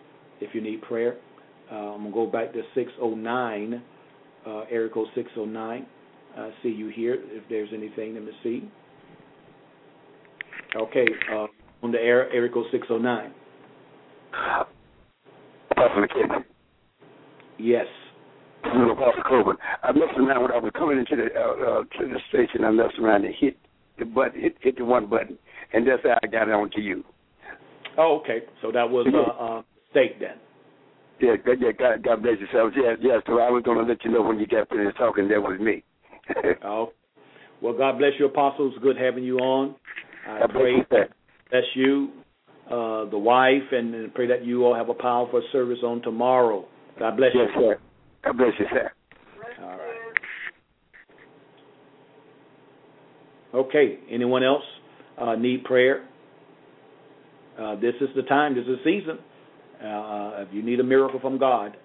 if 0.42 0.54
you 0.54 0.62
need 0.62 0.82
prayer. 0.82 1.18
Uh, 1.72 1.76
I'm 1.76 2.12
going 2.12 2.12
to 2.12 2.14
go 2.14 2.26
back 2.26 2.54
to 2.54 2.62
609 2.76 3.82
uh, 4.46 4.62
area 4.72 4.90
code 4.90 5.08
609. 5.16 5.86
I 6.38 6.52
see 6.64 6.70
you 6.70 6.90
here. 6.90 7.18
If 7.20 7.44
there's 7.50 7.70
anything, 7.74 8.14
let 8.14 8.24
me 8.24 8.32
see. 8.44 8.70
Okay, 10.76 11.06
uh, 11.34 11.48
on 11.84 11.92
the 11.92 12.00
air, 12.00 12.30
code 12.50 12.68
609. 12.72 13.34
Pastor 14.32 16.08
McKenzie. 16.08 16.44
Yes. 17.60 17.86
Little 18.66 18.96
Pastor 18.96 19.24
Coburn. 19.28 19.58
I 19.84 19.92
messed 19.92 20.18
around 20.18 20.42
when 20.42 20.52
I 20.52 20.58
was 20.58 20.72
coming 20.76 21.00
into 21.00 21.16
the 21.16 21.28
uh, 21.34 21.80
uh, 21.80 21.84
to 21.84 22.08
the 22.08 22.20
station. 22.30 22.66
I 22.66 22.72
messed 22.72 23.00
around 23.00 23.26
and 23.26 23.34
hit 23.40 23.58
the 23.98 24.06
button, 24.06 24.42
hit, 24.42 24.58
hit 24.62 24.78
the 24.78 24.86
one 24.86 25.10
button, 25.10 25.38
and 25.74 25.88
that's 25.88 26.04
how 26.04 26.18
I 26.22 26.28
got 26.28 26.48
it 26.48 26.54
on 26.54 26.70
to 26.72 26.82
you. 26.82 27.04
Oh, 27.98 28.20
okay. 28.22 28.40
So 28.62 28.72
that 28.72 28.90
was 28.90 29.08
uh, 29.14 29.44
uh, 29.44 29.62
mistake 29.86 30.20
then. 30.20 30.38
Yeah, 31.20 31.36
yeah, 31.60 31.72
God, 31.72 32.04
God 32.04 32.22
bless 32.22 32.36
you. 32.40 32.48
So, 32.52 32.70
yeah, 32.76 32.94
yeah, 33.02 33.20
so 33.26 33.40
I 33.40 33.50
was 33.50 33.64
going 33.64 33.80
to 33.80 33.84
let 33.84 34.06
you 34.06 34.12
know 34.12 34.22
when 34.22 34.40
you 34.40 34.46
got 34.46 34.70
finished 34.70 34.98
talking. 34.98 35.28
That 35.30 35.42
was 35.42 35.60
me. 35.60 35.84
oh, 36.64 36.94
well, 37.62 37.76
God 37.76 37.98
bless 37.98 38.12
you, 38.20 38.28
apostles. 38.28 38.76
Good 38.84 38.98
having 38.98 39.24
you 39.24 39.40
on. 39.40 39.76
I 40.28 40.42
God 40.42 40.52
pray 40.52 40.74
bless 41.50 41.64
you, 41.74 42.12
uh, 42.68 43.10
the 43.10 43.18
wife, 43.18 43.72
and, 43.72 43.96
and 43.96 44.14
pray 44.14 44.28
that 44.28 44.46
you 44.46 44.66
all 44.66 44.76
have 44.76 44.90
a 44.90 44.94
powerful 44.94 45.42
service 45.52 45.80
on 45.84 46.02
tomorrow. 46.02 46.66
God 47.00 47.18
bless 47.18 47.32
yes, 47.34 47.48
you. 47.56 47.62
sir. 47.62 47.80
God 48.26 48.38
bless 48.38 48.52
you, 48.60 48.66
sir. 48.72 48.92
All 49.62 49.70
right. 49.70 49.98
Okay. 53.54 54.00
Anyone 54.12 54.44
else 54.44 54.64
uh, 55.20 55.36
need 55.36 55.64
prayer? 55.64 56.08
Uh, 57.60 57.76
this 57.76 57.94
is 58.02 58.10
the 58.16 58.24
time. 58.24 58.56
This 58.56 58.64
is 58.64 58.78
the 58.84 59.00
season. 59.00 59.18
Uh, 59.80 60.44
if 60.44 60.50
you 60.54 60.64
need 60.64 60.80
a 60.80 60.84
miracle 60.84 61.20
from 61.20 61.38
God, 61.40 61.78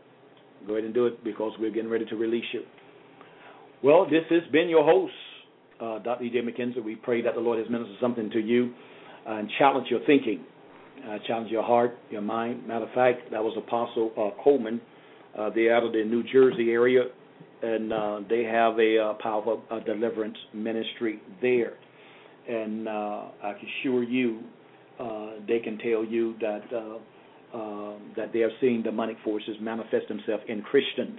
go 0.66 0.74
ahead 0.74 0.84
and 0.84 0.94
do 0.94 1.06
it 1.06 1.22
because 1.24 1.52
we're 1.58 1.70
getting 1.70 1.90
ready 1.90 2.04
to 2.06 2.16
release 2.16 2.44
you. 2.52 2.62
Well, 3.82 4.04
this 4.04 4.22
has 4.30 4.42
been 4.52 4.68
your 4.68 4.84
host, 4.84 5.12
uh, 5.80 5.98
Dr. 5.98 6.24
E.J. 6.24 6.40
McKenzie. 6.40 6.82
We 6.82 6.96
pray 6.96 7.22
that 7.22 7.34
the 7.34 7.40
Lord 7.40 7.58
has 7.58 7.68
ministered 7.70 7.96
something 8.00 8.30
to 8.30 8.38
you 8.38 8.72
and 9.26 9.50
challenged 9.58 9.90
your 9.90 10.00
thinking, 10.06 10.44
uh, 11.08 11.18
challenge 11.26 11.50
your 11.50 11.62
heart, 11.62 11.96
your 12.10 12.22
mind. 12.22 12.66
Matter 12.66 12.86
of 12.86 12.92
fact, 12.92 13.30
that 13.30 13.42
was 13.42 13.56
Apostle 13.56 14.12
uh, 14.16 14.42
Coleman. 14.42 14.80
Uh, 15.38 15.50
they're 15.54 15.74
out 15.74 15.84
of 15.84 15.92
the 15.92 16.04
New 16.04 16.22
Jersey 16.22 16.70
area, 16.70 17.04
and 17.62 17.92
uh, 17.92 18.20
they 18.28 18.44
have 18.44 18.78
a 18.78 18.98
uh, 18.98 19.14
powerful 19.22 19.62
uh, 19.70 19.80
deliverance 19.80 20.36
ministry 20.52 21.20
there. 21.40 21.74
And 22.48 22.88
uh, 22.88 23.24
I 23.42 23.52
can 23.58 23.68
assure 23.80 24.02
you, 24.02 24.42
uh, 25.00 25.30
they 25.46 25.60
can 25.60 25.78
tell 25.78 26.04
you 26.04 26.34
that 26.40 26.62
that 28.16 28.32
they 28.32 28.40
are 28.40 28.50
seeing 28.60 28.82
demonic 28.82 29.16
forces 29.24 29.56
manifest 29.60 30.08
themselves 30.08 30.42
in 30.48 30.62
Christians. 30.62 31.18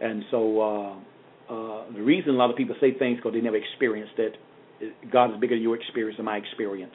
And 0.00 0.22
so 0.30 0.60
uh, 0.60 1.52
uh, 1.52 1.92
the 1.92 2.02
reason 2.02 2.30
a 2.30 2.32
lot 2.34 2.50
of 2.50 2.56
people 2.56 2.76
say 2.80 2.96
things 2.96 3.16
because 3.16 3.32
they 3.32 3.40
never 3.40 3.56
experienced 3.56 4.18
it. 4.18 4.36
God 5.10 5.34
is 5.34 5.40
bigger 5.40 5.56
than 5.56 5.62
your 5.62 5.76
experience 5.76 6.16
and 6.18 6.26
my 6.26 6.36
experience. 6.36 6.94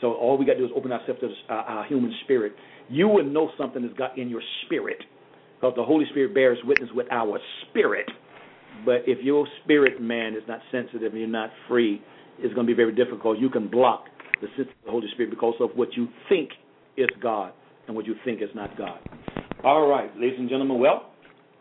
So 0.00 0.12
all 0.14 0.36
we 0.38 0.44
got 0.44 0.54
to 0.54 0.58
do 0.58 0.64
is 0.66 0.72
open 0.74 0.92
ourselves 0.92 1.20
to 1.20 1.28
our, 1.48 1.64
our 1.64 1.86
human 1.86 2.14
spirit. 2.24 2.52
You 2.88 3.08
will 3.08 3.24
know 3.24 3.50
something 3.58 3.82
that's 3.82 3.96
got 3.98 4.18
in 4.18 4.28
your 4.28 4.42
spirit 4.64 4.98
because 5.56 5.74
the 5.76 5.84
Holy 5.84 6.04
Spirit 6.10 6.34
bears 6.34 6.58
witness 6.64 6.90
with 6.94 7.06
our 7.10 7.38
spirit. 7.68 8.06
But 8.84 9.02
if 9.06 9.24
your 9.24 9.46
spirit 9.64 10.00
man 10.00 10.34
is 10.34 10.42
not 10.46 10.60
sensitive 10.70 11.12
and 11.12 11.20
you're 11.20 11.28
not 11.28 11.50
free, 11.68 12.02
it's 12.38 12.52
going 12.54 12.66
to 12.66 12.70
be 12.70 12.76
very 12.76 12.94
difficult. 12.94 13.38
You 13.38 13.48
can 13.48 13.68
block 13.68 14.04
the 14.40 14.48
sense 14.56 14.68
of 14.68 14.84
the 14.84 14.90
Holy 14.90 15.08
Spirit 15.14 15.30
because 15.30 15.54
of 15.60 15.70
what 15.74 15.88
you 15.96 16.08
think 16.28 16.50
is 16.96 17.08
God 17.22 17.52
and 17.86 17.96
what 17.96 18.06
you 18.06 18.14
think 18.24 18.42
is 18.42 18.50
not 18.54 18.76
God. 18.76 18.98
All 19.64 19.88
right, 19.88 20.14
ladies 20.16 20.38
and 20.38 20.48
gentlemen. 20.48 20.78
Well, 20.78 21.10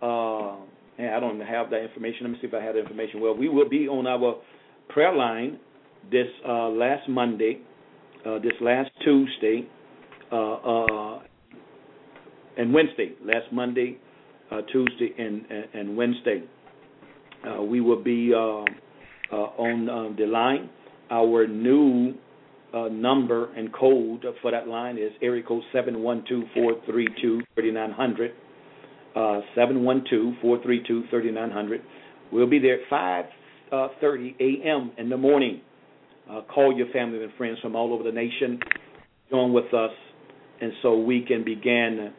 uh, 0.01 0.57
I 1.01 1.19
don't 1.19 1.39
have 1.39 1.69
that 1.69 1.83
information. 1.83 2.23
Let 2.23 2.31
me 2.31 2.37
see 2.41 2.47
if 2.47 2.53
I 2.53 2.63
have 2.63 2.75
information. 2.75 3.21
Well, 3.21 3.35
we 3.35 3.49
will 3.49 3.69
be 3.69 3.87
on 3.87 4.07
our 4.07 4.41
prayer 4.89 5.13
line 5.13 5.59
this 6.11 6.27
uh, 6.47 6.69
last 6.69 7.07
Monday, 7.09 7.59
uh, 8.25 8.39
this 8.39 8.53
last 8.61 8.89
Tuesday, 9.03 9.67
uh, 10.31 10.53
uh, 10.53 11.19
and 12.57 12.73
Wednesday. 12.73 13.13
Last 13.23 13.51
Monday, 13.51 13.97
uh, 14.51 14.61
Tuesday, 14.71 15.13
and, 15.17 15.45
and 15.73 15.95
Wednesday. 15.95 16.43
Uh, 17.47 17.61
we 17.61 17.81
will 17.81 18.03
be 18.03 18.33
on 18.33 20.15
the 20.17 20.25
line. 20.25 20.69
Our 21.11 21.47
new 21.47 22.15
number 22.73 23.53
and 23.53 23.71
code 23.73 24.25
for 24.41 24.51
that 24.51 24.67
line 24.67 24.97
is 24.97 25.11
area 25.21 25.43
code 25.43 25.63
seven 25.71 26.01
one 26.01 26.25
two 26.27 26.43
four 26.53 26.73
three 26.85 27.07
two 27.21 27.41
thirty 27.55 27.71
nine 27.71 27.91
hundred. 27.91 28.33
Uh, 29.15 29.39
712-432-3900. 29.55 31.79
We'll 32.33 32.49
be 32.49 32.59
there 32.59 32.79
at 32.81 32.89
5:30 33.71 34.35
a.m. 34.41 34.91
in 34.97 35.07
the 35.07 35.15
morning. 35.15 35.61
Uh, 36.29 36.41
call 36.53 36.75
your 36.75 36.87
family 36.91 37.23
and 37.23 37.31
friends 37.37 37.59
from 37.61 37.75
all 37.75 37.93
over 37.93 38.03
the 38.03 38.11
nation. 38.11 38.59
Join 39.29 39.53
with 39.53 39.73
us, 39.73 39.91
and 40.61 40.71
so 40.81 40.99
we 40.99 41.23
can 41.25 41.43
begin 41.43 42.11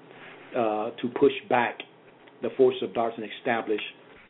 uh, 0.56 0.90
to 1.00 1.08
push 1.18 1.32
back 1.48 1.78
the 2.42 2.48
force 2.56 2.76
of 2.82 2.94
darkness 2.94 3.28
and 3.28 3.30
establish 3.40 3.80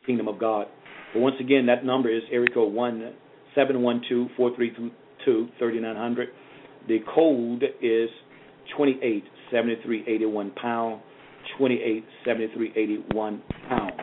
kingdom 0.05 0.27
of 0.27 0.39
God. 0.39 0.67
But 1.13 1.19
once 1.19 1.35
again, 1.39 1.65
that 1.67 1.85
number 1.85 2.09
is 2.09 2.23
area 2.31 2.49
code 2.53 2.73
one 2.73 3.13
seven 3.55 3.81
one 3.81 4.01
two 4.07 4.27
four 4.35 4.55
three 4.55 4.71
two 5.25 5.47
thirty 5.59 5.79
nine 5.79 5.95
hundred. 5.95 6.29
The 6.87 6.99
code 7.13 7.63
is 7.81 8.09
twenty 8.75 8.99
eight 9.03 9.23
seventy 9.51 9.75
three 9.83 10.03
eighty 10.07 10.25
one 10.25 10.51
pound. 10.51 11.01
Twenty 11.57 11.75
eight 11.75 12.05
seventy 12.25 12.47
three 12.53 12.71
eighty 12.75 13.03
one 13.11 13.41
pound. 13.69 13.93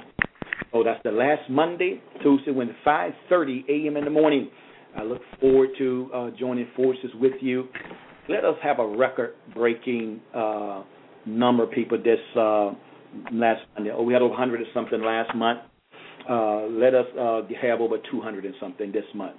So 0.73 0.83
that's 0.83 1.03
the 1.05 1.13
last 1.13 1.49
Monday, 1.49 2.03
Tuesday, 2.23 2.51
when 2.51 2.75
5:30 2.85 3.69
a.m. 3.69 3.97
in 3.97 4.05
the 4.05 4.11
morning. 4.11 4.51
I 4.97 5.03
look 5.03 5.23
forward 5.41 5.71
to 5.79 6.11
uh, 6.15 6.31
joining 6.39 6.69
forces 6.77 7.11
with 7.21 7.33
you. 7.41 7.69
Let 8.29 8.45
us 8.45 8.55
have 8.62 8.79
a 8.79 8.87
record-breaking 8.87 10.21
uh, 10.35 10.83
number 11.27 11.65
of 11.65 11.73
people 11.73 11.99
this 11.99 12.19
uh, 12.37 12.71
last 13.33 13.62
Monday. 13.75 13.91
Oh, 13.93 14.03
we 14.03 14.12
had 14.12 14.23
over 14.23 14.31
100 14.31 14.61
or 14.61 14.65
something 14.73 15.03
last 15.03 15.35
month. 15.35 15.61
Uh, 16.29 16.66
let 16.66 16.95
us 16.95 17.07
uh, 17.19 17.43
have 17.61 17.81
over 17.81 17.97
200 18.11 18.45
and 18.45 18.55
something 18.61 18.93
this 18.93 19.05
month. 19.15 19.37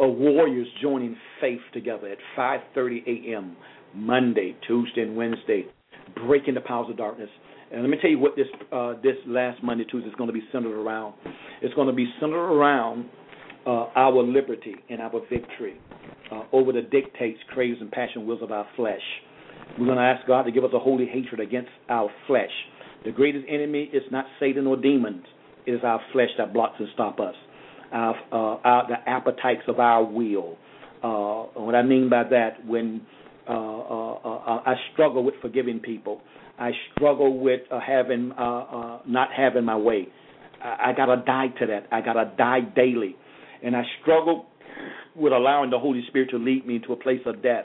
Uh, 0.00 0.06
warriors 0.06 0.66
joining 0.80 1.16
faith 1.40 1.60
together 1.72 2.08
at 2.08 2.18
5:30 2.36 3.06
a.m. 3.06 3.56
Monday, 3.94 4.56
Tuesday, 4.66 5.02
and 5.02 5.16
Wednesday 5.16 5.66
breaking 6.26 6.54
the 6.54 6.60
powers 6.60 6.88
of 6.90 6.96
darkness. 6.96 7.28
And 7.70 7.82
let 7.82 7.90
me 7.90 7.98
tell 8.00 8.10
you 8.10 8.18
what 8.18 8.34
this 8.34 8.46
this 9.02 9.16
last 9.26 9.62
Monday 9.62 9.84
Tuesday 9.84 10.08
is 10.08 10.14
going 10.16 10.28
to 10.28 10.34
be 10.34 10.42
centered 10.50 10.74
around. 10.74 11.14
It's 11.62 11.74
going 11.74 11.88
to 11.88 11.92
be 11.92 12.08
centered 12.18 12.36
around 12.36 13.08
uh, 13.68 13.90
our 13.96 14.22
liberty 14.22 14.74
and 14.88 15.02
our 15.02 15.20
victory 15.30 15.78
uh, 16.32 16.42
over 16.52 16.72
the 16.72 16.80
dictates, 16.80 17.38
craves, 17.52 17.76
and 17.80 17.92
passion 17.92 18.26
wills 18.26 18.42
of 18.42 18.50
our 18.50 18.66
flesh. 18.76 19.02
We're 19.78 19.84
going 19.84 19.98
to 19.98 20.04
ask 20.04 20.26
God 20.26 20.44
to 20.44 20.50
give 20.50 20.64
us 20.64 20.70
a 20.72 20.78
holy 20.78 21.06
hatred 21.06 21.38
against 21.38 21.68
our 21.90 22.10
flesh. 22.26 22.50
The 23.04 23.12
greatest 23.12 23.44
enemy 23.48 23.90
is 23.92 24.02
not 24.10 24.24
Satan 24.40 24.66
or 24.66 24.76
demons; 24.76 25.24
it 25.66 25.72
is 25.72 25.80
our 25.84 26.00
flesh 26.12 26.30
that 26.38 26.54
blocks 26.54 26.76
and 26.78 26.88
stops 26.94 27.20
us. 27.20 27.34
Our, 27.92 28.14
uh, 28.32 28.60
our, 28.64 28.88
the 28.88 29.08
appetites 29.08 29.62
of 29.68 29.78
our 29.78 30.02
will. 30.02 30.56
Uh, 31.02 31.60
what 31.60 31.74
I 31.74 31.82
mean 31.82 32.08
by 32.08 32.24
that, 32.24 32.66
when 32.66 33.02
uh, 33.48 33.52
uh, 33.52 34.62
I 34.66 34.74
struggle 34.92 35.22
with 35.22 35.34
forgiving 35.42 35.78
people. 35.78 36.22
I 36.58 36.70
struggle 36.92 37.38
with 37.38 37.60
having 37.70 38.30
not 38.30 39.28
having 39.36 39.64
my 39.64 39.76
way. 39.76 40.08
I, 40.62 40.90
I 40.90 40.92
gotta 40.96 41.22
die 41.24 41.48
to 41.60 41.66
that. 41.66 41.86
I 41.92 42.00
gotta 42.00 42.32
die 42.36 42.60
daily, 42.74 43.14
and 43.64 43.76
I 43.76 43.82
struggle 44.02 44.46
with 45.14 45.32
allowing 45.32 45.70
the 45.70 45.78
Holy 45.78 46.02
Spirit 46.08 46.30
to 46.30 46.38
lead 46.38 46.66
me 46.66 46.76
into 46.76 46.92
a 46.92 46.96
place 46.96 47.20
of 47.26 47.42
death. 47.42 47.64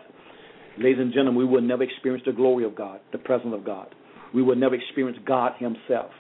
Ladies 0.78 1.00
and 1.00 1.14
gentlemen, 1.14 1.36
we 1.36 1.46
will 1.46 1.62
never 1.62 1.84
experience 1.84 2.24
the 2.26 2.32
glory 2.32 2.66
of 2.66 2.76
God, 2.76 3.00
the 3.12 3.20
presence 3.20 3.54
of 3.54 3.66
God. 3.66 3.94
We 4.34 4.42
will 4.42 4.56
never 4.56 4.76
experience 4.76 5.20
God 5.26 5.54
Himself 5.60 6.12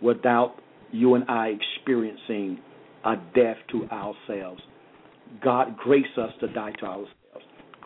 without 0.00 0.56
you 0.92 1.14
and 1.14 1.24
I 1.28 1.54
experiencing 1.76 2.60
a 3.04 3.16
death 3.34 3.56
to 3.72 3.88
ourselves. 3.90 4.62
God 5.42 5.76
grace 5.76 6.04
us 6.16 6.30
to 6.40 6.48
die 6.52 6.72
to 6.80 6.86
ourselves 6.86 7.10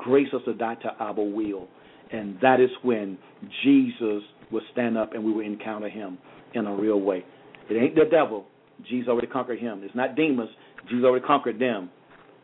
grace 0.03 0.29
us 0.35 0.41
to 0.47 0.55
die 0.55 0.77
to 0.77 0.89
our 0.99 1.15
will. 1.15 1.69
And 2.13 2.37
that 2.43 2.61
is 2.61 2.71
when 2.83 3.19
Jesus 3.63 4.23
will 4.51 4.63
stand 4.73 4.99
up 4.99 5.13
and 5.15 5.25
we 5.25 5.33
will 5.33 5.45
encounter 5.45 5.89
him 5.89 6.19
in 6.55 6.67
a 6.67 6.75
real 6.75 7.01
way. 7.01 7.25
It 7.69 7.75
ain't 7.75 7.95
the 7.95 8.07
devil. 8.11 8.47
Jesus 8.89 9.09
already 9.09 9.29
conquered 9.29 9.61
him. 9.61 9.83
It's 9.85 9.95
not 9.95 10.17
demons. 10.17 10.51
Jesus 10.89 11.05
already 11.05 11.25
conquered 11.25 11.59
them. 11.59 11.91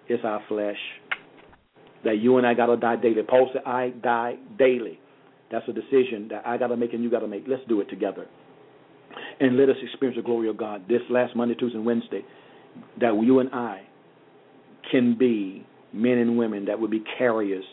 It's 0.08 0.24
our 0.24 0.42
flesh. 0.48 0.76
That 2.04 2.18
you 2.18 2.38
and 2.38 2.46
I 2.46 2.54
got 2.54 2.66
to 2.66 2.76
die 2.76 2.96
daily. 2.96 3.22
Paul 3.22 3.50
said, 3.52 3.62
I 3.66 3.90
die 4.02 4.36
daily. 4.58 5.00
That's 5.50 5.66
a 5.68 5.72
decision 5.72 6.28
that 6.30 6.46
I 6.46 6.56
got 6.58 6.68
to 6.68 6.76
make 6.76 6.92
and 6.92 7.02
you 7.02 7.10
got 7.10 7.20
to 7.20 7.28
make. 7.28 7.44
Let's 7.46 7.62
do 7.68 7.80
it 7.80 7.88
together. 7.88 8.26
And 9.40 9.56
let 9.56 9.68
us 9.68 9.76
experience 9.82 10.16
the 10.16 10.22
glory 10.22 10.48
of 10.48 10.56
God 10.56 10.82
this 10.88 11.00
last 11.10 11.34
Monday, 11.34 11.54
Tuesday, 11.54 11.78
and 11.78 11.86
Wednesday. 11.86 12.24
That 13.00 13.18
you 13.22 13.38
and 13.38 13.50
I 13.52 13.82
can 14.90 15.16
be 15.18 15.66
men 15.92 16.18
and 16.18 16.36
women 16.36 16.66
that 16.66 16.78
will 16.78 16.88
be 16.88 17.02
carriers 17.18 17.64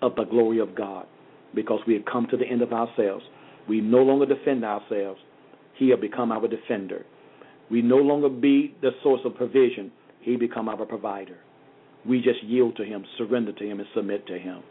of 0.00 0.14
the 0.16 0.24
glory 0.24 0.60
of 0.60 0.74
God 0.74 1.06
because 1.54 1.80
we 1.86 1.94
have 1.94 2.04
come 2.04 2.26
to 2.30 2.36
the 2.36 2.46
end 2.46 2.62
of 2.62 2.72
ourselves. 2.72 3.24
We 3.68 3.80
no 3.80 3.98
longer 3.98 4.26
defend 4.26 4.64
ourselves. 4.64 5.20
He 5.76 5.90
has 5.90 6.00
become 6.00 6.30
our 6.30 6.46
defender. 6.46 7.04
We 7.70 7.82
no 7.82 7.96
longer 7.96 8.28
be 8.28 8.76
the 8.82 8.90
source 9.02 9.20
of 9.24 9.34
provision. 9.34 9.90
He 10.24 10.36
become 10.36 10.68
our 10.68 10.84
provider. 10.86 11.38
We 12.06 12.20
just 12.20 12.42
yield 12.42 12.76
to 12.76 12.84
him, 12.84 13.04
surrender 13.18 13.52
to 13.52 13.64
him, 13.64 13.78
and 13.78 13.88
submit 13.94 14.26
to 14.26 14.38
him. 14.38 14.62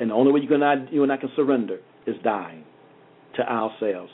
And 0.00 0.10
the 0.10 0.14
only 0.14 0.32
way 0.32 0.40
you, 0.40 0.48
can, 0.48 0.88
you 0.90 1.02
and 1.02 1.12
I 1.12 1.16
can 1.16 1.30
surrender 1.36 1.78
is 2.06 2.16
dying 2.22 2.64
to 3.36 3.42
ourselves. 3.42 4.10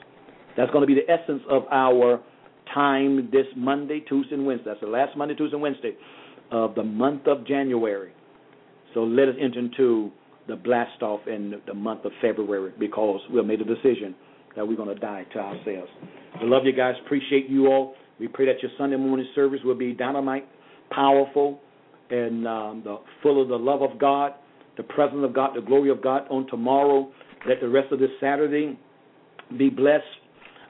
That's 0.57 0.71
going 0.71 0.83
to 0.83 0.87
be 0.87 0.95
the 0.95 1.11
essence 1.11 1.43
of 1.49 1.65
our 1.71 2.21
time 2.75 3.29
this 3.33 3.47
Monday, 3.57 4.01
Tuesday, 4.01 4.35
and 4.35 4.47
Wednesday. 4.47 4.67
That's 4.67 4.81
the 4.81 4.87
last 4.87 5.17
Monday, 5.17 5.35
Tuesday, 5.35 5.55
and 5.55 5.63
Wednesday 5.63 5.97
of 6.51 6.75
the 6.75 6.83
month 6.83 7.27
of 7.27 7.47
January. 7.47 8.13
So 8.95 9.05
let 9.05 9.29
us 9.29 9.35
enter 9.41 9.59
into 9.59 10.11
the 10.49 10.57
blast 10.57 11.03
off 11.03 11.21
in 11.27 11.61
the 11.67 11.75
month 11.75 12.05
of 12.05 12.13
February 12.21 12.73
because 12.79 13.21
we 13.31 13.37
have 13.37 13.47
made 13.47 13.61
a 13.61 13.65
decision 13.65 14.15
that 14.57 14.67
we're 14.67 14.77
going 14.77 14.89
to 14.89 15.01
die 15.01 15.25
to 15.33 15.39
ourselves. 15.39 15.91
I 16.35 16.45
love 16.45 16.63
you 16.65 16.73
guys. 16.73 16.95
Appreciate 17.05 17.49
you 17.49 17.69
all. 17.69 17.95
We 18.19 18.29
pray 18.29 18.47
that 18.47 18.61
your 18.63 18.71
Sunday 18.77 18.97
morning 18.97 19.27
service 19.35 19.61
will 19.65 19.77
be 19.77 19.93
dynamite, 19.93 20.47
powerful, 20.91 21.61
and 22.11 22.47
um, 22.47 22.83
the, 22.85 22.99
full 23.23 23.41
of 23.41 23.49
the 23.49 23.57
love 23.57 23.83
of 23.83 23.99
God, 23.99 24.33
the 24.77 24.83
presence 24.83 25.23
of 25.25 25.35
God, 25.35 25.55
the 25.55 25.61
glory 25.61 25.91
of 25.91 26.03
God 26.03 26.23
on 26.31 26.47
tomorrow. 26.49 27.11
Let 27.49 27.61
the 27.61 27.69
rest 27.69 27.93
of 27.93 27.99
this 27.99 28.11
Saturday 28.21 28.79
be 29.59 29.71
blessed. 29.71 30.05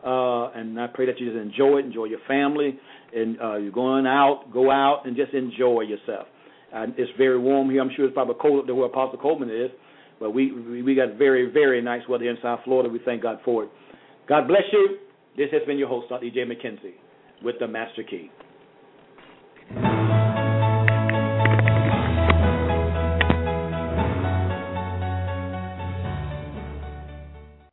Uh, 0.05 0.51
and 0.53 0.81
I 0.81 0.87
pray 0.87 1.07
that 1.07 1.21
you 1.21 1.27
just 1.27 1.41
enjoy 1.41 1.79
it, 1.79 1.85
enjoy 1.87 2.07
your 2.07 2.21
family, 2.27 2.79
and 3.15 3.41
uh, 3.41 3.57
you're 3.57 3.73
going 3.73 4.07
out, 4.07 4.45
go 4.53 4.71
out 4.71 5.03
and 5.05 5.15
just 5.15 5.35
enjoy 5.35 5.83
yourself. 5.83 6.27
Uh, 6.75 6.87
it's 6.97 7.11
very 7.19 7.39
warm 7.39 7.69
here. 7.71 7.83
I'm 7.83 7.91
sure 7.95 8.07
it's 8.07 8.15
probably 8.15 8.37
cold 8.41 8.61
up 8.61 8.67
there 8.67 8.75
where 8.75 8.87
Apostle 8.87 9.19
Coleman 9.19 9.51
is, 9.51 9.71
but 10.19 10.31
we 10.31 10.53
we, 10.53 10.83
we 10.83 10.95
got 10.95 11.19
very 11.19 11.51
very 11.51 11.83
nice 11.83 12.03
weather 12.09 12.29
in 12.31 12.39
South 12.43 12.61
Florida. 12.65 12.89
We 12.89 13.01
thank 13.05 13.23
God 13.23 13.41
for 13.45 13.65
it. 13.65 13.71
God 14.29 14.47
bless 14.47 14.63
you. 14.73 14.99
This 15.37 15.49
has 15.53 15.63
been 15.67 15.79
your 15.79 15.89
host, 15.89 16.09
Dr. 16.09 16.25
E.J. 16.25 16.45
McKenzie, 16.45 16.95
with 17.43 17.57
the 17.59 17.67
Master 17.67 18.03
Key. 18.03 18.31